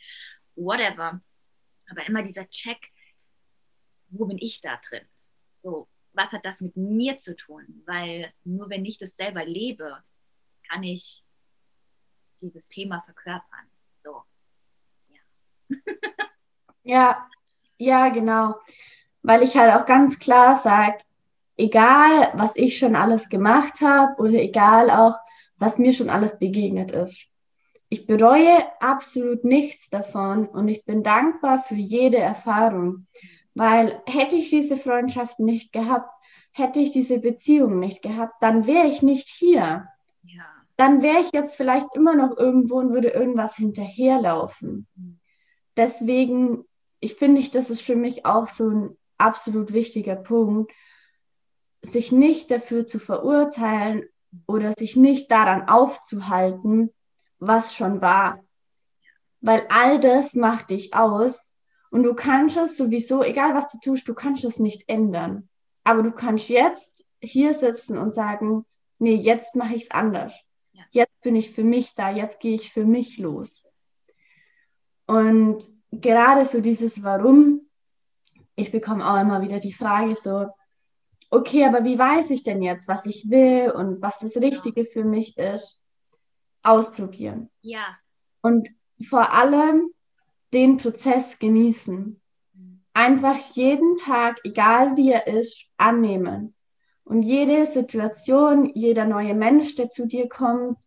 whatever. 0.56 1.20
Aber 1.88 2.08
immer 2.08 2.22
dieser 2.22 2.48
Check, 2.48 2.90
wo 4.08 4.26
bin 4.26 4.38
ich 4.38 4.60
da 4.60 4.80
drin? 4.88 5.06
So, 5.56 5.88
was 6.12 6.32
hat 6.32 6.44
das 6.44 6.60
mit 6.60 6.76
mir 6.76 7.16
zu 7.18 7.36
tun? 7.36 7.82
Weil 7.86 8.32
nur 8.44 8.70
wenn 8.70 8.84
ich 8.84 8.98
das 8.98 9.14
selber 9.16 9.44
lebe, 9.44 10.02
kann 10.68 10.82
ich 10.82 11.24
dieses 12.40 12.66
Thema 12.68 13.02
verkörpern. 13.02 13.70
So, 14.02 14.22
ja. 15.08 15.20
ja, 16.86 17.26
ja, 17.78 18.08
genau. 18.10 18.54
Weil 19.22 19.42
ich 19.42 19.56
halt 19.56 19.74
auch 19.74 19.86
ganz 19.86 20.18
klar 20.18 20.56
sage, 20.56 20.98
egal 21.56 22.32
was 22.34 22.52
ich 22.54 22.78
schon 22.78 22.94
alles 22.94 23.28
gemacht 23.28 23.80
habe 23.80 24.20
oder 24.22 24.34
egal 24.34 24.90
auch, 24.90 25.18
was 25.58 25.78
mir 25.78 25.92
schon 25.92 26.10
alles 26.10 26.38
begegnet 26.38 26.92
ist. 26.92 27.18
Ich 27.88 28.06
bereue 28.06 28.64
absolut 28.80 29.44
nichts 29.44 29.90
davon 29.90 30.46
und 30.46 30.68
ich 30.68 30.84
bin 30.84 31.02
dankbar 31.02 31.62
für 31.62 31.74
jede 31.74 32.18
Erfahrung, 32.18 33.06
weil 33.54 34.00
hätte 34.06 34.36
ich 34.36 34.50
diese 34.50 34.76
Freundschaft 34.76 35.40
nicht 35.40 35.72
gehabt, 35.72 36.10
hätte 36.52 36.80
ich 36.80 36.92
diese 36.92 37.18
Beziehung 37.18 37.80
nicht 37.80 38.02
gehabt, 38.02 38.34
dann 38.40 38.66
wäre 38.66 38.86
ich 38.86 39.02
nicht 39.02 39.28
hier. 39.28 39.88
Ja. 40.22 40.44
Dann 40.76 41.02
wäre 41.02 41.20
ich 41.20 41.30
jetzt 41.32 41.56
vielleicht 41.56 41.94
immer 41.94 42.14
noch 42.14 42.36
irgendwo 42.36 42.76
und 42.76 42.92
würde 42.92 43.08
irgendwas 43.08 43.56
hinterherlaufen. 43.56 44.86
Mhm. 44.94 45.18
Deswegen, 45.76 46.64
ich 47.06 47.14
finde, 47.14 47.40
das 47.50 47.70
ist 47.70 47.82
für 47.82 47.94
mich 47.94 48.26
auch 48.26 48.48
so 48.48 48.68
ein 48.68 48.96
absolut 49.16 49.72
wichtiger 49.72 50.16
Punkt, 50.16 50.72
sich 51.80 52.10
nicht 52.10 52.50
dafür 52.50 52.84
zu 52.84 52.98
verurteilen 52.98 54.08
oder 54.48 54.72
sich 54.76 54.96
nicht 54.96 55.30
daran 55.30 55.68
aufzuhalten, 55.68 56.92
was 57.38 57.76
schon 57.76 58.00
war. 58.00 58.42
Weil 59.40 59.68
all 59.68 60.00
das 60.00 60.34
macht 60.34 60.70
dich 60.70 60.94
aus 60.94 61.52
und 61.90 62.02
du 62.02 62.12
kannst 62.14 62.56
es 62.56 62.76
sowieso, 62.76 63.22
egal 63.22 63.54
was 63.54 63.70
du 63.70 63.78
tust, 63.78 64.08
du 64.08 64.14
kannst 64.14 64.42
es 64.44 64.58
nicht 64.58 64.88
ändern. 64.88 65.48
Aber 65.84 66.02
du 66.02 66.10
kannst 66.10 66.48
jetzt 66.48 67.04
hier 67.20 67.54
sitzen 67.54 67.98
und 67.98 68.16
sagen, 68.16 68.66
nee, 68.98 69.14
jetzt 69.14 69.54
mache 69.54 69.76
ich 69.76 69.84
es 69.84 69.90
anders. 69.92 70.34
Ja. 70.72 70.82
Jetzt 70.90 71.20
bin 71.22 71.36
ich 71.36 71.52
für 71.52 71.62
mich 71.62 71.94
da, 71.94 72.10
jetzt 72.10 72.40
gehe 72.40 72.56
ich 72.56 72.72
für 72.72 72.84
mich 72.84 73.18
los. 73.18 73.64
Und 75.06 75.75
gerade 76.00 76.46
so 76.46 76.60
dieses 76.60 77.02
Warum, 77.02 77.62
ich 78.54 78.72
bekomme 78.72 79.08
auch 79.08 79.20
immer 79.20 79.42
wieder 79.42 79.60
die 79.60 79.72
Frage 79.72 80.16
so, 80.16 80.48
okay, 81.30 81.64
aber 81.64 81.84
wie 81.84 81.98
weiß 81.98 82.30
ich 82.30 82.42
denn 82.42 82.62
jetzt, 82.62 82.88
was 82.88 83.06
ich 83.06 83.28
will 83.30 83.70
und 83.70 84.00
was 84.00 84.18
das 84.18 84.36
Richtige 84.36 84.84
für 84.84 85.04
mich 85.04 85.36
ist? 85.36 85.78
Ausprobieren. 86.62 87.50
Ja. 87.62 87.96
Und 88.42 88.68
vor 89.08 89.32
allem 89.32 89.90
den 90.52 90.78
Prozess 90.78 91.38
genießen. 91.38 92.20
Einfach 92.94 93.38
jeden 93.54 93.96
Tag, 93.96 94.38
egal 94.44 94.96
wie 94.96 95.10
er 95.10 95.26
ist, 95.26 95.66
annehmen. 95.76 96.54
Und 97.04 97.22
jede 97.22 97.66
Situation, 97.66 98.70
jeder 98.74 99.04
neue 99.04 99.34
Mensch, 99.34 99.74
der 99.74 99.90
zu 99.90 100.06
dir 100.06 100.28
kommt, 100.28 100.78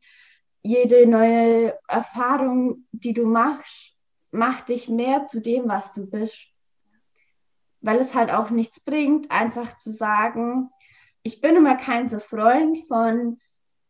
jede 0.62 1.07
neue 1.07 1.78
Erfahrung, 1.88 2.86
die 2.91 3.14
du 3.14 3.26
machst, 3.26 3.95
macht 4.32 4.70
dich 4.70 4.90
mehr 4.90 5.26
zu 5.26 5.42
dem, 5.42 5.68
was 5.68 5.94
du 5.94 6.06
bist 6.06 6.50
weil 7.82 7.98
es 8.00 8.14
halt 8.14 8.32
auch 8.32 8.50
nichts 8.50 8.80
bringt, 8.80 9.32
einfach 9.32 9.78
zu 9.80 9.92
sagen, 9.92 10.70
ich 11.24 11.42
bin 11.42 11.56
immer 11.56 11.76
kein 11.76 12.08
so 12.08 12.20
Freund 12.20 12.78
von 12.88 13.40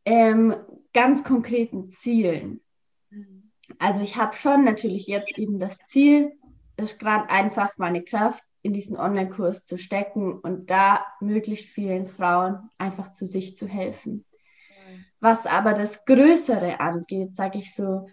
ähm, 0.06 0.56
ganz 0.94 1.24
konkreten 1.24 1.92
Zielen. 1.92 2.62
Also 3.78 4.02
ich 4.02 4.16
habe 4.16 4.36
schon 4.36 4.64
natürlich 4.64 5.08
jetzt 5.08 5.38
eben 5.38 5.60
das 5.60 5.78
Ziel, 5.86 6.34
ist 6.78 7.00
gerade 7.00 7.30
einfach 7.30 7.78
meine 7.78 8.04
Kraft 8.04 8.44
in 8.62 8.74
diesen 8.74 8.98
Online-Kurs 8.98 9.64
zu 9.66 9.78
stecken 9.78 10.34
und 10.40 10.70
da 10.70 11.06
möglichst 11.20 11.68
vielen 11.68 12.08
Frauen 12.08 12.70
einfach 12.78 13.12
zu 13.12 13.26
sich 13.26 13.56
zu 13.56 13.68
helfen. 13.68 14.26
Was 15.20 15.46
aber 15.46 15.74
das 15.74 16.06
Größere 16.06 16.80
angeht, 16.80 17.36
sage 17.36 17.60
ich 17.60 17.76
so, 17.76 18.08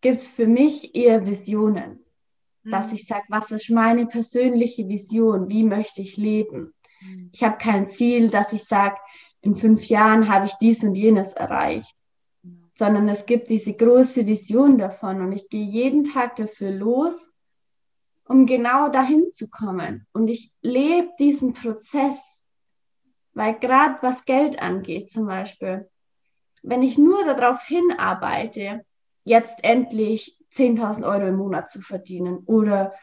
gibt 0.00 0.18
es 0.18 0.26
für 0.26 0.46
mich 0.46 0.94
eher 0.94 1.26
Visionen 1.26 2.00
dass 2.64 2.88
mhm. 2.88 2.94
ich 2.94 3.06
sage, 3.06 3.24
was 3.28 3.50
ist 3.50 3.70
meine 3.70 4.06
persönliche 4.06 4.88
Vision, 4.88 5.48
wie 5.48 5.64
möchte 5.64 6.02
ich 6.02 6.16
leben. 6.16 6.74
Mhm. 7.00 7.30
Ich 7.32 7.42
habe 7.42 7.58
kein 7.58 7.88
Ziel, 7.88 8.30
dass 8.30 8.52
ich 8.52 8.64
sage, 8.64 8.96
in 9.40 9.56
fünf 9.56 9.84
Jahren 9.84 10.28
habe 10.28 10.46
ich 10.46 10.52
dies 10.60 10.84
und 10.84 10.94
jenes 10.94 11.32
erreicht, 11.32 11.96
sondern 12.76 13.08
es 13.08 13.24
gibt 13.24 13.48
diese 13.48 13.72
große 13.72 14.26
Vision 14.26 14.76
davon 14.76 15.22
und 15.22 15.32
ich 15.32 15.48
gehe 15.48 15.64
jeden 15.64 16.04
Tag 16.04 16.36
dafür 16.36 16.70
los, 16.70 17.32
um 18.24 18.44
genau 18.44 18.90
dahin 18.90 19.30
zu 19.32 19.48
kommen. 19.48 20.06
Und 20.12 20.28
ich 20.28 20.52
lebe 20.60 21.08
diesen 21.18 21.54
Prozess, 21.54 22.44
weil 23.32 23.58
gerade 23.58 23.96
was 24.02 24.24
Geld 24.26 24.60
angeht 24.60 25.10
zum 25.10 25.26
Beispiel, 25.26 25.88
wenn 26.62 26.82
ich 26.82 26.98
nur 26.98 27.24
darauf 27.24 27.62
hinarbeite, 27.62 28.84
jetzt 29.24 29.62
endlich 29.62 30.36
10.000 30.52 31.04
Euro 31.04 31.26
im 31.28 31.36
Monat 31.36 31.70
zu 31.70 31.80
verdienen 31.80 32.38
oder 32.46 32.94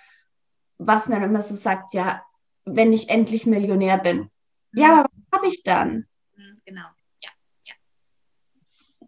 was 0.77 1.07
man 1.07 1.23
immer 1.23 1.41
so 1.41 1.55
sagt, 1.55 1.93
ja, 1.93 2.23
wenn 2.65 2.93
ich 2.93 3.09
endlich 3.09 3.45
Millionär 3.45 3.97
bin. 3.97 4.29
Mhm. 4.71 4.81
Ja, 4.81 4.99
aber 4.99 5.09
was 5.11 5.39
habe 5.39 5.47
ich 5.47 5.63
dann? 5.63 6.07
Mhm, 6.35 6.61
genau, 6.65 6.87
ja, 7.21 7.29
ja. 7.63 7.73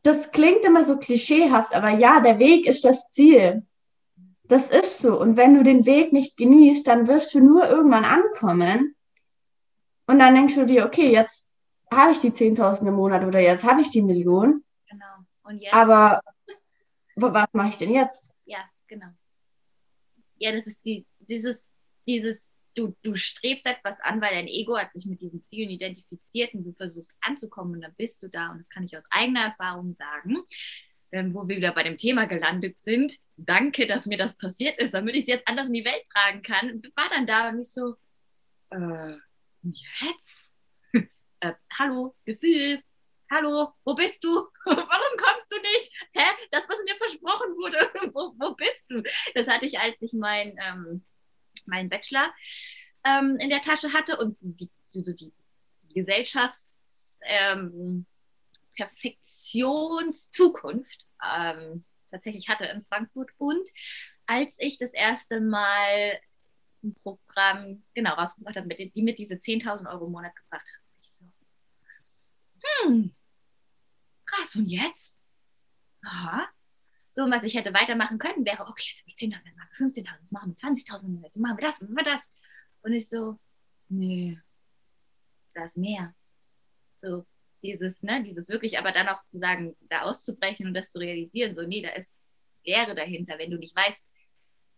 Das 0.03 0.31
klingt 0.31 0.63
immer 0.63 0.83
so 0.83 0.97
klischeehaft, 0.97 1.75
aber 1.75 1.89
ja, 1.89 2.21
der 2.21 2.39
Weg 2.39 2.65
ist 2.65 2.85
das 2.85 3.09
Ziel. 3.09 3.65
Das 4.43 4.69
ist 4.69 4.99
so. 4.99 5.19
Und 5.19 5.37
wenn 5.37 5.53
du 5.53 5.63
den 5.63 5.85
Weg 5.85 6.11
nicht 6.11 6.35
genießt, 6.37 6.87
dann 6.87 7.07
wirst 7.07 7.33
du 7.35 7.39
nur 7.39 7.69
irgendwann 7.69 8.05
ankommen. 8.05 8.95
Und 10.07 10.17
dann 10.17 10.33
denkst 10.33 10.55
du 10.55 10.65
dir, 10.65 10.85
okay, 10.85 11.11
jetzt 11.11 11.51
habe 11.91 12.13
ich 12.13 12.19
die 12.19 12.31
10.000 12.31 12.87
im 12.87 12.95
Monat 12.95 13.23
oder 13.23 13.39
jetzt 13.39 13.63
habe 13.63 13.81
ich 13.81 13.91
die 13.91 14.01
Million. 14.01 14.63
Genau. 14.89 15.05
Und 15.43 15.59
jetzt? 15.59 15.73
Aber 15.73 16.21
was 17.21 17.47
mache 17.53 17.69
ich 17.69 17.77
denn 17.77 17.93
jetzt? 17.93 18.31
genau. 18.89 19.07
Ja, 20.37 20.51
das 20.51 20.67
ist 20.67 20.83
die, 20.83 21.05
dieses, 21.19 21.57
dieses, 22.05 22.37
du, 22.75 22.95
du 23.03 23.15
strebst 23.15 23.65
etwas 23.65 23.99
an, 24.01 24.21
weil 24.21 24.31
dein 24.31 24.47
Ego 24.47 24.77
hat 24.77 24.91
sich 24.93 25.05
mit 25.05 25.21
diesen 25.21 25.43
Zielen 25.45 25.69
identifiziert 25.69 26.53
und 26.53 26.65
du 26.65 26.73
versuchst 26.73 27.15
anzukommen 27.21 27.75
und 27.75 27.81
dann 27.81 27.95
bist 27.95 28.21
du 28.23 28.27
da. 28.27 28.51
Und 28.51 28.59
das 28.59 28.69
kann 28.69 28.83
ich 28.83 28.97
aus 28.97 29.03
eigener 29.09 29.45
Erfahrung 29.45 29.95
sagen, 29.95 30.37
ähm, 31.11 31.33
wo 31.33 31.47
wir 31.47 31.57
wieder 31.57 31.73
bei 31.73 31.83
dem 31.83 31.97
Thema 31.97 32.25
gelandet 32.25 32.77
sind. 32.81 33.17
Danke, 33.37 33.87
dass 33.87 34.05
mir 34.05 34.17
das 34.17 34.37
passiert 34.37 34.77
ist, 34.77 34.93
damit 34.93 35.15
ich 35.15 35.23
es 35.23 35.29
jetzt 35.29 35.47
anders 35.47 35.67
in 35.67 35.73
die 35.73 35.85
Welt 35.85 36.05
tragen 36.13 36.41
kann. 36.41 36.81
War 36.95 37.09
dann 37.09 37.27
da 37.27 37.49
und 37.49 37.57
mich 37.57 37.71
so, 37.71 37.95
äh, 38.71 39.15
jetzt? 39.63 40.51
äh, 41.39 41.53
hallo, 41.77 42.15
Gefühl, 42.25 42.81
hallo, 43.29 43.73
wo 43.83 43.95
bist 43.95 44.23
du? 44.23 44.29
Warum 44.65 45.17
kommst 45.17 45.51
du 45.51 45.57
nicht? 45.57 45.91
Hä? 46.13 46.38
Das, 46.51 46.67
was 46.67 46.77
mir 46.85 46.95
versprochen 46.95 47.55
wurde, 47.57 47.77
wo, 48.13 48.33
wo 48.37 48.55
bist 48.55 48.83
du? 48.89 49.03
Das 49.35 49.47
hatte 49.47 49.65
ich, 49.65 49.79
als 49.79 49.95
ich 49.99 50.13
mein, 50.13 50.57
ähm, 50.65 51.03
meinen 51.65 51.89
Bachelor 51.89 52.33
ähm, 53.05 53.37
in 53.39 53.49
der 53.49 53.61
Tasche 53.61 53.93
hatte 53.93 54.17
und 54.17 54.37
die, 54.41 54.69
so 54.91 55.13
die 55.13 55.33
Gesellschafts- 55.93 56.69
ähm, 57.21 58.05
ähm, 61.21 61.83
tatsächlich 62.11 62.49
hatte 62.49 62.65
in 62.65 62.85
Frankfurt 62.85 63.29
und 63.37 63.69
als 64.25 64.53
ich 64.57 64.77
das 64.77 64.93
erste 64.93 65.41
Mal 65.41 66.19
ein 66.83 66.95
Programm 67.03 67.83
genau 67.93 68.13
rausgebracht 68.13 68.55
habe, 68.55 68.67
mit, 68.67 68.95
die 68.95 69.01
mit 69.01 69.19
diese 69.19 69.35
10.000 69.35 69.89
Euro 69.91 70.05
im 70.05 70.11
Monat 70.13 70.35
gebracht 70.35 70.65
haben, 70.65 70.83
ich 71.01 71.11
so, 71.11 71.25
hm, 72.83 73.15
krass, 74.25 74.55
und 74.55 74.65
jetzt? 74.65 75.18
Aha. 76.03 76.47
So, 77.11 77.23
und 77.23 77.31
was 77.31 77.43
ich 77.43 77.55
hätte 77.55 77.73
weitermachen 77.73 78.19
können, 78.19 78.45
wäre, 78.45 78.67
okay, 78.67 78.83
jetzt 78.87 79.01
habe 79.01 79.09
ich 79.09 79.15
10.000, 79.15 79.45
jetzt 79.45 79.57
machen 79.57 79.69
wir 79.95 80.03
15.000, 80.03 80.19
jetzt 80.21 80.31
machen 80.31 80.49
wir 80.49 80.69
20.000, 80.69 81.23
jetzt 81.23 81.37
machen 81.37 81.57
wir 81.57 81.67
das, 81.67 81.81
machen 81.81 81.95
wir 81.95 82.03
das. 82.03 82.29
Und 82.81 82.93
ich 82.93 83.09
so, 83.09 83.39
nee, 83.89 84.39
da 85.53 85.65
ist 85.65 85.77
mehr. 85.77 86.13
So, 87.01 87.25
dieses, 87.63 88.01
ne, 88.03 88.23
dieses 88.23 88.49
wirklich, 88.49 88.77
aber 88.77 88.91
dann 88.91 89.07
auch 89.07 89.25
zu 89.27 89.39
sagen, 89.39 89.75
da 89.81 90.03
auszubrechen 90.03 90.67
und 90.67 90.73
das 90.73 90.89
zu 90.89 90.99
realisieren, 90.99 91.55
so, 91.55 91.63
nee, 91.63 91.81
da 91.81 91.89
ist 91.89 92.09
Lehre 92.63 92.95
dahinter, 92.95 93.37
wenn 93.37 93.51
du 93.51 93.57
nicht 93.57 93.75
weißt, 93.75 94.05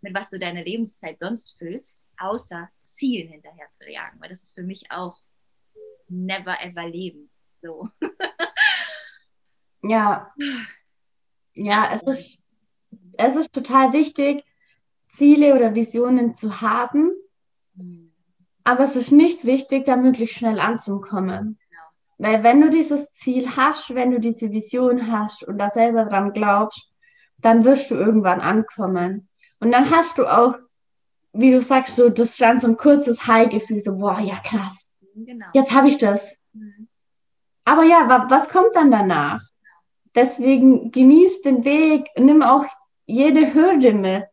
mit 0.01 0.13
was 0.13 0.29
du 0.29 0.39
deine 0.39 0.63
Lebenszeit 0.63 1.19
sonst 1.19 1.57
füllst, 1.57 2.05
außer 2.17 2.69
Zielen 2.93 3.29
hinterher 3.29 3.67
zu 3.73 3.89
jagen, 3.89 4.19
weil 4.19 4.29
das 4.29 4.41
ist 4.41 4.55
für 4.55 4.63
mich 4.63 4.91
auch 4.91 5.19
never 6.07 6.61
ever 6.61 6.87
leben. 6.87 7.29
So. 7.61 7.89
ja. 9.83 10.33
Ja, 11.53 11.89
es 11.93 12.03
ist, 12.03 12.41
es 13.17 13.35
ist 13.35 13.53
total 13.53 13.93
wichtig, 13.93 14.43
Ziele 15.11 15.55
oder 15.55 15.75
Visionen 15.75 16.35
zu 16.35 16.61
haben, 16.61 17.11
aber 18.63 18.83
es 18.83 18.95
ist 18.95 19.11
nicht 19.11 19.45
wichtig, 19.45 19.85
da 19.85 19.95
möglichst 19.95 20.37
schnell 20.37 20.59
anzukommen. 20.59 21.57
Genau. 21.69 21.81
Weil 22.17 22.43
wenn 22.43 22.61
du 22.61 22.69
dieses 22.69 23.11
Ziel 23.13 23.55
hast, 23.55 23.93
wenn 23.95 24.11
du 24.11 24.19
diese 24.19 24.51
Vision 24.51 25.11
hast 25.11 25.43
und 25.43 25.57
da 25.57 25.69
selber 25.69 26.05
dran 26.05 26.33
glaubst, 26.33 26.87
dann 27.39 27.65
wirst 27.65 27.89
du 27.89 27.95
irgendwann 27.95 28.39
ankommen. 28.39 29.27
Und 29.59 29.71
dann 29.71 29.89
hast 29.89 30.17
du 30.17 30.25
auch, 30.25 30.57
wie 31.33 31.51
du 31.51 31.61
sagst, 31.61 31.95
so 31.95 32.09
das 32.09 32.37
dann 32.37 32.59
so 32.59 32.67
ein 32.67 32.77
kurzes 32.77 33.25
High-Gefühl, 33.25 33.79
so, 33.79 33.97
boah, 33.97 34.19
ja 34.19 34.39
krass, 34.39 34.91
genau. 35.15 35.47
jetzt 35.53 35.73
habe 35.73 35.87
ich 35.87 35.97
das. 35.97 36.35
Mhm. 36.53 36.87
Aber 37.63 37.83
ja, 37.83 38.07
wa 38.07 38.25
was 38.29 38.49
kommt 38.49 38.75
dann 38.75 38.91
danach? 38.91 39.41
Deswegen 40.15 40.91
genieß 40.91 41.41
den 41.41 41.63
Weg, 41.63 42.07
nimm 42.17 42.41
auch 42.41 42.65
jede 43.05 43.53
Hürde 43.53 43.93
mit. 43.93 44.23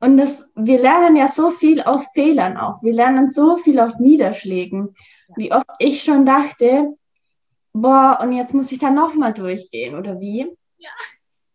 Und 0.00 0.16
das, 0.16 0.46
wir 0.54 0.80
lernen 0.80 1.16
ja 1.16 1.28
so 1.28 1.50
viel 1.50 1.82
aus 1.82 2.06
Fehlern 2.14 2.56
auch. 2.56 2.82
Wir 2.82 2.94
lernen 2.94 3.28
so 3.28 3.58
viel 3.58 3.78
aus 3.78 3.98
Niederschlägen. 3.98 4.94
Wie 5.36 5.52
oft 5.52 5.70
ich 5.78 6.02
schon 6.02 6.24
dachte, 6.24 6.96
boah, 7.72 8.18
und 8.22 8.32
jetzt 8.32 8.54
muss 8.54 8.72
ich 8.72 8.78
da 8.78 8.90
nochmal 8.90 9.34
durchgehen, 9.34 9.94
oder 9.94 10.18
wie? 10.18 10.46
Ja. 10.78 10.90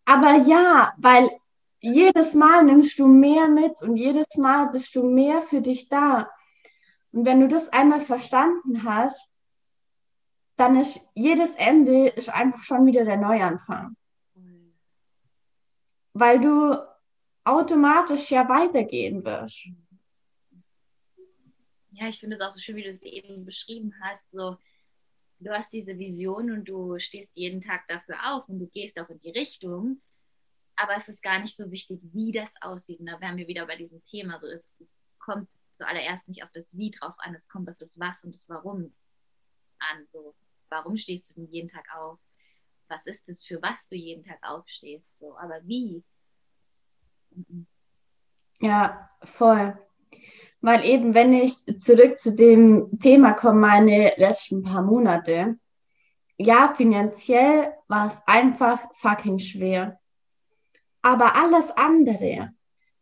Aber 0.06 0.36
ja, 0.36 0.94
weil 0.98 1.32
jedes 1.80 2.34
Mal 2.34 2.64
nimmst 2.64 2.98
du 3.00 3.08
mehr 3.08 3.48
mit 3.48 3.82
und 3.82 3.98
jedes 3.98 4.36
Mal 4.38 4.68
bist 4.68 4.96
du 4.96 5.04
mehr 5.04 5.42
für 5.42 5.62
dich 5.62 5.90
da. 5.90 6.30
Und 7.12 7.26
wenn 7.26 7.40
du 7.40 7.48
das 7.48 7.70
einmal 7.70 8.02
verstanden 8.02 8.84
hast, 8.84 9.28
dann 10.58 10.80
ist 10.80 11.02
jedes 11.14 11.54
Ende 11.56 12.08
ist 12.08 12.30
einfach 12.30 12.64
schon 12.64 12.86
wieder 12.86 13.04
der 13.06 13.18
Neuanfang. 13.18 13.96
Weil 16.14 16.40
du 16.40 16.78
automatisch 17.44 18.32
ja 18.32 18.48
weitergehen 18.48 19.24
wirst. 19.24 19.68
Ja, 21.90 22.08
ich 22.08 22.20
finde 22.20 22.38
es 22.38 22.42
auch 22.42 22.52
so 22.52 22.60
schön, 22.60 22.76
wie 22.76 22.84
du 22.84 22.90
es 22.90 23.04
eben 23.04 23.46
beschrieben 23.46 23.94
hast. 24.02 24.32
So, 24.32 24.58
du 25.40 25.52
hast 25.52 25.72
diese 25.72 25.98
Vision 25.98 26.52
und 26.52 26.66
du 26.66 26.98
stehst 27.00 27.32
jeden 27.36 27.62
Tag 27.62 27.88
dafür 27.88 28.16
auf 28.24 28.48
und 28.50 28.60
du 28.60 28.68
gehst 28.68 29.00
auch 29.00 29.10
in 29.10 29.20
die 29.20 29.32
Richtung. 29.32 30.02
Aber 30.78 30.96
es 30.98 31.08
ist 31.08 31.22
gar 31.22 31.40
nicht 31.40 31.56
so 31.56 31.72
wichtig, 31.72 32.00
wie 32.14 32.32
das 32.32 32.52
aussieht. 32.62 33.00
Und 33.00 33.06
da 33.06 33.20
wären 33.22 33.38
wir 33.38 33.48
wieder 33.48 33.66
bei 33.66 33.78
diesem 33.78 34.04
Thema. 34.06 34.40
So, 34.40 34.48
es 34.48 34.64
kommt 35.20 35.48
zuallererst 35.74 36.28
nicht 36.28 36.44
auf 36.44 36.52
das 36.54 36.66
Wie 36.76 36.92
drauf 36.92 37.14
an, 37.18 37.36
es 37.36 37.48
kommt 37.48 37.70
auf 37.70 37.78
das 37.78 37.98
Was 37.98 38.24
und 38.24 38.34
das 38.34 38.48
Warum 38.50 38.94
an. 39.80 40.08
So, 40.08 40.36
warum 40.76 40.98
stehst 40.98 41.30
du 41.30 41.36
denn 41.36 41.52
jeden 41.52 41.70
Tag 41.70 41.86
auf? 41.96 42.20
Was 42.88 43.06
ist 43.06 43.28
es, 43.28 43.46
für 43.46 43.62
was 43.62 43.88
du 43.88 43.96
jeden 43.96 44.24
Tag 44.24 44.40
aufstehst? 44.42 45.08
So, 45.20 45.38
aber 45.38 45.60
wie? 45.64 46.04
Ja, 48.60 49.10
voll. 49.24 49.78
Weil 50.62 50.86
eben, 50.86 51.14
wenn 51.14 51.34
ich 51.34 51.56
zurück 51.80 52.20
zu 52.20 52.34
dem 52.34 53.00
Thema 53.00 53.34
komme, 53.34 53.60
meine 53.60 54.14
letzten 54.18 54.64
paar 54.64 54.82
Monate, 54.82 55.58
ja, 56.38 56.74
finanziell 56.76 57.74
war 57.88 58.08
es 58.08 58.18
einfach 58.26 58.80
fucking 58.96 59.40
schwer. 59.40 60.00
Aber 61.02 61.36
alles 61.36 61.72
andere, 61.72 62.54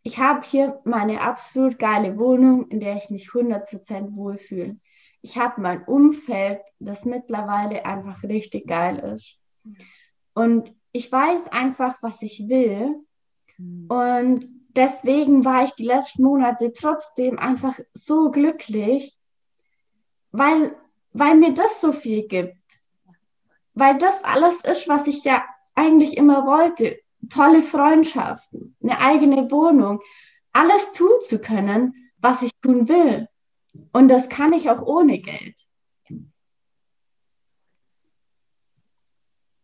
ich 0.04 0.20
habe 0.20 0.46
hier 0.46 0.82
meine 0.84 1.22
absolut 1.22 1.80
geile 1.80 2.18
Wohnung, 2.18 2.68
in 2.70 2.80
der 2.80 2.98
ich 2.98 3.10
mich 3.10 3.30
100% 3.30 4.16
wohlfühle. 4.16 4.78
Ich 5.24 5.38
habe 5.38 5.62
mein 5.62 5.84
Umfeld, 5.86 6.60
das 6.80 7.06
mittlerweile 7.06 7.86
einfach 7.86 8.22
richtig 8.24 8.68
geil 8.68 9.00
ist. 9.00 9.40
Und 10.34 10.72
ich 10.92 11.12
weiß 11.12 11.48
einfach, 11.48 11.98
was 12.02 12.22
ich 12.22 12.48
will. 12.50 13.04
Und 13.88 14.50
deswegen 14.76 15.46
war 15.46 15.64
ich 15.64 15.72
die 15.72 15.86
letzten 15.86 16.24
Monate 16.24 16.74
trotzdem 16.74 17.40
einfach 17.40 17.80
so 17.94 18.32
glücklich, 18.32 19.18
weil, 20.32 20.76
weil 21.14 21.36
mir 21.36 21.54
das 21.54 21.80
so 21.80 21.94
viel 21.94 22.28
gibt. 22.28 22.58
Weil 23.74 23.98
das 23.98 24.24
alles 24.24 24.62
ist, 24.62 24.88
was 24.90 25.08
ich 25.08 25.24
ja 25.24 25.44
eigentlich 25.74 26.18
immer 26.18 26.46
wollte. 26.46 27.00
Tolle 27.30 27.62
Freundschaften, 27.62 28.76
eine 28.84 29.00
eigene 29.00 29.50
Wohnung, 29.50 30.02
alles 30.52 30.92
tun 30.92 31.22
zu 31.22 31.40
können, 31.40 32.12
was 32.18 32.42
ich 32.42 32.52
tun 32.62 32.90
will. 32.90 33.30
Und 33.92 34.08
das 34.08 34.30
kann 34.30 34.54
ich 34.54 34.70
auch 34.70 34.82
ohne 34.82 35.20
Geld. 35.20 35.56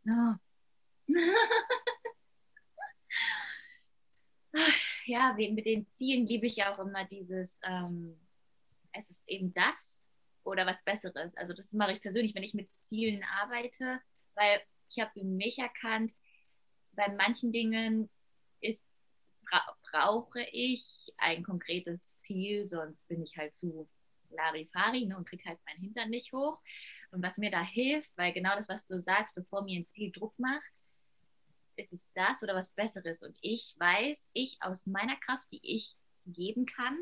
Ja. 0.03 0.39
ja, 5.05 5.33
mit 5.37 5.65
den 5.65 5.89
Zielen 5.91 6.25
liebe 6.25 6.47
ich 6.47 6.55
ja 6.57 6.73
auch 6.73 6.79
immer 6.79 7.05
dieses, 7.05 7.49
ähm, 7.63 8.19
es 8.93 9.09
ist 9.09 9.21
eben 9.27 9.53
das 9.53 10.01
oder 10.43 10.65
was 10.65 10.83
Besseres. 10.83 11.35
Also 11.37 11.53
das 11.53 11.71
mache 11.73 11.91
ich 11.91 12.01
persönlich, 12.01 12.33
wenn 12.35 12.43
ich 12.43 12.53
mit 12.53 12.69
Zielen 12.87 13.23
arbeite, 13.23 14.01
weil 14.35 14.61
ich 14.89 14.99
habe 14.99 15.11
für 15.13 15.23
mich 15.23 15.59
erkannt, 15.59 16.11
bei 16.93 17.07
manchen 17.15 17.51
Dingen 17.51 18.09
ist, 18.61 18.83
bra 19.49 19.61
brauche 19.91 20.41
ich 20.51 21.13
ein 21.17 21.43
konkretes 21.43 21.99
Ziel, 22.17 22.65
sonst 22.67 23.07
bin 23.07 23.21
ich 23.21 23.37
halt 23.37 23.55
zu 23.55 23.87
Larifari 24.31 25.05
ne, 25.05 25.17
und 25.17 25.27
kriege 25.27 25.47
halt 25.47 25.59
meinen 25.65 25.81
Hintern 25.81 26.09
nicht 26.09 26.33
hoch. 26.33 26.61
Und 27.11 27.23
was 27.23 27.37
mir 27.37 27.51
da 27.51 27.63
hilft, 27.63 28.11
weil 28.17 28.33
genau 28.33 28.55
das, 28.55 28.69
was 28.69 28.85
du 28.85 29.01
sagst, 29.01 29.35
bevor 29.35 29.63
mir 29.63 29.79
ein 29.79 29.87
Ziel 29.89 30.11
Druck 30.11 30.37
macht, 30.37 30.71
ist 31.75 31.93
es 31.93 32.01
das 32.13 32.43
oder 32.43 32.55
was 32.55 32.71
Besseres? 32.71 33.23
Und 33.23 33.37
ich 33.41 33.75
weiß, 33.79 34.17
ich 34.33 34.57
aus 34.61 34.85
meiner 34.85 35.15
Kraft, 35.17 35.49
die 35.51 35.61
ich 35.63 35.95
geben 36.25 36.65
kann, 36.65 36.97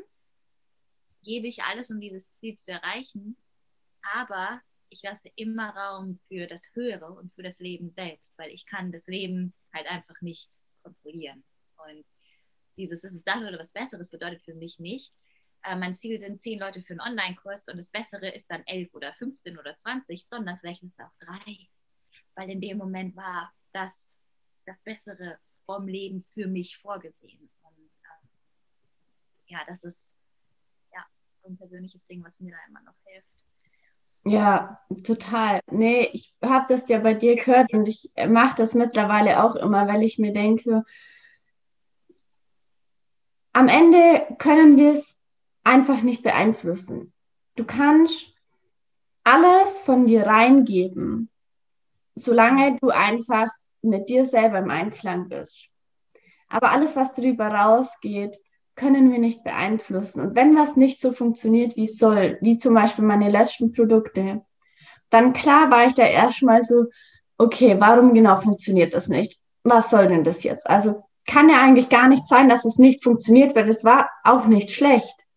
gebe 1.22 1.46
ich 1.46 1.62
alles, 1.64 1.90
um 1.90 2.00
dieses 2.00 2.30
Ziel 2.34 2.56
zu 2.56 2.70
erreichen. 2.70 3.36
Aber 4.14 4.62
ich 4.88 5.02
lasse 5.02 5.30
immer 5.34 5.70
Raum 5.70 6.18
für 6.28 6.46
das 6.46 6.62
Höhere 6.74 7.12
und 7.12 7.34
für 7.34 7.42
das 7.42 7.58
Leben 7.58 7.90
selbst, 7.90 8.36
weil 8.38 8.50
ich 8.50 8.66
kann 8.66 8.92
das 8.92 9.06
Leben 9.06 9.52
halt 9.74 9.86
einfach 9.86 10.20
nicht 10.22 10.48
kontrollieren. 10.82 11.44
Und 11.76 12.04
dieses, 12.76 13.04
ist 13.04 13.24
das 13.26 13.42
oder 13.42 13.58
was 13.58 13.72
Besseres 13.72 14.08
bedeutet 14.08 14.42
für 14.42 14.54
mich 14.54 14.78
nicht, 14.78 15.12
äh, 15.64 15.76
mein 15.76 15.96
Ziel 15.96 16.20
sind 16.20 16.42
zehn 16.42 16.58
Leute 16.58 16.82
für 16.82 16.92
einen 16.92 17.00
Online-Kurs 17.00 17.68
und 17.68 17.78
das 17.78 17.88
Bessere 17.88 18.28
ist 18.28 18.50
dann 18.50 18.62
elf 18.66 18.92
oder 18.94 19.12
15 19.14 19.58
oder 19.58 19.76
20, 19.76 20.26
sondern 20.30 20.58
vielleicht 20.58 20.82
ist 20.82 20.98
es 20.98 21.04
auch 21.04 21.12
drei. 21.18 21.68
Weil 22.34 22.50
in 22.50 22.60
dem 22.60 22.78
Moment 22.78 23.16
war 23.16 23.52
das 23.72 23.92
das 24.68 24.78
Bessere 24.84 25.38
vom 25.64 25.88
Leben 25.88 26.24
für 26.32 26.46
mich 26.46 26.78
vorgesehen. 26.78 27.50
Und 27.62 27.90
äh, 28.02 29.52
ja, 29.52 29.60
das 29.66 29.82
ist 29.82 29.98
ja 30.92 31.04
so 31.42 31.48
ein 31.48 31.56
persönliches 31.56 32.04
Ding, 32.06 32.22
was 32.24 32.38
mir 32.40 32.52
da 32.52 32.58
immer 32.68 32.82
noch 32.82 32.94
hilft. 33.04 33.26
Ja, 34.24 34.80
total. 35.04 35.60
Nee, 35.70 36.10
ich 36.12 36.34
habe 36.42 36.66
das 36.68 36.88
ja 36.88 36.98
bei 36.98 37.14
dir 37.14 37.36
gehört 37.36 37.72
und 37.72 37.88
ich 37.88 38.12
mache 38.28 38.56
das 38.56 38.74
mittlerweile 38.74 39.42
auch 39.42 39.56
immer, 39.56 39.86
weil 39.88 40.02
ich 40.02 40.18
mir 40.18 40.32
denke, 40.32 40.84
am 43.52 43.68
Ende 43.68 44.26
können 44.38 44.76
wir 44.76 44.92
es 44.92 45.17
einfach 45.68 46.00
nicht 46.00 46.22
beeinflussen. 46.22 47.12
Du 47.56 47.64
kannst 47.64 48.24
alles 49.22 49.80
von 49.80 50.06
dir 50.06 50.26
reingeben, 50.26 51.28
solange 52.14 52.78
du 52.80 52.88
einfach 52.88 53.48
mit 53.82 54.08
dir 54.08 54.24
selber 54.24 54.58
im 54.58 54.70
Einklang 54.70 55.28
bist. 55.28 55.66
Aber 56.48 56.70
alles, 56.72 56.96
was 56.96 57.12
darüber 57.12 57.48
rausgeht, 57.48 58.38
können 58.76 59.12
wir 59.12 59.18
nicht 59.18 59.44
beeinflussen. 59.44 60.22
Und 60.22 60.34
wenn 60.34 60.56
was 60.56 60.76
nicht 60.76 61.00
so 61.02 61.12
funktioniert, 61.12 61.76
wie 61.76 61.84
es 61.84 61.98
soll, 61.98 62.38
wie 62.40 62.56
zum 62.56 62.72
Beispiel 62.72 63.04
meine 63.04 63.30
letzten 63.30 63.72
Produkte, 63.72 64.42
dann 65.10 65.34
klar 65.34 65.70
war 65.70 65.86
ich 65.86 65.94
da 65.94 66.06
erstmal 66.06 66.62
so, 66.62 66.86
okay, 67.36 67.76
warum 67.78 68.14
genau 68.14 68.40
funktioniert 68.40 68.94
das 68.94 69.08
nicht? 69.08 69.38
Was 69.64 69.90
soll 69.90 70.08
denn 70.08 70.24
das 70.24 70.42
jetzt? 70.44 70.66
Also 70.66 71.04
kann 71.26 71.50
ja 71.50 71.60
eigentlich 71.60 71.90
gar 71.90 72.08
nicht 72.08 72.26
sein, 72.26 72.48
dass 72.48 72.64
es 72.64 72.78
nicht 72.78 73.02
funktioniert, 73.04 73.54
weil 73.54 73.68
es 73.68 73.84
war 73.84 74.08
auch 74.24 74.46
nicht 74.46 74.70
schlecht. 74.70 75.27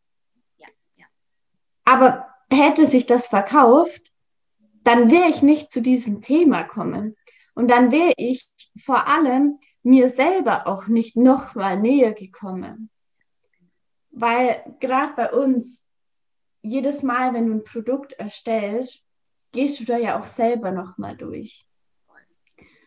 Aber 1.83 2.27
hätte 2.49 2.87
sich 2.87 3.05
das 3.05 3.27
verkauft, 3.27 4.11
dann 4.83 5.11
wäre 5.11 5.29
ich 5.29 5.41
nicht 5.41 5.71
zu 5.71 5.81
diesem 5.81 6.21
Thema 6.21 6.63
kommen. 6.63 7.15
Und 7.53 7.69
dann 7.69 7.91
wäre 7.91 8.13
ich 8.17 8.49
vor 8.83 9.07
allem 9.07 9.59
mir 9.83 10.09
selber 10.09 10.67
auch 10.67 10.87
nicht 10.87 11.15
noch 11.15 11.55
mal 11.55 11.79
näher 11.79 12.13
gekommen. 12.13 12.89
Weil 14.11 14.75
gerade 14.79 15.13
bei 15.15 15.31
uns, 15.31 15.79
jedes 16.61 17.01
Mal, 17.01 17.33
wenn 17.33 17.47
du 17.47 17.53
ein 17.55 17.63
Produkt 17.63 18.13
erstellst, 18.13 19.03
gehst 19.51 19.79
du 19.79 19.85
da 19.85 19.97
ja 19.97 20.19
auch 20.19 20.27
selber 20.27 20.71
nochmal 20.71 21.15
durch. 21.17 21.65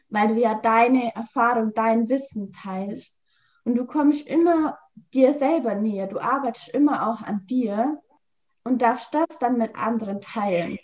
Weil 0.08 0.28
du 0.28 0.40
ja 0.40 0.54
deine 0.54 1.14
Erfahrung, 1.14 1.72
dein 1.74 2.08
Wissen 2.08 2.50
teilst. 2.50 3.12
Und 3.64 3.74
du 3.76 3.86
kommst 3.86 4.26
immer 4.26 4.78
dir 5.12 5.34
selber 5.34 5.74
näher. 5.74 6.06
Du 6.06 6.20
arbeitest 6.20 6.68
immer 6.68 7.08
auch 7.08 7.22
an 7.22 7.46
dir 7.46 8.00
und 8.64 8.80
darfst 8.80 9.14
das 9.14 9.38
dann 9.38 9.58
mit 9.58 9.74
anderen 9.76 10.20
teilen. 10.20 10.78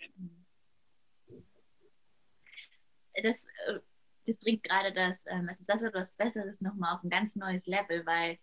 Das, 3.15 3.37
äh, 3.67 3.81
das 4.27 4.37
bringt 4.39 4.63
gerade 4.63 4.93
das, 4.93 5.19
ähm, 5.27 5.49
es 5.49 5.61
ist 5.61 5.69
das 5.69 5.83
etwas 5.83 6.13
Besseres 6.13 6.61
nochmal 6.61 6.95
auf 6.95 7.03
ein 7.03 7.11
ganz 7.11 7.35
neues 7.37 7.67
Level, 7.67 8.05
weil 8.07 8.39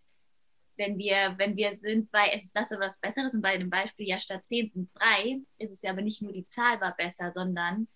wenn 0.76 0.98
wir, 0.98 1.36
wenn 1.38 1.56
wir 1.56 1.78
sind 1.78 2.12
bei 2.12 2.30
es 2.34 2.44
ist 2.44 2.56
das 2.56 2.70
oder 2.72 2.82
was 2.82 3.00
Besseres 3.00 3.34
und 3.34 3.42
bei 3.42 3.58
dem 3.58 3.70
Beispiel 3.70 4.08
ja 4.08 4.20
statt 4.20 4.46
10 4.46 4.72
sind 4.72 4.92
3, 4.96 5.42
ist 5.58 5.72
es 5.72 5.82
ja 5.82 5.92
aber 5.92 6.02
nicht 6.02 6.22
nur 6.22 6.34
die 6.34 6.46
Zahl 6.46 6.80
war 6.82 6.96
besser, 6.96 7.32
sondern 7.32 7.88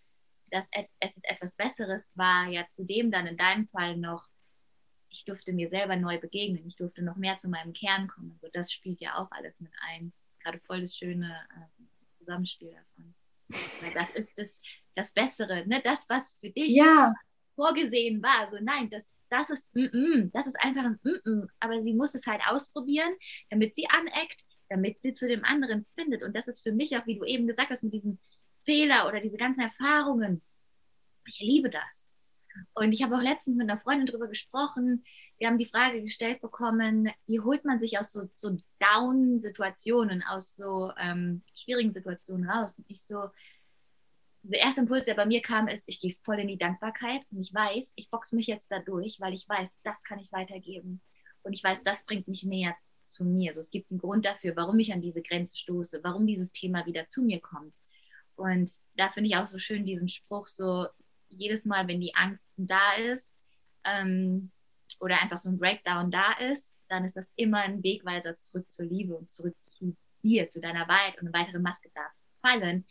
dass 0.50 0.66
es 1.00 1.16
ist 1.16 1.30
etwas 1.30 1.56
Besseres 1.56 2.12
war 2.18 2.48
ja 2.48 2.66
zudem 2.72 3.12
dann 3.12 3.28
in 3.28 3.38
deinem 3.38 3.68
Fall 3.70 3.98
noch, 3.98 4.28
ich 5.10 5.26
durfte 5.26 5.54
mir 5.54 5.70
selber 5.70 5.96
neu 5.96 6.20
begegnen, 6.20 6.66
ich 6.68 6.76
durfte 6.76 7.04
noch 7.04 7.16
mehr 7.16 7.38
zu 7.38 7.50
meinem 7.50 7.74
Kern 7.74 8.08
kommen. 8.08 8.38
So, 8.40 8.48
das 8.52 8.72
spielt 8.72 9.00
ja 9.00 9.16
auch 9.18 9.30
alles 9.32 9.60
mit 9.60 9.72
ein. 9.88 10.14
Gerade 10.44 10.60
voll 10.66 10.82
das 10.82 10.96
schöne 10.96 11.28
äh, 11.28 12.18
Zusammenspiel 12.20 12.72
davon. 12.72 13.16
Weil 13.82 13.94
das 13.94 14.12
ist 14.16 14.32
das, 14.38 14.60
das 14.96 15.14
Bessere, 15.14 15.68
ne? 15.68 15.82
das, 15.84 16.08
was 16.10 16.38
für 16.40 16.50
dich 16.50 16.74
ja. 16.76 17.14
vorgesehen 17.56 18.22
war. 18.22 18.50
So, 18.50 18.58
nein, 18.62 18.90
das, 18.90 19.04
das 19.30 19.50
ist, 19.50 19.74
mm 19.76 19.80
-mm, 19.80 20.32
das 20.34 20.48
ist 20.48 20.60
einfach 20.60 20.84
ein 20.84 21.00
mm 21.04 21.10
-mm. 21.10 21.48
aber 21.60 21.82
sie 21.82 21.94
muss 21.94 22.16
es 22.16 22.28
halt 22.28 22.42
ausprobieren, 22.48 23.14
damit 23.50 23.76
sie 23.76 23.88
aneckt, 23.88 24.44
damit 24.70 25.02
sie 25.02 25.14
zu 25.14 25.28
dem 25.28 25.44
anderen 25.44 25.86
findet. 25.96 26.24
Und 26.24 26.36
das 26.36 26.48
ist 26.48 26.64
für 26.64 26.72
mich 26.72 26.96
auch, 26.98 27.06
wie 27.06 27.18
du 27.18 27.26
eben 27.26 27.48
gesagt 27.48 27.72
hast, 27.72 27.84
mit 27.84 27.94
diesem 27.94 28.20
Fehler 28.66 29.08
oder 29.08 29.20
diese 29.20 29.38
ganzen 29.38 29.62
Erfahrungen. 29.62 30.42
Ich 31.26 31.40
liebe 31.40 31.70
das. 31.70 32.11
Und 32.74 32.92
ich 32.92 33.04
habe 33.04 33.16
auch 33.16 33.22
letztens 33.22 33.56
mit 33.56 33.70
einer 33.70 33.80
Freundin 33.80 34.08
darüber 34.08 34.28
gesprochen. 34.28 35.04
Wir 35.38 35.48
haben 35.48 35.58
die 35.58 35.66
Frage 35.66 36.02
gestellt 36.02 36.42
bekommen, 36.42 37.10
wie 37.28 37.40
holt 37.40 37.66
man 37.66 37.80
sich 37.80 37.98
aus 37.98 38.12
so, 38.12 38.30
so 38.36 38.58
Down-Situationen, 38.80 40.24
aus 40.24 40.56
so 40.56 40.92
ähm, 41.00 41.44
schwierigen 41.56 41.94
Situationen 41.94 42.50
raus? 42.50 42.78
Und 42.78 42.86
ich 42.88 43.04
so, 43.06 43.30
der 44.44 44.60
erste 44.60 44.82
Impuls, 44.82 45.06
der 45.06 45.16
bei 45.16 45.26
mir 45.26 45.42
kam, 45.42 45.68
ist, 45.68 45.84
ich 45.86 46.00
gehe 46.00 46.16
voll 46.24 46.40
in 46.40 46.48
die 46.48 46.58
Dankbarkeit 46.58 47.22
und 47.32 47.40
ich 47.40 47.54
weiß, 47.54 47.94
ich 47.96 48.10
boxe 48.10 48.36
mich 48.36 48.48
jetzt 48.48 48.70
da 48.72 48.80
durch, 48.80 49.20
weil 49.20 49.34
ich 49.34 49.48
weiß, 49.48 49.70
das 49.84 50.02
kann 50.04 50.20
ich 50.20 50.32
weitergeben. 50.32 51.02
Und 51.44 51.54
ich 51.54 51.64
weiß, 51.64 51.80
das 51.84 52.06
bringt 52.06 52.28
mich 52.28 52.44
näher 52.44 52.76
zu 53.04 53.24
mir. 53.24 53.54
So, 53.54 53.60
es 53.60 53.72
gibt 53.72 53.92
einen 53.92 54.00
Grund 54.00 54.26
dafür, 54.26 54.56
warum 54.56 54.80
ich 54.80 54.94
an 54.94 55.02
diese 55.02 55.22
Grenze 55.22 55.58
stoße, 55.58 56.02
warum 56.04 56.28
dieses 56.28 56.52
Thema 56.52 56.86
wieder 56.86 57.08
zu 57.10 57.24
mir 57.24 57.40
kommt. 57.40 57.74
Und 58.36 58.72
da 58.96 59.10
finde 59.10 59.30
ich 59.30 59.36
auch 59.36 59.48
so 59.48 59.58
schön 59.58 59.86
diesen 59.86 60.10
Spruch, 60.10 60.48
so 60.48 60.88
jedes 61.32 61.66
Mal, 61.66 61.88
wenn 61.88 62.02
die 62.02 62.16
Angst 62.16 62.52
da 62.58 62.94
ist 62.96 63.40
ähm, 63.84 64.52
oder 65.00 65.22
einfach 65.22 65.40
so 65.40 65.50
ein 65.50 65.58
Breakdown 65.58 66.12
da 66.12 66.34
ist, 66.34 66.76
dann 66.88 67.06
ist 67.06 67.16
das 67.16 67.30
immer 67.36 67.60
ein 67.60 67.84
Wegweiser 67.84 68.36
zurück 68.36 68.66
zur 68.72 68.86
Liebe 68.86 69.16
und 69.16 69.32
zurück 69.32 69.56
zu 69.72 69.96
dir, 70.24 70.50
zu 70.50 70.60
deiner 70.60 70.88
Wahrheit 70.88 71.20
und 71.20 71.28
eine 71.28 71.34
weitere 71.34 71.60
Maske 71.60 71.90
darf 71.94 72.12
fallen, 72.42 72.86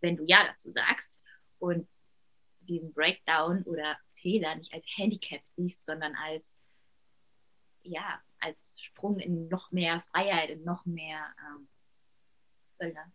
wenn 0.00 0.16
du 0.16 0.24
Ja 0.24 0.46
dazu 0.46 0.70
sagst 0.70 1.20
und 1.58 1.88
diesen 2.60 2.92
Breakdown 2.92 3.62
oder 3.64 3.96
Fehler 4.14 4.54
nicht 4.54 4.72
als 4.72 4.86
Handicap 4.96 5.40
siehst, 5.44 5.84
sondern 5.84 6.14
als, 6.14 6.44
ja, 7.82 8.20
als 8.38 8.80
Sprung 8.80 9.18
in 9.18 9.48
noch 9.48 9.72
mehr 9.72 10.02
Freiheit, 10.10 10.50
in 10.50 10.64
noch 10.64 10.84
mehr 10.86 11.24
ähm, 11.38 11.68
Fülle. 12.78 13.12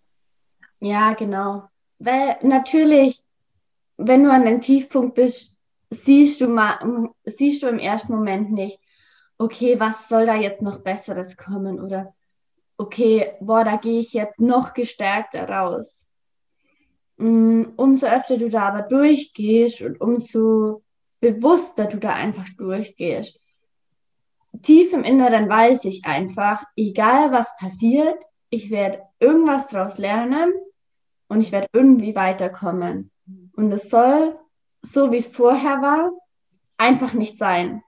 Ja. 0.80 0.88
ja, 0.88 1.14
genau. 1.14 1.70
Weil 2.00 2.38
natürlich, 2.42 3.24
wenn 3.98 4.24
du 4.24 4.32
an 4.32 4.46
den 4.46 4.62
Tiefpunkt 4.62 5.16
bist, 5.16 5.58
siehst 5.90 6.42
du 6.42 6.48
mal, 6.48 7.10
siehst 7.26 7.64
du 7.64 7.68
im 7.68 7.80
ersten 7.80 8.14
Moment 8.14 8.52
nicht, 8.52 8.80
okay, 9.38 9.80
was 9.80 10.08
soll 10.10 10.26
da 10.26 10.36
jetzt 10.36 10.62
noch 10.62 10.80
Besseres 10.80 11.38
kommen 11.38 11.80
oder 11.80 12.14
okay, 12.78 13.34
boah, 13.40 13.64
da 13.64 13.78
gehe 13.78 14.00
ich 14.00 14.14
jetzt 14.14 14.40
noch 14.40 14.74
gestärkter 14.74 15.50
raus. 15.50 16.08
Mm, 17.18 17.64
umso 17.76 18.08
öfter 18.08 18.38
du 18.38 18.50
da 18.50 18.68
aber 18.70 18.84
durchgehst 18.84 19.82
und 19.82 20.00
umso 20.00 20.84
bewusster 21.20 21.86
du 21.86 21.98
da 21.98 22.14
einfach 22.14 22.48
durchgehst. 22.58 23.40
Tief 24.62 24.94
im 24.94 25.04
Inneren 25.04 25.50
weiß 25.50 25.86
ich 25.86 26.06
einfach, 26.06 26.64
egal 26.76 27.32
was 27.32 27.56
passiert, 27.58 28.18
ich 28.50 28.70
werde 28.70 29.02
irgendwas 29.20 29.68
daraus 29.68 29.98
lernen 29.98 30.54
und 31.28 31.42
ich 31.42 31.52
werde 31.52 31.68
irgendwie 31.74 32.16
weiterkommen. 32.16 33.12
Und 33.56 33.72
es 33.72 33.90
soll, 33.90 34.40
so 34.82 35.12
wie 35.12 35.18
es 35.18 35.28
vorher 35.28 35.82
war, 35.82 36.12
einfach 36.78 37.14
nicht 37.14 37.38
sein. 37.38 37.84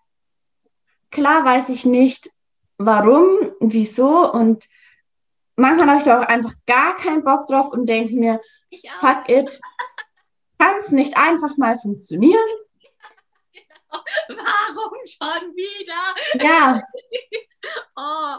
Klar 1.12 1.46
weiß 1.46 1.70
ich 1.70 1.86
nicht, 1.86 2.30
warum, 2.78 3.52
wieso 3.60 4.32
und 4.32 4.68
manchmal 5.56 5.88
habe 5.88 6.00
ich 6.00 6.06
da 6.06 6.22
auch 6.22 6.28
einfach 6.28 6.54
gar 6.66 6.96
keinen 6.98 7.24
Bock 7.24 7.48
drauf 7.48 7.70
und 7.70 7.88
denke 7.88 8.16
mir, 8.16 8.42
Fuck 9.00 9.30
it. 9.30 9.60
Kann 10.58 10.78
es 10.80 10.92
nicht 10.92 11.18
einfach 11.18 11.58
mal 11.58 11.78
funktionieren? 11.80 12.48
Genau. 13.54 14.04
Warum 14.76 15.00
schon 15.06 15.56
wieder? 15.56 16.44
Ja. 16.44 16.82
oh. 17.96 18.38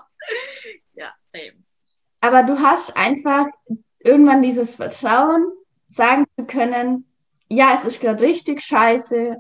Ja, 0.93 1.15
same. 1.33 1.65
Aber 2.21 2.43
du 2.43 2.59
hast 2.61 2.97
einfach 2.97 3.47
irgendwann 3.99 4.43
dieses 4.43 4.77
Vertrauen, 4.77 5.51
sagen 5.91 6.25
zu 6.39 6.47
können, 6.47 7.05
ja, 7.49 7.75
es 7.75 7.85
ist 7.85 8.01
gerade 8.01 8.23
richtig 8.23 8.63
scheiße, 8.63 9.37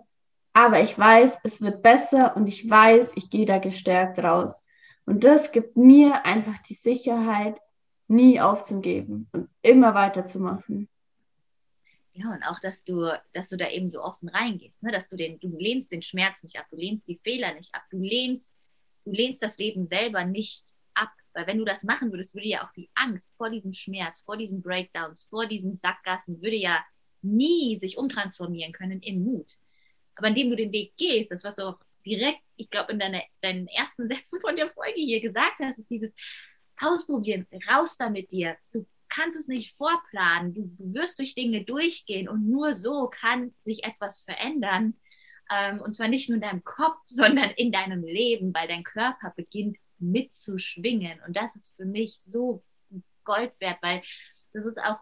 aber 0.52 0.82
ich 0.82 0.98
weiß, 0.98 1.38
es 1.44 1.60
wird 1.60 1.82
besser 1.82 2.36
und 2.36 2.46
ich 2.46 2.68
weiß, 2.68 3.12
ich 3.14 3.30
gehe 3.30 3.46
da 3.46 3.58
gestärkt 3.58 4.18
raus. 4.18 4.60
Und 5.06 5.24
das 5.24 5.52
gibt 5.52 5.76
mir 5.76 6.26
einfach 6.26 6.58
die 6.68 6.74
Sicherheit, 6.74 7.60
nie 8.10 8.40
aufzugeben 8.40 9.28
und 9.32 9.48
immer 9.62 9.94
weiterzumachen. 9.94 10.88
Ja, 12.12 12.32
und 12.32 12.42
auch, 12.42 12.58
dass 12.58 12.84
du, 12.84 13.08
dass 13.32 13.46
du 13.46 13.56
da 13.56 13.70
eben 13.70 13.88
so 13.88 14.02
offen 14.02 14.28
reingehst, 14.28 14.82
ne? 14.82 14.90
dass 14.90 15.08
du 15.08 15.16
den, 15.16 15.38
du 15.38 15.56
lehnst 15.56 15.92
den 15.92 16.02
Schmerz 16.02 16.42
nicht 16.42 16.58
ab, 16.58 16.66
du 16.70 16.76
lehnst 16.76 17.06
die 17.06 17.20
Fehler 17.22 17.54
nicht 17.54 17.72
ab, 17.72 17.82
du 17.90 17.98
lehnst, 17.98 18.60
du 19.04 19.12
lehnst 19.12 19.42
das 19.42 19.56
Leben 19.58 19.86
selber 19.86 20.24
nicht. 20.24 20.74
Weil 21.34 21.46
wenn 21.46 21.58
du 21.58 21.64
das 21.64 21.82
machen 21.82 22.10
würdest, 22.10 22.34
würde 22.34 22.48
ja 22.48 22.66
auch 22.66 22.72
die 22.72 22.90
Angst 22.94 23.26
vor 23.36 23.50
diesem 23.50 23.72
Schmerz, 23.72 24.22
vor 24.22 24.36
diesen 24.36 24.62
Breakdowns, 24.62 25.24
vor 25.24 25.46
diesen 25.46 25.76
Sackgassen, 25.76 26.42
würde 26.42 26.56
ja 26.56 26.84
nie 27.22 27.78
sich 27.78 27.96
umtransformieren 27.96 28.72
können 28.72 29.00
in 29.00 29.24
Mut. 29.24 29.54
Aber 30.16 30.28
indem 30.28 30.50
du 30.50 30.56
den 30.56 30.72
Weg 30.72 30.96
gehst, 30.96 31.30
das 31.30 31.44
was 31.44 31.56
du 31.56 31.62
auch 31.68 31.78
direkt, 32.04 32.40
ich 32.56 32.70
glaube, 32.70 32.92
in 32.92 32.98
deine, 32.98 33.22
deinen 33.42 33.68
ersten 33.68 34.08
Sätzen 34.14 34.40
von 34.40 34.56
der 34.56 34.70
Folge 34.70 35.00
hier 35.00 35.20
gesagt 35.20 35.58
hast, 35.60 35.78
ist 35.78 35.90
dieses, 35.90 36.14
ausprobieren, 36.80 37.46
raus 37.70 37.96
da 37.96 38.10
mit 38.10 38.32
dir. 38.32 38.56
Du 38.72 38.86
kannst 39.08 39.38
es 39.38 39.48
nicht 39.48 39.74
vorplanen. 39.76 40.54
Du, 40.54 40.70
du, 40.78 40.94
wirst 40.94 41.18
durch 41.18 41.34
Dinge 41.34 41.64
durchgehen 41.64 42.28
und 42.28 42.48
nur 42.48 42.74
so 42.74 43.08
kann 43.08 43.54
sich 43.62 43.84
etwas 43.84 44.24
verändern. 44.24 44.94
Ähm, 45.52 45.80
und 45.80 45.94
zwar 45.94 46.08
nicht 46.08 46.28
nur 46.28 46.36
in 46.36 46.42
deinem 46.42 46.64
Kopf, 46.64 46.98
sondern 47.04 47.50
in 47.50 47.72
deinem 47.72 48.02
Leben, 48.02 48.54
weil 48.54 48.68
dein 48.68 48.84
Körper 48.84 49.32
beginnt 49.36 49.76
mitzuschwingen. 50.00 51.20
Und 51.26 51.36
das 51.36 51.54
ist 51.56 51.76
für 51.76 51.84
mich 51.84 52.20
so 52.26 52.64
Gold 53.24 53.52
wert, 53.60 53.78
weil 53.82 54.02
das 54.52 54.64
ist 54.66 54.78
auch 54.78 54.98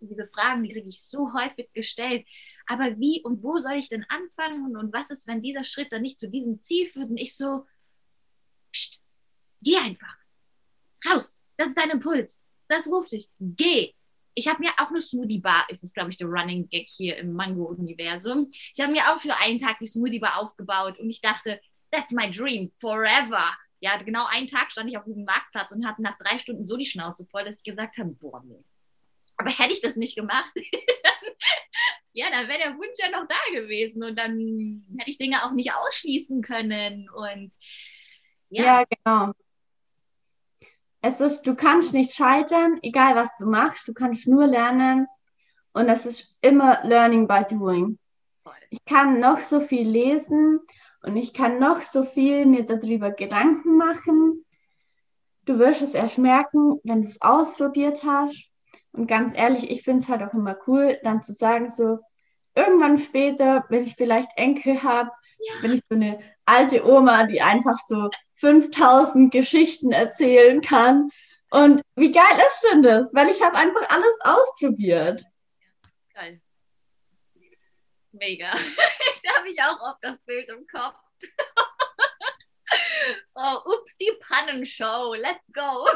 diese 0.00 0.26
Fragen, 0.28 0.62
die 0.64 0.72
kriege 0.72 0.88
ich 0.88 1.02
so 1.02 1.32
häufig 1.32 1.72
gestellt. 1.72 2.26
Aber 2.66 2.98
wie 2.98 3.22
und 3.22 3.42
wo 3.42 3.58
soll 3.58 3.74
ich 3.74 3.88
denn 3.88 4.04
anfangen? 4.08 4.76
Und 4.76 4.92
was 4.92 5.10
ist, 5.10 5.26
wenn 5.26 5.42
dieser 5.42 5.64
Schritt 5.64 5.92
dann 5.92 6.02
nicht 6.02 6.18
zu 6.18 6.28
diesem 6.28 6.62
Ziel 6.62 6.88
führt? 6.88 7.10
Und 7.10 7.16
ich 7.16 7.36
so, 7.36 7.66
pst, 8.72 9.02
geh 9.62 9.76
einfach 9.76 10.16
raus, 11.08 11.40
das 11.56 11.68
ist 11.68 11.78
dein 11.78 11.90
Impuls, 11.90 12.42
das 12.68 12.88
ruft 12.88 13.12
dich, 13.12 13.28
geh. 13.38 13.92
Ich 14.34 14.48
habe 14.48 14.60
mir 14.60 14.70
auch 14.78 14.88
eine 14.88 15.00
Smoothie 15.00 15.40
Bar, 15.40 15.66
ist 15.68 15.84
es 15.84 15.92
glaube 15.92 16.10
ich 16.10 16.16
der 16.16 16.26
Running 16.26 16.66
Gag 16.68 16.88
hier 16.88 17.18
im 17.18 17.34
Mango-Universum. 17.34 18.48
Ich 18.74 18.80
habe 18.80 18.92
mir 18.92 19.02
auch 19.12 19.20
für 19.20 19.36
einen 19.36 19.58
Tag 19.58 19.78
die 19.78 19.86
Smoothie 19.86 20.20
Bar 20.20 20.40
aufgebaut 20.40 20.98
und 20.98 21.10
ich 21.10 21.20
dachte, 21.20 21.60
that's 21.90 22.12
my 22.12 22.30
dream, 22.30 22.72
forever. 22.80 23.44
Ja, 23.82 23.96
genau 23.98 24.26
einen 24.26 24.46
Tag 24.46 24.70
stand 24.70 24.88
ich 24.88 24.96
auf 24.96 25.04
diesem 25.04 25.24
Marktplatz 25.24 25.72
und 25.72 25.86
hatte 25.86 26.02
nach 26.02 26.16
drei 26.18 26.38
Stunden 26.38 26.64
so 26.64 26.76
die 26.76 26.86
Schnauze 26.86 27.26
voll, 27.26 27.44
dass 27.44 27.58
ich 27.58 27.64
gesagt 27.64 27.98
habe, 27.98 28.10
boah, 28.10 28.42
nee. 28.44 28.64
Aber 29.36 29.50
hätte 29.50 29.72
ich 29.72 29.80
das 29.80 29.96
nicht 29.96 30.16
gemacht, 30.16 30.52
ja, 32.12 32.26
dann 32.30 32.48
wäre 32.48 32.58
der 32.58 32.76
Wunsch 32.76 32.98
ja 32.98 33.10
noch 33.10 33.26
da 33.26 33.60
gewesen 33.60 34.04
und 34.04 34.16
dann 34.16 34.86
hätte 34.98 35.10
ich 35.10 35.18
Dinge 35.18 35.44
auch 35.44 35.52
nicht 35.52 35.72
ausschließen 35.72 36.42
können 36.42 37.10
und 37.10 37.52
ja, 38.50 38.64
ja 38.64 38.84
genau 38.84 39.32
es 41.02 41.20
ist, 41.20 41.42
du 41.42 41.54
kannst 41.54 41.92
nicht 41.92 42.14
scheitern, 42.14 42.78
egal 42.82 43.16
was 43.16 43.34
du 43.36 43.44
machst, 43.44 43.86
du 43.88 43.92
kannst 43.92 44.26
nur 44.26 44.46
lernen 44.46 45.08
und 45.72 45.88
es 45.88 46.06
ist 46.06 46.36
immer 46.40 46.80
Learning 46.84 47.26
by 47.26 47.42
Doing. 47.48 47.98
Ich 48.70 48.84
kann 48.84 49.18
noch 49.18 49.40
so 49.40 49.60
viel 49.60 49.86
lesen 49.86 50.60
und 51.02 51.16
ich 51.16 51.34
kann 51.34 51.58
noch 51.58 51.82
so 51.82 52.04
viel 52.04 52.46
mir 52.46 52.64
darüber 52.64 53.10
Gedanken 53.10 53.76
machen. 53.76 54.44
Du 55.44 55.58
wirst 55.58 55.82
es 55.82 55.94
erst 55.94 56.18
merken, 56.18 56.80
wenn 56.84 57.02
du 57.02 57.08
es 57.08 57.20
ausprobiert 57.20 58.04
hast. 58.04 58.48
Und 58.92 59.08
ganz 59.08 59.36
ehrlich, 59.36 59.70
ich 59.70 59.82
finde 59.82 60.02
es 60.02 60.08
halt 60.08 60.22
auch 60.22 60.34
immer 60.34 60.56
cool, 60.66 60.98
dann 61.02 61.22
zu 61.22 61.32
sagen, 61.32 61.68
so 61.70 61.98
irgendwann 62.54 62.98
später, 62.98 63.64
wenn 63.68 63.84
ich 63.84 63.96
vielleicht 63.96 64.30
Enkel 64.36 64.82
habe, 64.82 65.10
ja. 65.38 65.52
bin 65.62 65.72
ich 65.72 65.82
so 65.88 65.96
eine 65.96 66.20
alte 66.44 66.86
Oma, 66.86 67.24
die 67.24 67.42
einfach 67.42 67.78
so 67.88 68.10
5000 68.34 69.32
Geschichten 69.32 69.92
erzählen 69.92 70.60
kann. 70.60 71.10
Und 71.50 71.82
wie 71.96 72.12
geil 72.12 72.38
ist 72.46 72.64
denn 72.70 72.82
das? 72.82 73.12
Weil 73.12 73.28
ich 73.28 73.42
habe 73.42 73.56
einfach 73.56 73.88
alles 73.90 74.18
ausprobiert. 74.22 75.24
Geil. 76.14 76.40
Mega. 78.22 78.52
da 78.52 79.30
habe 79.36 79.48
ich 79.48 79.60
auch 79.60 79.80
oft 79.80 79.98
das 80.00 80.16
Bild 80.20 80.48
im 80.48 80.64
Kopf. 80.68 80.94
oh, 83.34 83.56
ups, 83.64 83.96
die 83.96 84.12
Pannenshow. 84.20 85.14
Let's 85.14 85.52
go. 85.52 85.88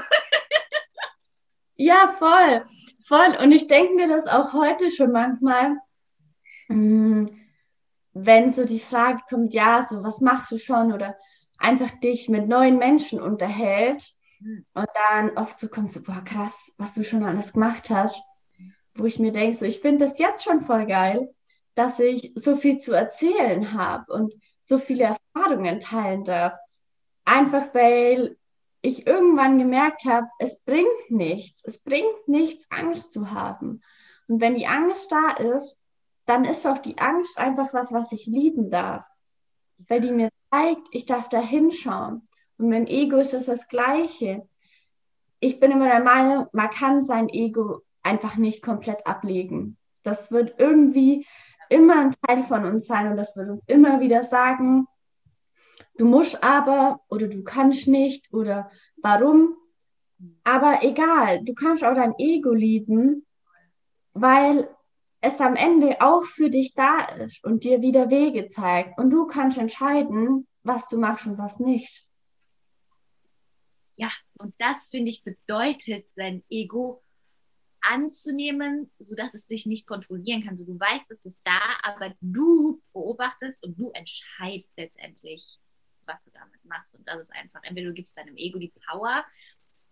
ja, 1.76 2.08
voll. 2.18 2.66
Voll. 3.06 3.36
Und 3.40 3.52
ich 3.52 3.68
denke 3.68 3.94
mir 3.94 4.08
das 4.08 4.26
auch 4.26 4.52
heute 4.52 4.90
schon 4.90 5.12
manchmal, 5.12 5.76
hm, 6.66 7.40
wenn 8.12 8.50
so 8.50 8.64
die 8.64 8.80
Frage 8.80 9.20
kommt, 9.28 9.54
ja, 9.54 9.86
so 9.88 10.02
was 10.02 10.20
machst 10.20 10.50
du 10.50 10.58
schon 10.58 10.92
oder 10.92 11.16
einfach 11.58 11.92
dich 12.00 12.28
mit 12.28 12.48
neuen 12.48 12.78
Menschen 12.78 13.20
unterhält 13.20 14.02
hm. 14.38 14.66
und 14.74 14.88
dann 15.10 15.38
oft 15.38 15.60
so 15.60 15.68
kommt 15.68 15.92
so, 15.92 16.02
boah, 16.02 16.24
krass, 16.24 16.72
was 16.76 16.94
du 16.94 17.04
schon 17.04 17.22
alles 17.22 17.52
gemacht 17.52 17.88
hast, 17.88 18.20
wo 18.96 19.04
ich 19.04 19.20
mir 19.20 19.30
denke, 19.30 19.56
so, 19.56 19.64
ich 19.64 19.78
finde 19.78 20.06
das 20.06 20.18
jetzt 20.18 20.42
schon 20.42 20.64
voll 20.64 20.86
geil, 20.86 21.32
dass 21.76 22.00
ich 22.00 22.32
so 22.34 22.56
viel 22.56 22.78
zu 22.78 22.92
erzählen 22.92 23.74
habe 23.74 24.12
und 24.12 24.32
so 24.62 24.78
viele 24.78 25.16
Erfahrungen 25.34 25.78
teilen 25.78 26.24
darf. 26.24 26.54
Einfach 27.24 27.72
weil 27.74 28.36
ich 28.80 29.06
irgendwann 29.06 29.58
gemerkt 29.58 30.04
habe, 30.04 30.26
es 30.38 30.58
bringt 30.60 31.10
nichts. 31.10 31.60
Es 31.64 31.78
bringt 31.78 32.26
nichts, 32.26 32.66
Angst 32.70 33.12
zu 33.12 33.30
haben. 33.30 33.82
Und 34.26 34.40
wenn 34.40 34.54
die 34.54 34.66
Angst 34.66 35.12
da 35.12 35.30
ist, 35.32 35.78
dann 36.24 36.44
ist 36.44 36.64
doch 36.64 36.78
die 36.78 36.98
Angst 36.98 37.38
einfach 37.38 37.72
was, 37.74 37.92
was 37.92 38.10
ich 38.10 38.26
lieben 38.26 38.70
darf. 38.70 39.04
Weil 39.88 40.00
die 40.00 40.12
mir 40.12 40.30
zeigt, 40.50 40.88
ich 40.92 41.04
darf 41.04 41.28
da 41.28 41.40
hinschauen. 41.40 42.26
Und 42.58 42.70
dem 42.70 42.86
Ego 42.86 43.18
ist 43.18 43.34
das 43.34 43.46
das 43.46 43.68
Gleiche. 43.68 44.48
Ich 45.40 45.60
bin 45.60 45.70
immer 45.70 45.88
der 45.88 46.02
Meinung, 46.02 46.46
man 46.52 46.70
kann 46.70 47.04
sein 47.04 47.28
Ego 47.28 47.82
einfach 48.02 48.36
nicht 48.36 48.62
komplett 48.62 49.06
ablegen. 49.06 49.76
Das 50.02 50.30
wird 50.30 50.54
irgendwie 50.58 51.26
immer 51.70 52.00
ein 52.00 52.14
Teil 52.26 52.44
von 52.44 52.64
uns 52.64 52.86
sein 52.86 53.10
und 53.10 53.16
das 53.16 53.36
wird 53.36 53.50
uns 53.50 53.64
immer 53.66 54.00
wieder 54.00 54.24
sagen, 54.24 54.86
du 55.96 56.04
musst 56.04 56.42
aber 56.42 57.00
oder 57.08 57.28
du 57.28 57.42
kannst 57.42 57.88
nicht 57.88 58.32
oder 58.32 58.70
warum. 59.02 59.56
Aber 60.44 60.82
egal, 60.82 61.44
du 61.44 61.54
kannst 61.54 61.84
auch 61.84 61.94
dein 61.94 62.14
Ego 62.18 62.52
lieben, 62.52 63.26
weil 64.14 64.68
es 65.20 65.40
am 65.40 65.56
Ende 65.56 66.00
auch 66.00 66.24
für 66.24 66.50
dich 66.50 66.74
da 66.74 67.00
ist 67.00 67.42
und 67.44 67.64
dir 67.64 67.82
wieder 67.82 68.10
Wege 68.10 68.48
zeigt. 68.48 68.98
Und 68.98 69.10
du 69.10 69.26
kannst 69.26 69.58
entscheiden, 69.58 70.46
was 70.62 70.88
du 70.88 70.98
machst 70.98 71.26
und 71.26 71.38
was 71.38 71.58
nicht. 71.58 72.06
Ja, 73.96 74.10
und 74.38 74.54
das 74.58 74.88
finde 74.88 75.10
ich 75.10 75.24
bedeutet, 75.24 76.06
sein 76.14 76.44
Ego 76.50 77.02
anzunehmen, 77.88 78.90
sodass 78.98 79.34
es 79.34 79.46
dich 79.46 79.66
nicht 79.66 79.86
kontrollieren 79.86 80.44
kann. 80.44 80.56
So, 80.56 80.64
du 80.64 80.78
weißt, 80.78 81.10
es 81.10 81.24
ist 81.24 81.40
da, 81.44 81.60
aber 81.82 82.14
du 82.20 82.82
beobachtest 82.92 83.62
und 83.64 83.78
du 83.78 83.90
entscheidest 83.90 84.72
letztendlich, 84.76 85.58
was 86.04 86.22
du 86.22 86.30
damit 86.32 86.64
machst. 86.64 86.96
Und 86.96 87.06
das 87.06 87.20
ist 87.20 87.32
einfach, 87.32 87.62
entweder 87.62 87.88
du 87.88 87.94
gibst 87.94 88.16
deinem 88.16 88.36
Ego 88.36 88.58
die 88.58 88.72
Power 88.88 89.24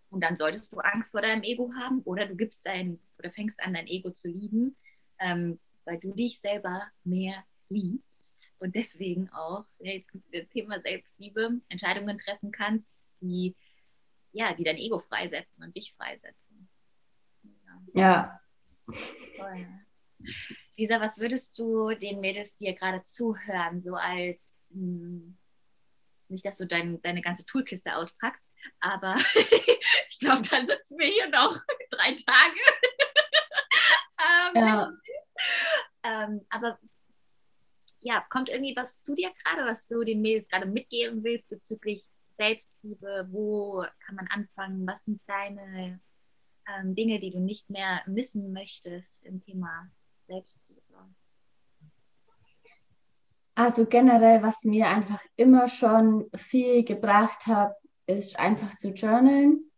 und 0.09 0.21
dann 0.23 0.37
solltest 0.37 0.71
du 0.71 0.77
Angst 0.77 1.11
vor 1.11 1.21
deinem 1.21 1.43
Ego 1.43 1.73
haben, 1.75 2.01
oder 2.01 2.25
du 2.25 2.35
gibst 2.35 2.61
dein 2.65 2.99
oder 3.17 3.31
fängst 3.31 3.59
an, 3.59 3.73
dein 3.73 3.87
Ego 3.87 4.11
zu 4.11 4.27
lieben, 4.27 4.75
ähm, 5.19 5.59
weil 5.85 5.99
du 5.99 6.13
dich 6.13 6.39
selber 6.39 6.83
mehr 7.03 7.43
liebst 7.69 8.53
und 8.59 8.75
deswegen 8.75 9.29
auch 9.29 9.65
das 9.79 10.47
Thema 10.49 10.81
Selbstliebe 10.81 11.61
Entscheidungen 11.69 12.19
treffen 12.19 12.51
kannst, 12.51 12.89
die 13.21 13.55
ja, 14.35 14.53
die 14.53 14.65
dein 14.65 14.77
Ego 14.77 14.99
freisetzen 14.99 15.63
und 15.63 15.75
dich 15.75 15.93
freisetzen. 15.95 16.44
Ja. 17.95 18.39
Toll. 19.37 19.67
Lisa, 20.77 20.99
was 20.99 21.17
würdest 21.17 21.57
du 21.57 21.93
den 21.95 22.19
Mädels, 22.19 22.53
die 22.55 22.65
hier 22.65 22.75
gerade 22.75 23.03
zuhören, 23.03 23.81
so 23.81 23.95
als, 23.95 24.39
hm, 24.71 25.37
nicht, 26.27 26.45
dass 26.45 26.57
du 26.57 26.65
dein, 26.65 27.01
deine 27.01 27.21
ganze 27.21 27.45
Toolkiste 27.45 27.95
auspackst, 27.95 28.45
aber 28.79 29.15
ich 30.09 30.19
glaube, 30.19 30.41
dann 30.49 30.67
sitzen 30.67 30.97
wir 30.97 31.07
hier 31.07 31.29
noch 31.29 31.57
drei 31.91 32.15
Tage. 32.15 32.59
ähm, 34.55 34.55
ja. 34.55 34.91
Ähm, 36.03 36.45
aber 36.49 36.79
ja, 38.01 38.25
kommt 38.29 38.49
irgendwie 38.49 38.75
was 38.75 38.99
zu 39.01 39.15
dir 39.15 39.31
gerade, 39.43 39.65
was 39.65 39.87
du 39.87 40.03
den 40.03 40.21
Mädels 40.21 40.47
gerade 40.47 40.65
mitgeben 40.65 41.23
willst 41.23 41.49
bezüglich 41.49 42.05
Selbstliebe? 42.37 43.27
Wo 43.31 43.85
kann 44.05 44.15
man 44.15 44.27
anfangen? 44.27 44.85
Was 44.85 45.03
sind 45.05 45.21
deine 45.27 45.99
ähm, 46.67 46.95
Dinge, 46.95 47.19
die 47.19 47.29
du 47.29 47.39
nicht 47.39 47.69
mehr 47.69 48.01
missen 48.07 48.51
möchtest 48.51 49.23
im 49.23 49.41
Thema 49.43 49.89
Selbstliebe? 50.27 50.81
Also 53.55 53.85
generell, 53.85 54.43
was 54.43 54.63
mir 54.63 54.87
einfach 54.87 55.21
immer 55.37 55.69
schon 55.69 56.29
viel 56.35 56.83
gebracht 56.83 57.47
hat, 57.47 57.73
ist 58.05 58.37
einfach 58.37 58.77
zu 58.79 58.89
journalen, 58.89 59.71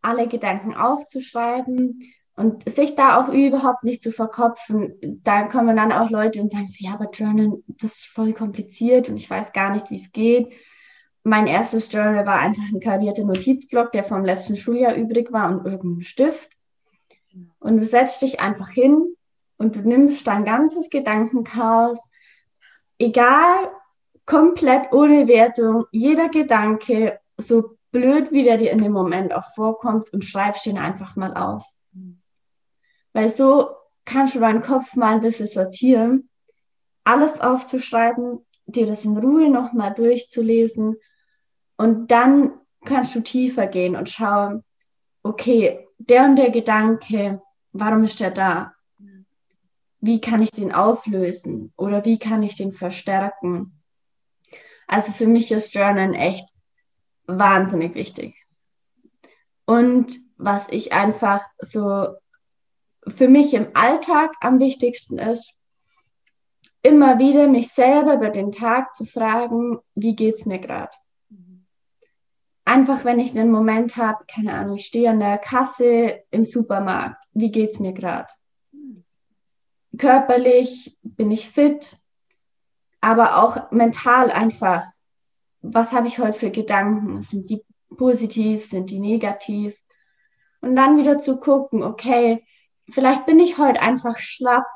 alle 0.00 0.28
Gedanken 0.28 0.74
aufzuschreiben 0.74 2.12
und 2.36 2.68
sich 2.68 2.94
da 2.94 3.20
auch 3.20 3.32
überhaupt 3.32 3.82
nicht 3.82 4.02
zu 4.02 4.12
verkopfen. 4.12 4.94
Da 5.24 5.48
kommen 5.48 5.76
dann 5.76 5.92
auch 5.92 6.08
Leute 6.08 6.40
und 6.40 6.52
sagen 6.52 6.68
so, 6.68 6.84
ja, 6.86 6.94
aber 6.94 7.10
Journalen, 7.10 7.64
das 7.66 7.96
ist 7.96 8.06
voll 8.06 8.32
kompliziert 8.32 9.08
und 9.08 9.16
ich 9.16 9.28
weiß 9.28 9.52
gar 9.52 9.72
nicht, 9.72 9.90
wie 9.90 9.96
es 9.96 10.12
geht 10.12 10.52
mein 11.22 11.46
erstes 11.46 11.92
Journal 11.92 12.24
war 12.26 12.38
einfach 12.38 12.62
ein 12.72 12.80
karierter 12.80 13.24
Notizblock, 13.24 13.92
der 13.92 14.04
vom 14.04 14.24
letzten 14.24 14.56
Schuljahr 14.56 14.94
übrig 14.94 15.32
war 15.32 15.50
und 15.50 15.66
irgendein 15.66 16.02
Stift. 16.02 16.50
Und 17.58 17.76
du 17.76 17.86
setzt 17.86 18.22
dich 18.22 18.40
einfach 18.40 18.70
hin 18.70 19.14
und 19.58 19.76
du 19.76 19.80
nimmst 19.80 20.26
dein 20.26 20.44
ganzes 20.44 20.88
Gedankenchaos, 20.88 21.98
egal, 22.98 23.70
komplett 24.24 24.92
ohne 24.92 25.28
Wertung, 25.28 25.84
jeder 25.92 26.28
Gedanke, 26.28 27.20
so 27.36 27.76
blöd 27.90 28.32
wie 28.32 28.44
der 28.44 28.58
dir 28.58 28.70
in 28.70 28.82
dem 28.82 28.92
Moment 28.92 29.32
auch 29.32 29.52
vorkommt 29.54 30.12
und 30.12 30.24
schreibst 30.24 30.66
ihn 30.66 30.78
einfach 30.78 31.16
mal 31.16 31.34
auf. 31.36 31.64
Weil 33.12 33.30
so 33.30 33.70
kannst 34.04 34.34
du 34.34 34.40
deinen 34.40 34.62
Kopf 34.62 34.94
mal 34.94 35.14
ein 35.14 35.20
bisschen 35.20 35.46
sortieren, 35.46 36.28
alles 37.04 37.40
aufzuschreiben, 37.40 38.44
dir 38.66 38.86
das 38.86 39.04
in 39.04 39.18
Ruhe 39.18 39.50
nochmal 39.50 39.92
durchzulesen 39.94 40.96
und 41.80 42.10
dann 42.10 42.60
kannst 42.84 43.14
du 43.14 43.22
tiefer 43.22 43.66
gehen 43.66 43.96
und 43.96 44.10
schauen, 44.10 44.64
okay, 45.22 45.88
der 45.96 46.26
und 46.26 46.36
der 46.36 46.50
Gedanke, 46.50 47.40
warum 47.72 48.04
ist 48.04 48.20
der 48.20 48.30
da? 48.30 48.74
Wie 49.98 50.20
kann 50.20 50.42
ich 50.42 50.50
den 50.50 50.72
auflösen 50.72 51.72
oder 51.78 52.04
wie 52.04 52.18
kann 52.18 52.42
ich 52.42 52.54
den 52.54 52.74
verstärken? 52.74 53.80
Also 54.88 55.12
für 55.12 55.26
mich 55.26 55.50
ist 55.52 55.72
Journal 55.72 56.14
echt 56.14 56.46
wahnsinnig 57.24 57.94
wichtig. 57.94 58.34
Und 59.64 60.20
was 60.36 60.66
ich 60.68 60.92
einfach 60.92 61.46
so 61.60 62.08
für 63.08 63.28
mich 63.28 63.54
im 63.54 63.68
Alltag 63.72 64.32
am 64.42 64.58
wichtigsten 64.58 65.18
ist, 65.18 65.50
immer 66.82 67.18
wieder 67.18 67.48
mich 67.48 67.72
selber 67.72 68.16
über 68.16 68.28
den 68.28 68.52
Tag 68.52 68.94
zu 68.94 69.06
fragen, 69.06 69.78
wie 69.94 70.14
geht 70.14 70.34
es 70.34 70.44
mir 70.44 70.58
gerade? 70.58 70.92
Einfach, 72.70 73.04
wenn 73.04 73.18
ich 73.18 73.36
einen 73.36 73.50
Moment 73.50 73.96
habe, 73.96 74.24
keine 74.32 74.54
Ahnung, 74.54 74.76
ich 74.76 74.86
stehe 74.86 75.10
an 75.10 75.18
der 75.18 75.38
Kasse 75.38 76.22
im 76.30 76.44
Supermarkt, 76.44 77.16
wie 77.32 77.50
geht 77.50 77.70
es 77.70 77.80
mir 77.80 77.92
gerade? 77.92 78.28
Körperlich 79.98 80.96
bin 81.02 81.32
ich 81.32 81.50
fit, 81.50 81.96
aber 83.00 83.42
auch 83.42 83.72
mental 83.72 84.30
einfach. 84.30 84.84
Was 85.62 85.90
habe 85.90 86.06
ich 86.06 86.20
heute 86.20 86.38
für 86.38 86.50
Gedanken? 86.50 87.22
Sind 87.22 87.50
die 87.50 87.64
positiv, 87.96 88.64
sind 88.64 88.88
die 88.90 89.00
negativ? 89.00 89.76
Und 90.60 90.76
dann 90.76 90.96
wieder 90.96 91.18
zu 91.18 91.40
gucken, 91.40 91.82
okay, 91.82 92.46
vielleicht 92.88 93.26
bin 93.26 93.40
ich 93.40 93.58
heute 93.58 93.82
einfach 93.82 94.18
schlapp 94.18 94.66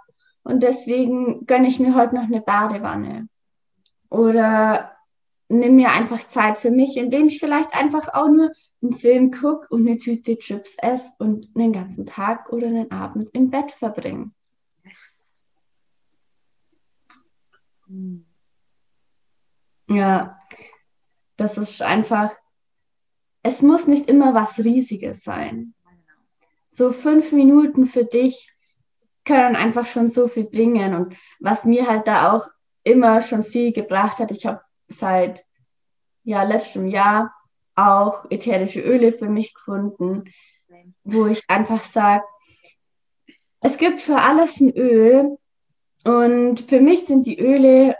und 0.42 0.64
deswegen 0.64 1.46
gönne 1.46 1.68
ich 1.68 1.78
mir 1.78 1.94
heute 1.94 2.16
noch 2.16 2.24
eine 2.24 2.40
Badewanne. 2.40 3.28
Oder 4.10 4.93
nimm 5.58 5.76
mir 5.76 5.90
einfach 5.90 6.26
Zeit 6.26 6.58
für 6.58 6.70
mich, 6.70 6.96
indem 6.96 7.28
ich 7.28 7.40
vielleicht 7.40 7.74
einfach 7.74 8.08
auch 8.14 8.28
nur 8.28 8.52
einen 8.82 8.96
Film 8.96 9.30
gucke 9.30 9.66
und 9.68 9.86
eine 9.86 9.98
Tüte 9.98 10.38
Chips 10.38 10.76
esse 10.78 11.12
und 11.18 11.48
einen 11.54 11.72
ganzen 11.72 12.06
Tag 12.06 12.52
oder 12.52 12.66
einen 12.66 12.90
Abend 12.90 13.28
im 13.32 13.50
Bett 13.50 13.72
verbringe. 13.72 14.30
Ja, 19.88 20.38
das 21.36 21.58
ist 21.58 21.82
einfach, 21.82 22.34
es 23.42 23.62
muss 23.62 23.86
nicht 23.86 24.08
immer 24.08 24.34
was 24.34 24.58
Riesiges 24.58 25.22
sein, 25.22 25.74
so 26.70 26.92
fünf 26.92 27.32
Minuten 27.32 27.86
für 27.86 28.04
dich 28.04 28.52
können 29.24 29.56
einfach 29.56 29.86
schon 29.86 30.10
so 30.10 30.28
viel 30.28 30.44
bringen. 30.44 30.94
Und 30.94 31.16
was 31.38 31.64
mir 31.64 31.86
halt 31.86 32.06
da 32.06 32.32
auch 32.32 32.48
immer 32.82 33.22
schon 33.22 33.44
viel 33.44 33.72
gebracht 33.72 34.18
hat, 34.18 34.30
ich 34.30 34.44
habe 34.44 34.60
seit 34.98 35.44
ja, 36.24 36.42
letztem 36.42 36.86
Jahr 36.86 37.34
auch 37.74 38.24
ätherische 38.30 38.80
Öle 38.80 39.12
für 39.12 39.28
mich 39.28 39.54
gefunden, 39.54 40.24
wo 41.02 41.26
ich 41.26 41.42
einfach 41.48 41.84
sage, 41.84 42.24
es 43.60 43.78
gibt 43.78 44.00
für 44.00 44.16
alles 44.16 44.60
ein 44.60 44.70
Öl 44.76 45.38
und 46.04 46.60
für 46.60 46.80
mich 46.80 47.06
sind 47.06 47.26
die 47.26 47.38
Öle 47.38 47.96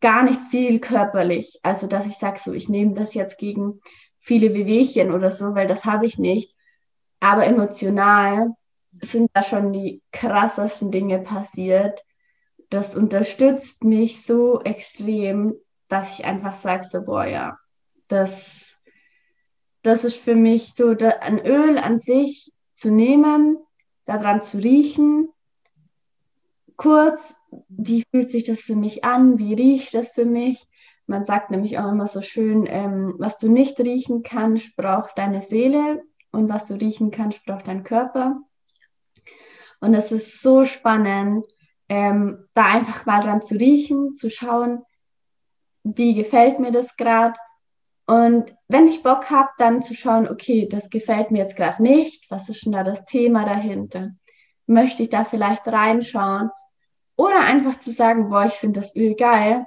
gar 0.00 0.22
nicht 0.22 0.40
viel 0.50 0.80
körperlich. 0.80 1.58
Also, 1.62 1.86
dass 1.86 2.06
ich 2.06 2.16
sage, 2.16 2.38
so, 2.44 2.52
ich 2.52 2.68
nehme 2.68 2.94
das 2.94 3.14
jetzt 3.14 3.38
gegen 3.38 3.80
viele 4.18 4.52
Wehwehchen 4.52 5.12
oder 5.12 5.30
so, 5.30 5.54
weil 5.54 5.66
das 5.66 5.84
habe 5.84 6.06
ich 6.06 6.18
nicht. 6.18 6.54
Aber 7.20 7.46
emotional 7.46 8.50
sind 9.02 9.30
da 9.32 9.42
schon 9.42 9.72
die 9.72 10.02
krassesten 10.12 10.90
Dinge 10.90 11.20
passiert. 11.20 12.04
Das 12.70 12.94
unterstützt 12.94 13.84
mich 13.84 14.24
so 14.24 14.60
extrem, 14.62 15.54
dass 15.88 16.18
ich 16.18 16.24
einfach 16.24 16.54
sage, 16.54 16.84
so, 16.84 17.02
boah, 17.02 17.24
ja, 17.24 17.58
das, 18.08 18.76
das 19.82 20.04
ist 20.04 20.16
für 20.16 20.34
mich 20.34 20.74
so, 20.74 20.94
da, 20.94 21.08
ein 21.20 21.44
Öl 21.44 21.78
an 21.78 21.98
sich 21.98 22.52
zu 22.74 22.90
nehmen, 22.90 23.58
daran 24.04 24.42
zu 24.42 24.58
riechen, 24.58 25.28
kurz, 26.76 27.36
wie 27.68 28.04
fühlt 28.10 28.30
sich 28.30 28.44
das 28.44 28.60
für 28.60 28.76
mich 28.76 29.04
an, 29.04 29.38
wie 29.38 29.54
riecht 29.54 29.94
das 29.94 30.08
für 30.08 30.24
mich. 30.24 30.66
Man 31.06 31.24
sagt 31.24 31.50
nämlich 31.50 31.78
auch 31.78 31.90
immer 31.90 32.06
so 32.06 32.22
schön, 32.22 32.66
ähm, 32.68 33.14
was 33.18 33.38
du 33.38 33.50
nicht 33.50 33.80
riechen 33.80 34.22
kannst, 34.22 34.76
braucht 34.76 35.18
deine 35.18 35.42
Seele 35.42 36.02
und 36.30 36.48
was 36.48 36.66
du 36.66 36.74
riechen 36.74 37.10
kannst, 37.10 37.44
braucht 37.44 37.66
dein 37.66 37.82
Körper. 37.82 38.40
Und 39.80 39.94
es 39.94 40.12
ist 40.12 40.40
so 40.40 40.64
spannend, 40.64 41.46
ähm, 41.88 42.46
da 42.54 42.66
einfach 42.66 43.06
mal 43.06 43.22
dran 43.22 43.42
zu 43.42 43.54
riechen, 43.54 44.16
zu 44.16 44.30
schauen, 44.30 44.82
wie 45.96 46.14
gefällt 46.14 46.58
mir 46.58 46.72
das 46.72 46.96
gerade. 46.96 47.38
Und 48.06 48.54
wenn 48.68 48.88
ich 48.88 49.02
Bock 49.02 49.30
habe, 49.30 49.50
dann 49.58 49.82
zu 49.82 49.94
schauen, 49.94 50.28
okay, 50.28 50.66
das 50.68 50.90
gefällt 50.90 51.30
mir 51.30 51.38
jetzt 51.38 51.56
gerade 51.56 51.82
nicht, 51.82 52.30
was 52.30 52.48
ist 52.48 52.64
denn 52.64 52.72
da 52.72 52.82
das 52.82 53.04
Thema 53.04 53.44
dahinter? 53.44 54.12
Möchte 54.66 55.02
ich 55.02 55.08
da 55.08 55.24
vielleicht 55.24 55.66
reinschauen? 55.66 56.50
Oder 57.16 57.40
einfach 57.40 57.78
zu 57.78 57.90
sagen, 57.90 58.30
boah, 58.30 58.46
ich 58.46 58.54
finde 58.54 58.80
das 58.80 58.94
Öl 58.94 59.14
geil. 59.14 59.66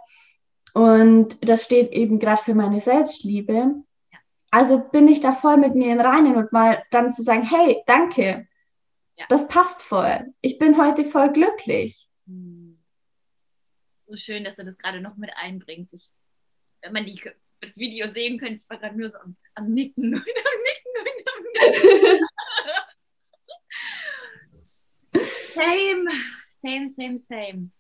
Und 0.73 1.37
das 1.47 1.63
steht 1.63 1.91
eben 1.91 2.17
gerade 2.17 2.41
für 2.41 2.55
meine 2.55 2.79
Selbstliebe. 2.79 3.75
Also 4.51 4.79
bin 4.79 5.07
ich 5.07 5.21
da 5.21 5.33
voll 5.33 5.57
mit 5.57 5.75
mir 5.75 5.93
im 5.93 5.99
Reinen 5.99 6.35
und 6.35 6.51
mal 6.51 6.83
dann 6.91 7.13
zu 7.13 7.23
sagen, 7.23 7.43
hey, 7.43 7.83
danke, 7.85 8.47
ja. 9.15 9.25
das 9.29 9.47
passt 9.47 9.81
voll. 9.81 10.33
Ich 10.41 10.59
bin 10.59 10.77
heute 10.77 11.05
voll 11.05 11.31
glücklich. 11.31 12.07
Hm. 12.25 12.60
So 14.11 14.17
schön, 14.17 14.43
dass 14.43 14.57
du 14.57 14.65
das 14.65 14.77
gerade 14.77 14.99
noch 14.99 15.15
mit 15.15 15.31
einbringst. 15.37 15.93
Ich, 15.93 16.11
wenn 16.81 16.91
man 16.91 17.05
die, 17.05 17.17
das 17.61 17.77
Video 17.77 18.11
sehen 18.11 18.37
könnte, 18.37 18.55
ich 18.55 18.69
war 18.69 18.77
gerade 18.77 18.97
nur 18.97 19.09
so 19.09 19.17
am, 19.19 19.37
am 19.55 19.73
Nicken 19.73 20.13
und 20.13 20.21
am 20.21 20.61
Nicken 20.67 20.93
und 20.99 21.17
am 21.29 21.43
Nicken. 21.53 22.27
same, 25.53 26.09
same, 26.61 26.89
same, 26.89 27.17
same. 27.19 27.71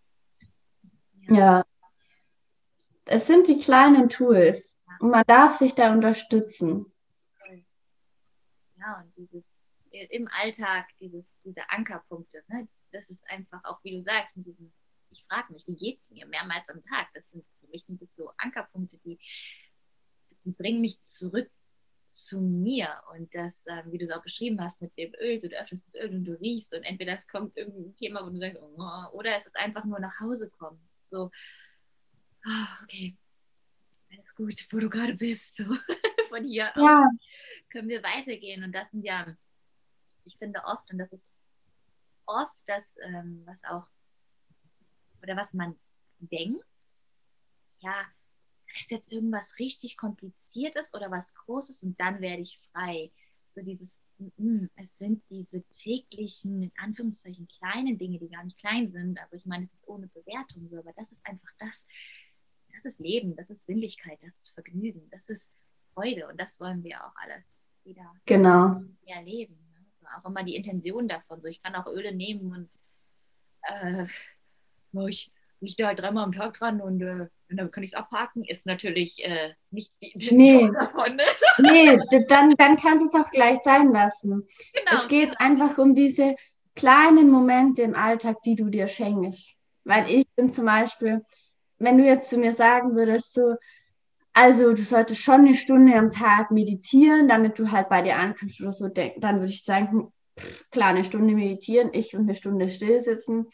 Ja. 1.27 1.35
ja. 1.35 1.65
Es 3.03 3.27
sind 3.27 3.49
die 3.49 3.59
kleinen 3.59 4.07
Tools 4.07 4.79
und 5.01 5.09
man 5.09 5.25
darf 5.27 5.57
sich 5.57 5.75
da 5.75 5.91
unterstützen. 5.91 6.85
Ja, 8.77 9.01
und 9.01 9.13
dieses 9.17 9.43
im 9.89 10.29
Alltag, 10.29 10.87
dieses, 11.01 11.25
diese 11.43 11.69
Ankerpunkte, 11.69 12.41
ne? 12.47 12.69
das 12.93 13.09
ist 13.09 13.29
einfach 13.29 13.61
auch, 13.65 13.83
wie 13.83 13.97
du 13.97 14.03
sagst, 14.03 14.37
mit 14.37 14.45
diesem, 14.45 14.71
ich 15.11 15.23
frage 15.25 15.53
mich, 15.53 15.67
wie 15.67 15.75
geht 15.75 15.99
es 16.03 16.11
mir 16.11 16.25
mehrmals 16.25 16.67
am 16.69 16.83
Tag? 16.83 17.07
Das 17.13 17.23
sind 17.31 17.45
für 17.59 17.67
mich 17.67 17.85
sind 17.85 18.01
das 18.01 18.13
so 18.15 18.31
Ankerpunkte, 18.37 18.97
die, 19.05 19.19
die 20.45 20.51
bringen 20.51 20.81
mich 20.81 21.03
zurück 21.05 21.49
zu 22.09 22.41
mir. 22.41 23.01
Und 23.13 23.33
das, 23.33 23.65
äh, 23.65 23.83
wie 23.85 23.97
du 23.97 24.05
es 24.05 24.11
auch 24.11 24.23
beschrieben 24.23 24.61
hast 24.61 24.81
mit 24.81 24.97
dem 24.97 25.13
Öl, 25.19 25.39
so 25.39 25.47
du 25.47 25.59
öffnest 25.59 25.87
das 25.87 25.95
Öl 25.95 26.15
und 26.15 26.25
du 26.25 26.39
riechst 26.39 26.73
und 26.73 26.83
entweder 26.83 27.13
es 27.15 27.27
kommt 27.27 27.55
irgendein 27.57 27.95
Thema, 27.95 28.25
wo 28.25 28.29
du 28.29 28.37
sagst, 28.37 28.59
oh, 28.61 29.17
oder 29.17 29.37
es 29.37 29.45
ist 29.45 29.55
einfach 29.55 29.85
nur 29.85 29.99
nach 29.99 30.19
Hause 30.19 30.49
kommen. 30.49 30.81
So, 31.09 31.31
oh, 32.45 32.83
okay, 32.83 33.15
alles 34.11 34.35
gut, 34.35 34.67
wo 34.71 34.79
du 34.79 34.89
gerade 34.89 35.13
bist. 35.15 35.55
So, 35.55 35.63
von 36.29 36.45
hier 36.45 36.71
ja. 36.75 37.05
aus 37.05 37.19
können 37.69 37.89
wir 37.89 38.03
weitergehen. 38.03 38.63
Und 38.63 38.73
das 38.73 38.89
sind 38.91 39.03
ja, 39.03 39.35
ich 40.25 40.37
finde 40.37 40.61
oft, 40.65 40.89
und 40.91 40.97
das 40.97 41.11
ist 41.11 41.29
oft 42.25 42.55
das, 42.65 42.83
ähm, 43.03 43.43
was 43.45 43.63
auch, 43.63 43.87
oder 45.21 45.35
was 45.37 45.53
man 45.53 45.75
denkt, 46.19 46.63
ja, 47.79 48.05
ist 48.79 48.91
jetzt 48.91 49.11
irgendwas 49.11 49.59
richtig 49.59 49.97
Kompliziertes 49.97 50.93
oder 50.93 51.11
was 51.11 51.33
Großes 51.33 51.83
und 51.83 51.99
dann 51.99 52.21
werde 52.21 52.41
ich 52.41 52.61
frei. 52.71 53.11
So 53.53 53.61
dieses, 53.61 53.89
mm, 54.17 54.65
es 54.75 54.97
sind 54.97 55.23
diese 55.29 55.63
täglichen, 55.71 56.63
in 56.63 56.71
Anführungszeichen, 56.77 57.47
kleinen 57.47 57.97
Dinge, 57.97 58.19
die 58.19 58.29
gar 58.29 58.43
nicht 58.43 58.57
klein 58.57 58.91
sind. 58.91 59.19
Also 59.19 59.35
ich 59.35 59.45
meine, 59.45 59.65
es 59.65 59.73
ist 59.73 59.87
ohne 59.87 60.07
Bewertung 60.07 60.69
so, 60.69 60.77
aber 60.77 60.93
das 60.93 61.11
ist 61.11 61.25
einfach 61.25 61.51
das, 61.59 61.85
das 62.73 62.85
ist 62.85 62.99
Leben, 62.99 63.35
das 63.35 63.49
ist 63.49 63.65
Sinnlichkeit, 63.65 64.19
das 64.21 64.35
ist 64.37 64.53
Vergnügen, 64.53 65.09
das 65.09 65.27
ist 65.27 65.49
Freude 65.93 66.27
und 66.27 66.39
das 66.39 66.59
wollen 66.59 66.83
wir 66.83 67.03
auch 67.03 67.15
alles 67.15 67.43
wieder 67.83 68.13
genau. 68.25 68.81
erleben. 69.05 69.55
Ne? 69.73 69.85
Also 69.99 70.19
auch 70.19 70.29
immer 70.29 70.43
die 70.43 70.55
Intention 70.55 71.07
davon. 71.07 71.41
So, 71.41 71.47
ich 71.47 71.61
kann 71.61 71.75
auch 71.75 71.87
Öle 71.87 72.13
nehmen 72.13 72.53
und 72.53 72.69
äh, 73.63 74.05
ich 75.07 75.31
liege 75.61 75.75
da 75.77 75.87
halt 75.87 75.99
dreimal 75.99 76.23
am 76.23 76.31
Tag 76.31 76.57
dran 76.57 76.81
und, 76.81 77.01
äh, 77.01 77.27
und 77.49 77.57
dann 77.57 77.71
kann 77.71 77.83
ich 77.83 77.91
es 77.91 77.97
abhaken, 77.97 78.43
ist 78.43 78.65
natürlich 78.65 79.23
äh, 79.23 79.53
nicht 79.69 80.01
die 80.01 80.11
Intention 80.11 80.71
nee. 80.71 80.77
davon. 80.77 81.15
Ne? 81.15 81.23
nee, 81.59 82.23
dann, 82.27 82.55
dann 82.57 82.77
kannst 82.77 83.03
du 83.03 83.07
es 83.07 83.25
auch 83.25 83.29
gleich 83.31 83.59
sein 83.63 83.91
lassen. 83.91 84.47
Genau, 84.73 85.01
es 85.01 85.07
geht 85.07 85.29
genau. 85.29 85.39
einfach 85.39 85.77
um 85.77 85.93
diese 85.93 86.35
kleinen 86.75 87.29
Momente 87.29 87.83
im 87.83 87.95
Alltag, 87.95 88.41
die 88.43 88.55
du 88.55 88.69
dir 88.69 88.87
schenkst. 88.87 89.51
Weil 89.83 90.09
ich 90.09 90.27
bin 90.35 90.51
zum 90.51 90.65
Beispiel, 90.65 91.21
wenn 91.77 91.97
du 91.97 92.05
jetzt 92.05 92.29
zu 92.29 92.37
mir 92.37 92.53
sagen 92.53 92.95
würdest, 92.95 93.33
so, 93.33 93.55
also 94.33 94.73
du 94.73 94.83
solltest 94.83 95.21
schon 95.21 95.41
eine 95.41 95.55
Stunde 95.55 95.95
am 95.95 96.11
Tag 96.11 96.51
meditieren, 96.51 97.27
damit 97.27 97.59
du 97.59 97.71
halt 97.71 97.89
bei 97.89 98.01
dir 98.01 98.15
ankommst 98.15 98.61
oder 98.61 98.71
so, 98.71 98.87
dann 98.87 99.39
würde 99.39 99.51
ich 99.51 99.63
sagen, 99.63 100.11
pff, 100.39 100.69
klar, 100.71 100.89
eine 100.89 101.03
Stunde 101.03 101.33
meditieren, 101.33 101.89
ich 101.93 102.15
und 102.15 102.23
eine 102.23 102.35
Stunde 102.35 102.69
still 102.69 103.01
sitzen, 103.01 103.47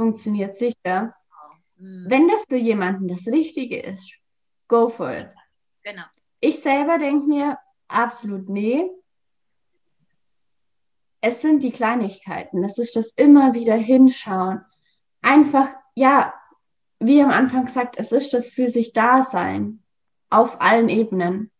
funktioniert 0.00 0.56
sicher. 0.56 1.14
Mhm. 1.76 2.06
Wenn 2.08 2.26
das 2.26 2.44
für 2.48 2.56
jemanden 2.56 3.06
das 3.06 3.26
Richtige 3.26 3.78
ist, 3.78 4.16
go 4.66 4.88
for 4.88 5.12
it. 5.12 5.28
Genau. 5.82 6.04
Ich 6.40 6.60
selber 6.60 6.96
denke 6.96 7.26
mir, 7.26 7.58
absolut 7.86 8.48
nee. 8.48 8.90
Es 11.20 11.42
sind 11.42 11.62
die 11.62 11.70
Kleinigkeiten, 11.70 12.64
es 12.64 12.78
ist 12.78 12.96
das 12.96 13.10
immer 13.10 13.52
wieder 13.52 13.74
hinschauen. 13.74 14.64
Einfach, 15.20 15.68
ja, 15.94 16.32
wie 16.98 17.20
am 17.20 17.30
Anfang 17.30 17.66
gesagt, 17.66 17.98
es 17.98 18.10
ist 18.10 18.32
das 18.32 18.48
für 18.48 18.70
sich 18.70 18.94
Dasein 18.94 19.82
auf 20.30 20.62
allen 20.62 20.88
Ebenen. 20.88 21.50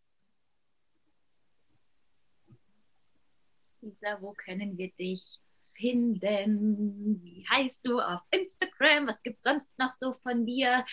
Lisa, 3.82 4.16
wo 4.22 4.32
können 4.32 4.78
wir 4.78 4.90
dich 4.92 5.38
finden? 5.80 7.20
Wie 7.22 7.46
heißt 7.50 7.78
du 7.82 8.00
auf 8.00 8.20
Instagram? 8.30 9.08
Was 9.08 9.22
gibt 9.22 9.38
es 9.44 9.52
sonst 9.52 9.78
noch 9.78 9.94
so 9.98 10.12
von 10.12 10.46
dir? 10.46 10.84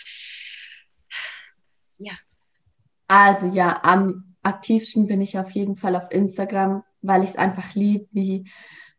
Ja. 1.98 2.12
Also 3.08 3.46
ja, 3.46 3.80
am 3.82 4.36
aktivsten 4.42 5.06
bin 5.06 5.20
ich 5.20 5.38
auf 5.38 5.50
jeden 5.50 5.76
Fall 5.76 5.96
auf 5.96 6.10
Instagram, 6.10 6.82
weil 7.02 7.24
ich 7.24 7.30
es 7.30 7.36
einfach 7.36 7.74
liebe, 7.74 8.06
wie 8.12 8.50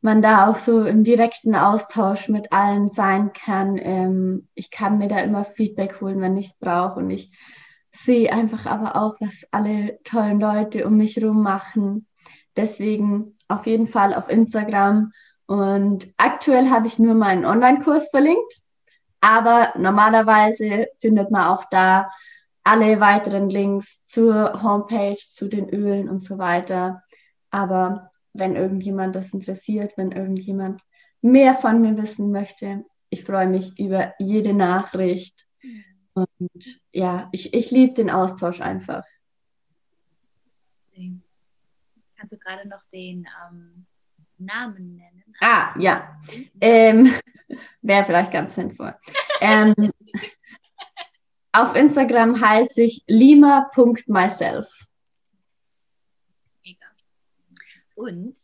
man 0.01 0.21
da 0.21 0.49
auch 0.49 0.59
so 0.59 0.85
im 0.85 1.03
direkten 1.03 1.55
Austausch 1.55 2.29
mit 2.29 2.53
allen 2.53 2.89
sein 2.89 3.33
kann. 3.33 3.77
Ähm, 3.77 4.47
ich 4.55 4.71
kann 4.71 4.97
mir 4.97 5.07
da 5.07 5.19
immer 5.19 5.45
Feedback 5.45 5.99
holen, 6.01 6.21
wenn 6.21 6.37
ich 6.37 6.47
es 6.47 6.57
brauche. 6.57 6.99
Und 6.99 7.09
ich 7.09 7.31
sehe 7.91 8.31
einfach 8.31 8.65
aber 8.65 8.95
auch, 8.95 9.15
was 9.19 9.45
alle 9.51 9.99
tollen 10.03 10.39
Leute 10.39 10.87
um 10.87 10.97
mich 10.97 11.17
herum 11.17 11.43
machen. 11.43 12.07
Deswegen 12.55 13.37
auf 13.47 13.65
jeden 13.65 13.87
Fall 13.87 14.13
auf 14.13 14.29
Instagram. 14.29 15.11
Und 15.49 16.13
aktuell 16.17 16.69
habe 16.69 16.85
ich 16.85 16.99
nur 16.99 17.15
meinen 17.15 17.43
Online-Kurs 17.43 18.09
verlinkt. 18.11 18.61
Aber 19.19 19.73
normalerweise 19.75 20.89
findet 21.01 21.31
man 21.31 21.47
auch 21.47 21.65
da 21.71 22.11
alle 22.63 22.99
weiteren 22.99 23.49
Links 23.49 24.05
zur 24.05 24.61
Homepage, 24.61 25.17
zu 25.17 25.47
den 25.47 25.67
Ölen 25.69 26.07
und 26.07 26.23
so 26.23 26.37
weiter. 26.37 27.01
Aber 27.49 28.11
wenn 28.33 28.55
irgendjemand 28.55 29.15
das 29.15 29.33
interessiert, 29.33 29.97
wenn 29.97 30.11
irgendjemand 30.11 30.83
mehr 31.19 31.55
von 31.55 31.81
mir 31.81 31.97
wissen 31.97 32.31
möchte. 32.31 32.85
Ich 33.09 33.23
freue 33.23 33.47
mich 33.47 33.77
über 33.79 34.13
jede 34.19 34.53
Nachricht. 34.53 35.47
Und 36.13 36.79
ja, 36.93 37.27
ich, 37.31 37.55
ich 37.55 37.71
liebe 37.71 37.95
den 37.95 38.11
Austausch 38.11 38.61
einfach. 38.61 39.03
Kannst 40.95 42.33
du 42.33 42.37
gerade 42.37 42.67
noch 42.69 42.83
den, 42.93 43.27
ähm, 43.49 43.87
Namen 44.39 44.95
nennen? 44.95 45.23
Ah, 45.41 45.73
ja. 45.79 46.19
Ähm, 46.59 47.13
Wäre 47.81 48.05
vielleicht 48.05 48.31
ganz 48.31 48.55
sinnvoll. 48.55 48.95
ähm, 49.41 49.73
auf 51.51 51.75
Instagram 51.75 52.39
heiße 52.39 52.81
ich 52.81 53.03
lima.myself. 53.07 54.67
Mega. 56.63 56.85
Und 57.95 58.35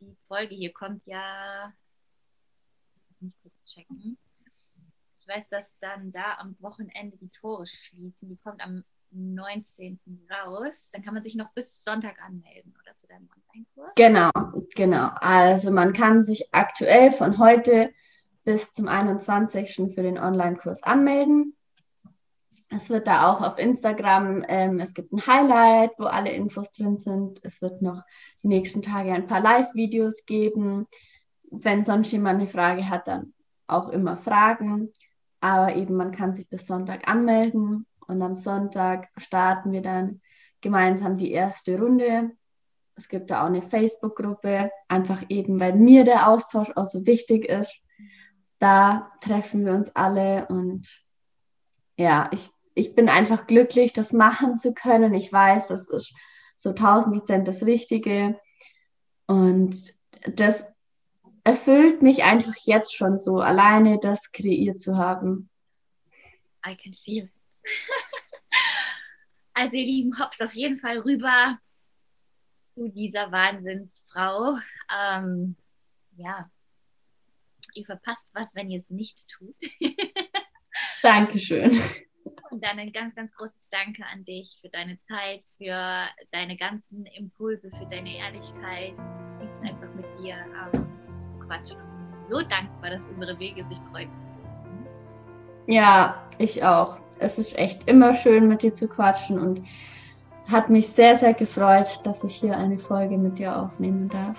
die 0.00 0.16
Folge 0.26 0.54
hier 0.54 0.72
kommt 0.72 1.04
ja. 1.06 1.72
Mich 3.20 3.34
kurz 3.42 3.64
checken. 3.64 4.16
Ich 5.20 5.26
weiß, 5.28 5.44
dass 5.50 5.76
dann 5.80 6.12
da 6.12 6.36
am 6.38 6.56
Wochenende 6.60 7.16
die 7.18 7.30
Tore 7.30 7.66
schließen. 7.66 8.28
Die 8.28 8.36
kommt 8.38 8.62
am 8.62 8.84
19. 9.10 9.98
raus. 10.30 10.72
Dann 10.92 11.02
kann 11.02 11.14
man 11.14 11.22
sich 11.22 11.34
noch 11.34 11.50
bis 11.50 11.82
Sonntag 11.82 12.16
anmelden, 12.22 12.74
oder 12.82 12.96
zu 12.96 13.06
deinem 13.06 13.28
Online-Kurs? 13.52 13.92
Genau, 13.96 14.30
genau. 14.74 15.10
Also 15.20 15.70
man 15.70 15.92
kann 15.92 16.22
sich 16.22 16.52
aktuell 16.52 17.12
von 17.12 17.38
heute 17.38 17.92
bis 18.44 18.72
zum 18.72 18.88
21. 18.88 19.94
für 19.94 20.02
den 20.02 20.18
Online-Kurs 20.18 20.82
anmelden. 20.82 21.54
Es 22.70 22.90
wird 22.90 23.06
da 23.06 23.30
auch 23.30 23.40
auf 23.40 23.58
Instagram, 23.58 24.44
ähm, 24.46 24.78
es 24.78 24.92
gibt 24.92 25.12
ein 25.12 25.26
Highlight, 25.26 25.92
wo 25.98 26.04
alle 26.04 26.32
Infos 26.32 26.70
drin 26.72 26.98
sind. 26.98 27.40
Es 27.42 27.62
wird 27.62 27.80
noch 27.80 28.02
die 28.42 28.48
nächsten 28.48 28.82
Tage 28.82 29.12
ein 29.12 29.26
paar 29.26 29.40
Live-Videos 29.40 30.26
geben. 30.26 30.86
Wenn 31.50 31.82
sonst 31.82 32.12
jemand 32.12 32.40
eine 32.40 32.50
Frage 32.50 32.88
hat, 32.90 33.08
dann 33.08 33.32
auch 33.66 33.88
immer 33.88 34.18
fragen. 34.18 34.92
Aber 35.40 35.74
eben, 35.76 35.96
man 35.96 36.12
kann 36.12 36.34
sich 36.34 36.48
bis 36.48 36.66
Sonntag 36.66 37.08
anmelden 37.08 37.86
und 38.08 38.20
am 38.22 38.36
Sonntag 38.36 39.08
starten 39.16 39.72
wir 39.72 39.82
dann 39.82 40.20
gemeinsam 40.60 41.16
die 41.16 41.30
erste 41.30 41.78
Runde. 41.78 42.32
Es 42.96 43.08
gibt 43.08 43.30
da 43.30 43.42
auch 43.42 43.46
eine 43.46 43.62
Facebook-Gruppe, 43.62 44.72
einfach 44.88 45.22
eben, 45.28 45.60
weil 45.60 45.74
mir 45.74 46.02
der 46.02 46.28
Austausch 46.28 46.70
auch 46.74 46.86
so 46.86 47.06
wichtig 47.06 47.44
ist. 47.48 47.72
Da 48.58 49.12
treffen 49.20 49.64
wir 49.64 49.74
uns 49.74 49.94
alle 49.94 50.46
und 50.48 51.04
ja, 51.96 52.28
ich 52.32 52.50
ich 52.78 52.94
bin 52.94 53.08
einfach 53.08 53.46
glücklich, 53.46 53.92
das 53.92 54.12
machen 54.12 54.56
zu 54.56 54.72
können. 54.72 55.12
Ich 55.12 55.32
weiß, 55.32 55.68
das 55.68 55.90
ist 55.90 56.14
so 56.58 56.70
1000 56.70 57.14
Prozent 57.14 57.48
das 57.48 57.64
Richtige. 57.64 58.38
Und 59.26 59.94
das 60.32 60.64
erfüllt 61.44 62.02
mich 62.02 62.22
einfach 62.22 62.54
jetzt 62.62 62.94
schon 62.94 63.18
so, 63.18 63.38
alleine 63.38 63.98
das 63.98 64.30
kreiert 64.32 64.80
zu 64.80 64.96
haben. 64.96 65.50
I 66.66 66.76
can 66.76 66.94
feel 66.94 67.24
it. 67.24 67.37
also 69.54 69.76
ihr 69.76 69.84
Lieben, 69.84 70.18
hops 70.18 70.40
auf 70.40 70.54
jeden 70.54 70.78
Fall 70.78 70.98
rüber 70.98 71.58
zu 72.72 72.88
dieser 72.88 73.32
Wahnsinnsfrau. 73.32 74.58
Ähm, 74.96 75.56
ja, 76.16 76.50
ihr 77.74 77.84
verpasst 77.84 78.26
was, 78.32 78.46
wenn 78.54 78.70
ihr 78.70 78.80
es 78.80 78.90
nicht 78.90 79.26
tut. 79.28 79.54
Dankeschön. 81.02 81.80
Und 82.50 82.64
dann 82.64 82.78
ein 82.78 82.92
ganz, 82.92 83.14
ganz 83.14 83.32
großes 83.34 83.68
Danke 83.70 84.04
an 84.06 84.24
dich 84.24 84.58
für 84.60 84.68
deine 84.68 84.98
Zeit, 85.02 85.44
für 85.58 86.06
deine 86.30 86.56
ganzen 86.56 87.06
Impulse, 87.06 87.70
für 87.70 87.86
deine 87.86 88.16
Ehrlichkeit. 88.16 88.94
Ich 89.40 89.46
liebe 89.46 89.60
einfach 89.62 89.94
mit 89.94 90.06
dir 90.18 90.36
ähm, 90.72 91.40
quatschen. 91.46 91.76
So 92.28 92.40
dankbar, 92.42 92.90
dass 92.90 93.06
unsere 93.06 93.38
Wege 93.38 93.66
sich 93.68 93.78
kreuzen. 93.90 94.28
Ja, 95.66 96.26
ich 96.38 96.62
auch. 96.62 96.98
Es 97.18 97.38
ist 97.38 97.58
echt 97.58 97.88
immer 97.88 98.14
schön, 98.14 98.48
mit 98.48 98.62
dir 98.62 98.74
zu 98.74 98.88
quatschen 98.88 99.38
und 99.38 99.62
hat 100.46 100.70
mich 100.70 100.88
sehr, 100.88 101.16
sehr 101.16 101.34
gefreut, 101.34 102.00
dass 102.04 102.24
ich 102.24 102.36
hier 102.36 102.56
eine 102.56 102.78
Folge 102.78 103.18
mit 103.18 103.38
dir 103.38 103.56
aufnehmen 103.56 104.08
darf. 104.08 104.36